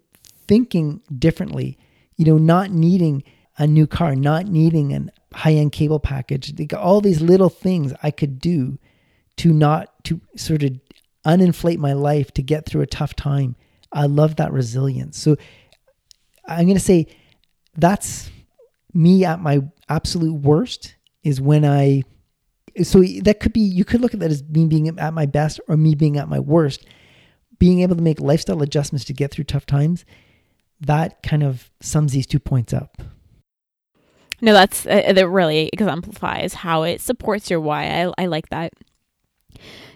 thinking 0.47 1.01
differently, 1.19 1.79
you 2.17 2.25
know, 2.25 2.39
not 2.39 2.71
needing 2.71 3.23
a 3.59 3.67
new 3.67 3.87
car, 3.87 4.15
not 4.15 4.47
needing 4.47 4.93
a 4.95 5.37
high 5.37 5.55
end 5.55 5.73
cable 5.73 6.01
package, 6.01 6.55
all 6.73 7.01
these 7.01 7.21
little 7.21 7.49
things 7.49 7.93
I 8.03 8.11
could 8.11 8.39
do 8.39 8.79
to 9.39 9.53
not 9.53 10.05
to 10.05 10.21
sort 10.37 10.63
of 10.63 10.79
uninflate 11.27 11.79
my 11.79 11.93
life 11.93 12.33
to 12.33 12.43
get 12.43 12.67
through 12.67 12.83
a 12.83 12.87
tough 12.87 13.15
time. 13.15 13.57
I 13.93 14.07
love 14.07 14.37
that 14.37 14.53
resilience. 14.53 15.19
So 15.19 15.37
I'm 16.47 16.65
going 16.65 16.77
to 16.77 16.81
say 16.81 17.07
that's 17.77 18.31
me 18.93 19.25
at 19.25 19.41
my 19.41 19.61
absolute 19.89 20.35
worst 20.35 20.97
is 21.23 21.41
when 21.41 21.65
I 21.65 22.03
so 22.83 23.03
that 23.23 23.41
could 23.41 23.53
be 23.53 23.61
you 23.61 23.85
could 23.85 24.01
look 24.01 24.15
at 24.15 24.21
that 24.21 24.31
as 24.31 24.43
me 24.45 24.67
being 24.67 24.89
at 24.89 25.15
my 25.15 25.27
best 25.27 25.61
or 25.69 25.77
me 25.77 25.95
being 25.95 26.17
at 26.17 26.29
my 26.29 26.41
worst 26.41 26.87
being 27.59 27.81
able 27.81 27.97
to 27.97 28.03
make 28.03 28.19
lifestyle 28.21 28.63
adjustments 28.63 29.05
to 29.05 29.13
get 29.13 29.31
through 29.31 29.45
tough 29.45 29.67
times 29.67 30.05
that 30.83 31.23
kind 31.23 31.43
of 31.43 31.71
sums 31.81 32.13
these 32.13 32.27
two 32.27 32.39
points 32.39 32.73
up. 32.73 33.03
No 34.41 34.53
that's 34.53 34.87
uh, 34.87 35.13
that 35.15 35.29
really 35.29 35.71
exemplifies 35.73 36.55
how 36.55 36.83
it 36.83 37.01
supports 37.01 37.49
your 37.49 37.61
why. 37.61 37.85
I, 37.85 38.13
I 38.19 38.27
like 38.27 38.49
that. 38.49 38.73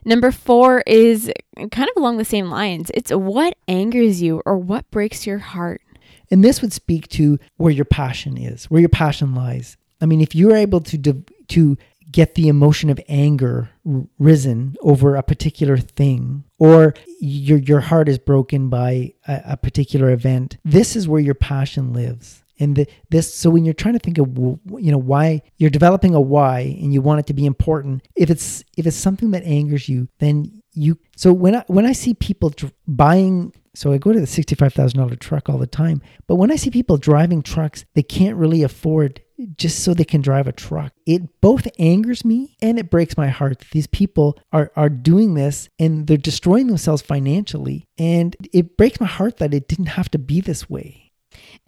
Number 0.05 0.30
four 0.30 0.84
is 0.87 1.32
kind 1.72 1.89
of 1.91 1.97
along 1.97 2.18
the 2.18 2.24
same 2.24 2.49
lines. 2.49 2.91
It's 2.95 3.11
what 3.11 3.57
angers 3.66 4.22
you 4.22 4.41
or 4.47 4.57
what 4.57 4.89
breaks 4.93 5.26
your 5.26 5.39
heart. 5.39 5.82
And 6.30 6.45
this 6.45 6.62
would 6.62 6.72
speak 6.72 7.09
to 7.09 7.39
where 7.57 7.72
your 7.72 7.84
passion 7.84 8.37
is, 8.37 8.66
where 8.66 8.80
your 8.80 8.89
passion 8.89 9.34
lies. 9.34 9.76
I 10.01 10.07
mean, 10.07 10.20
if 10.20 10.34
you're 10.34 10.57
able 10.57 10.80
to 10.82 11.24
to 11.49 11.76
get 12.11 12.34
the 12.34 12.48
emotion 12.48 12.90
of 12.90 13.00
anger 13.09 13.70
risen 14.18 14.76
over 14.80 15.16
a 15.16 15.22
particular 15.22 15.76
thing, 15.76 16.44
or 16.59 16.94
your 17.20 17.59
your 17.59 17.80
heart 17.80 18.09
is 18.09 18.18
broken 18.18 18.68
by 18.68 19.12
a, 19.26 19.42
a 19.44 19.57
particular 19.57 20.11
event, 20.11 20.57
this 20.64 20.96
is 20.96 21.09
where 21.09 21.20
your 21.20 21.34
passion 21.34 21.92
lives. 21.92 22.42
And 22.59 22.74
the, 22.74 22.86
this, 23.11 23.34
so 23.34 23.50
when 23.50 23.66
you're 23.66 23.74
trying 23.74 23.94
to 23.94 24.00
think 24.00 24.16
of, 24.16 24.28
you 24.78 24.90
know, 24.90 24.96
why 24.96 25.42
you're 25.59 25.68
developing 25.68 26.14
a 26.14 26.20
why 26.20 26.61
and 26.80 26.90
you 26.92 27.02
want 27.02 27.20
it 27.20 27.26
to 27.26 27.34
be 27.34 27.44
important, 27.44 28.09
if 28.16 28.30
it's 28.30 28.64
if 28.78 28.86
it's 28.86 28.96
something 28.96 29.32
that 29.32 29.44
angers 29.44 29.88
you, 29.88 30.09
then 30.20 30.62
you. 30.77 30.99
So 31.16 31.33
when 31.33 31.57
I 31.57 31.64
when 31.66 31.87
I 31.87 31.93
see 31.93 32.14
people 32.14 32.53
buying 32.87 33.53
so 33.74 33.93
I 33.93 33.99
go 33.99 34.11
to 34.11 34.18
the 34.18 34.27
$65,000 34.27 35.20
truck 35.20 35.51
all 35.51 35.59
the 35.59 35.66
time. 35.66 36.01
But 36.27 36.37
when 36.37 36.51
I 36.51 36.57
see 36.57 36.70
people 36.70 36.97
driving 36.97 37.43
trucks, 37.43 37.85
they 37.95 38.03
can't 38.03 38.37
really 38.37 38.62
afford 38.62 39.20
just 39.59 39.85
so 39.85 39.93
they 39.93 40.05
can 40.05 40.22
drive 40.22 40.47
a 40.47 40.53
truck. 40.53 40.95
It 41.05 41.43
both 41.43 41.68
angers 41.79 42.24
me 42.24 42.57
and 42.62 42.79
it 42.79 42.89
breaks 42.89 43.18
my 43.18 43.29
heart 43.29 43.59
that 43.59 43.70
these 43.72 43.87
people 43.87 44.39
are, 44.51 44.72
are 44.77 44.89
doing 44.89 45.35
this 45.35 45.68
and 45.79 46.07
they're 46.07 46.16
destroying 46.16 46.68
themselves 46.68 47.03
financially. 47.03 47.87
And 47.99 48.35
it 48.51 48.79
breaks 48.79 48.99
my 48.99 49.07
heart 49.07 49.37
that 49.39 49.53
it 49.53 49.68
didn't 49.68 49.87
have 49.87 50.11
to 50.12 50.18
be 50.18 50.41
this 50.41 50.70
way 50.70 51.05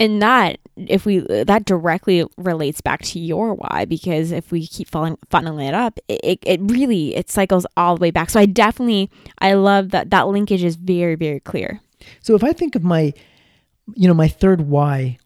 and 0.00 0.22
that 0.22 0.58
if 0.76 1.04
we 1.04 1.18
that 1.18 1.64
directly 1.64 2.24
relates 2.36 2.80
back 2.80 3.02
to 3.02 3.18
your 3.18 3.54
why 3.54 3.84
because 3.84 4.30
if 4.30 4.52
we 4.52 4.66
keep 4.66 4.88
falling, 4.88 5.16
funneling 5.30 5.66
it 5.66 5.74
up 5.74 5.98
it, 6.08 6.38
it 6.42 6.60
really 6.62 7.16
it 7.16 7.28
cycles 7.30 7.66
all 7.76 7.96
the 7.96 8.00
way 8.00 8.10
back 8.10 8.30
so 8.30 8.38
i 8.38 8.46
definitely 8.46 9.10
i 9.38 9.54
love 9.54 9.90
that 9.90 10.10
that 10.10 10.28
linkage 10.28 10.62
is 10.62 10.76
very 10.76 11.14
very 11.14 11.40
clear 11.40 11.80
so 12.20 12.34
if 12.34 12.44
I 12.44 12.52
think 12.52 12.74
of 12.74 12.84
my, 12.84 13.12
you 13.94 14.08
know, 14.08 14.14
my 14.14 14.28
third 14.28 14.62
why, 14.62 15.18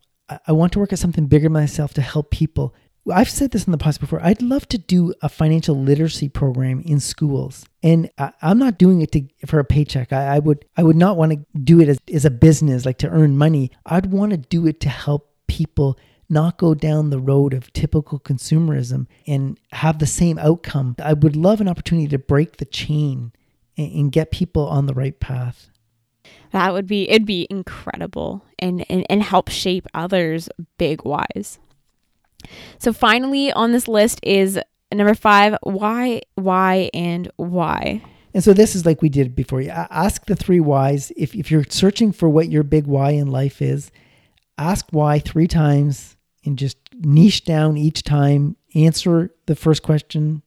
I 0.46 0.52
want 0.52 0.72
to 0.72 0.78
work 0.78 0.92
at 0.92 0.98
something 0.98 1.26
bigger 1.26 1.50
myself 1.50 1.92
to 1.94 2.02
help 2.02 2.30
people. 2.30 2.74
I've 3.10 3.30
said 3.30 3.50
this 3.50 3.64
in 3.64 3.72
the 3.72 3.78
past 3.78 4.00
before. 4.00 4.24
I'd 4.24 4.42
love 4.42 4.68
to 4.68 4.78
do 4.78 5.12
a 5.22 5.28
financial 5.28 5.74
literacy 5.74 6.28
program 6.28 6.80
in 6.82 7.00
schools, 7.00 7.66
and 7.82 8.10
I, 8.16 8.32
am 8.42 8.58
not 8.58 8.78
doing 8.78 9.02
it 9.02 9.10
to 9.12 9.26
for 9.46 9.58
a 9.58 9.64
paycheck. 9.64 10.12
I, 10.12 10.36
I 10.36 10.38
would 10.38 10.64
I 10.76 10.82
would 10.84 10.96
not 10.96 11.16
want 11.16 11.32
to 11.32 11.58
do 11.58 11.80
it 11.80 11.88
as, 11.88 11.98
as 12.12 12.24
a 12.24 12.30
business, 12.30 12.86
like 12.86 12.98
to 12.98 13.08
earn 13.08 13.36
money. 13.36 13.72
I'd 13.86 14.12
want 14.12 14.30
to 14.30 14.36
do 14.36 14.66
it 14.66 14.78
to 14.80 14.88
help 14.88 15.34
people 15.48 15.98
not 16.28 16.58
go 16.58 16.74
down 16.74 17.10
the 17.10 17.18
road 17.18 17.52
of 17.54 17.72
typical 17.72 18.20
consumerism 18.20 19.06
and 19.26 19.58
have 19.72 19.98
the 19.98 20.06
same 20.06 20.38
outcome. 20.38 20.94
I 21.02 21.12
would 21.12 21.36
love 21.36 21.60
an 21.60 21.68
opportunity 21.68 22.08
to 22.08 22.18
break 22.18 22.56
the 22.56 22.64
chain 22.64 23.32
and, 23.76 23.92
and 23.92 24.12
get 24.12 24.30
people 24.30 24.66
on 24.66 24.86
the 24.86 24.94
right 24.94 25.18
path 25.18 25.72
that 26.52 26.72
would 26.72 26.86
be 26.86 27.08
it'd 27.10 27.26
be 27.26 27.46
incredible 27.50 28.44
and, 28.58 28.84
and 28.88 29.04
and 29.10 29.22
help 29.22 29.48
shape 29.48 29.86
others 29.94 30.48
big 30.78 31.02
whys 31.02 31.58
so 32.78 32.92
finally 32.92 33.52
on 33.52 33.72
this 33.72 33.88
list 33.88 34.20
is 34.22 34.58
number 34.92 35.14
five 35.14 35.56
why 35.62 36.22
why 36.34 36.90
and 36.94 37.30
why? 37.36 38.02
And 38.34 38.42
so 38.42 38.52
this 38.52 38.74
is 38.74 38.86
like 38.86 39.02
we 39.02 39.08
did 39.08 39.34
before. 39.36 39.62
Ask 39.68 40.24
the 40.24 40.36
three 40.36 40.60
whys. 40.60 41.12
If, 41.16 41.34
if 41.34 41.50
you're 41.50 41.64
searching 41.68 42.12
for 42.12 42.30
what 42.30 42.48
your 42.48 42.62
big 42.62 42.86
why 42.86 43.10
in 43.10 43.26
life 43.26 43.60
is 43.60 43.90
ask 44.58 44.86
why 44.90 45.18
three 45.18 45.48
times 45.48 46.16
and 46.44 46.58
just 46.58 46.78
niche 47.00 47.44
down 47.44 47.76
each 47.76 48.02
time. 48.02 48.56
Answer 48.74 49.34
the 49.46 49.56
first 49.56 49.82
question. 49.82 50.42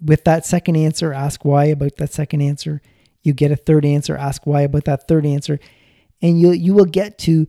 With 0.00 0.24
that 0.24 0.46
second 0.46 0.76
answer 0.76 1.12
ask 1.12 1.44
why 1.44 1.64
about 1.66 1.96
that 1.96 2.12
second 2.12 2.42
answer. 2.42 2.80
You 3.22 3.32
get 3.32 3.50
a 3.50 3.56
third 3.56 3.84
answer, 3.86 4.16
ask 4.16 4.46
why 4.46 4.62
about 4.62 4.84
that 4.84 5.08
third 5.08 5.24
answer, 5.24 5.58
and 6.20 6.38
you 6.38 6.52
you 6.52 6.74
will 6.74 6.84
get 6.84 7.18
to 7.20 7.46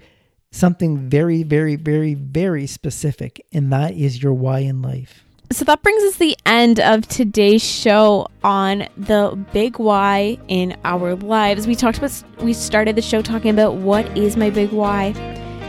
something 0.55 1.09
very, 1.09 1.43
very, 1.43 1.75
very, 1.75 2.13
very 2.13 2.65
specific, 2.65 3.45
and 3.51 3.71
that 3.73 3.93
is 3.93 4.23
your 4.23 4.33
why 4.33 4.59
in 4.59 4.81
life. 4.81 5.23
So 5.51 5.63
that 5.65 5.83
brings 5.83 6.01
us 6.03 6.15
the 6.15 6.35
end 6.45 6.79
of 6.79 7.07
today's 7.07 7.63
show 7.63 8.27
on 8.43 8.87
the 8.97 9.37
big 9.53 9.77
why 9.77 10.39
in 10.47 10.75
our 10.83 11.15
lives. 11.15 11.67
We 11.67 11.75
talked 11.75 11.99
about 11.99 12.23
we 12.39 12.53
started 12.53 12.95
the 12.95 13.01
show 13.01 13.21
talking 13.21 13.51
about 13.51 13.75
what 13.75 14.17
is 14.17 14.37
my 14.37 14.49
big 14.49 14.71
why, 14.71 15.11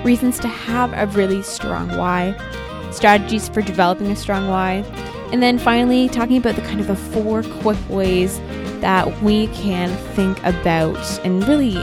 reasons 0.02 0.38
to 0.40 0.48
have 0.48 0.92
a 0.94 1.06
really 1.14 1.42
strong 1.42 1.88
why, 1.98 2.34
strategies 2.90 3.48
for 3.48 3.60
developing 3.60 4.06
a 4.10 4.16
strong 4.16 4.48
why, 4.48 4.76
and 5.32 5.42
then 5.42 5.58
finally 5.58 6.08
talking 6.08 6.38
about 6.38 6.54
the 6.54 6.62
kind 6.62 6.80
of 6.80 6.86
the 6.86 6.96
four 6.96 7.42
quick 7.60 7.78
ways 7.90 8.38
that 8.80 9.20
we 9.22 9.48
can 9.48 9.90
think 10.14 10.38
about 10.44 10.96
and 11.24 11.46
really 11.46 11.74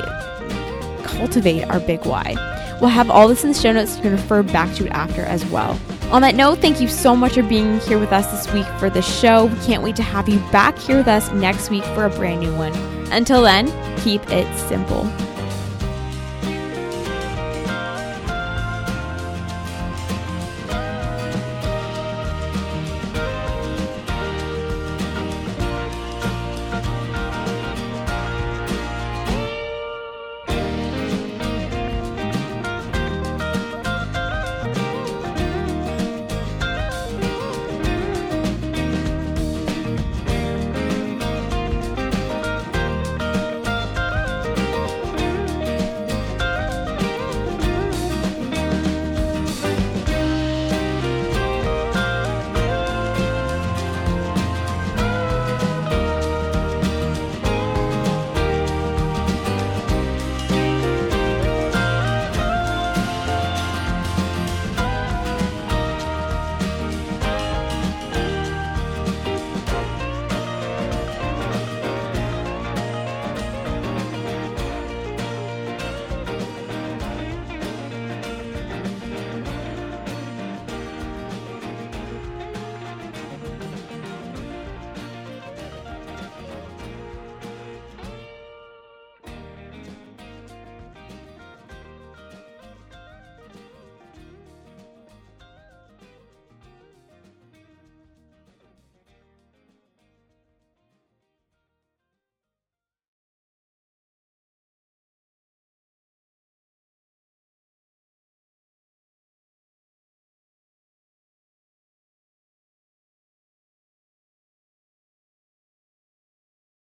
cultivate 1.03 1.63
our 1.65 1.79
big 1.81 2.03
why. 2.05 2.52
We'll 2.79 2.89
have 2.89 3.09
all 3.09 3.27
this 3.27 3.43
in 3.43 3.51
the 3.51 3.57
show 3.57 3.71
notes. 3.71 3.95
You 3.97 4.03
can 4.03 4.11
refer 4.13 4.43
back 4.43 4.73
to 4.75 4.85
it 4.85 4.91
after 4.91 5.21
as 5.21 5.45
well. 5.45 5.79
On 6.11 6.21
that 6.21 6.35
note, 6.35 6.59
thank 6.59 6.79
you 6.79 6.87
so 6.87 7.15
much 7.15 7.33
for 7.33 7.43
being 7.43 7.79
here 7.81 7.97
with 7.97 8.11
us 8.11 8.29
this 8.31 8.53
week 8.53 8.67
for 8.79 8.89
the 8.89 9.01
show. 9.01 9.45
We 9.45 9.59
can't 9.61 9.81
wait 9.83 9.95
to 9.95 10.03
have 10.03 10.29
you 10.29 10.39
back 10.51 10.77
here 10.77 10.97
with 10.97 11.07
us 11.07 11.31
next 11.31 11.69
week 11.69 11.83
for 11.85 12.05
a 12.05 12.09
brand 12.09 12.41
new 12.41 12.55
one. 12.55 12.73
Until 13.11 13.41
then, 13.41 13.67
keep 13.99 14.21
it 14.29 14.47
simple. 14.67 15.03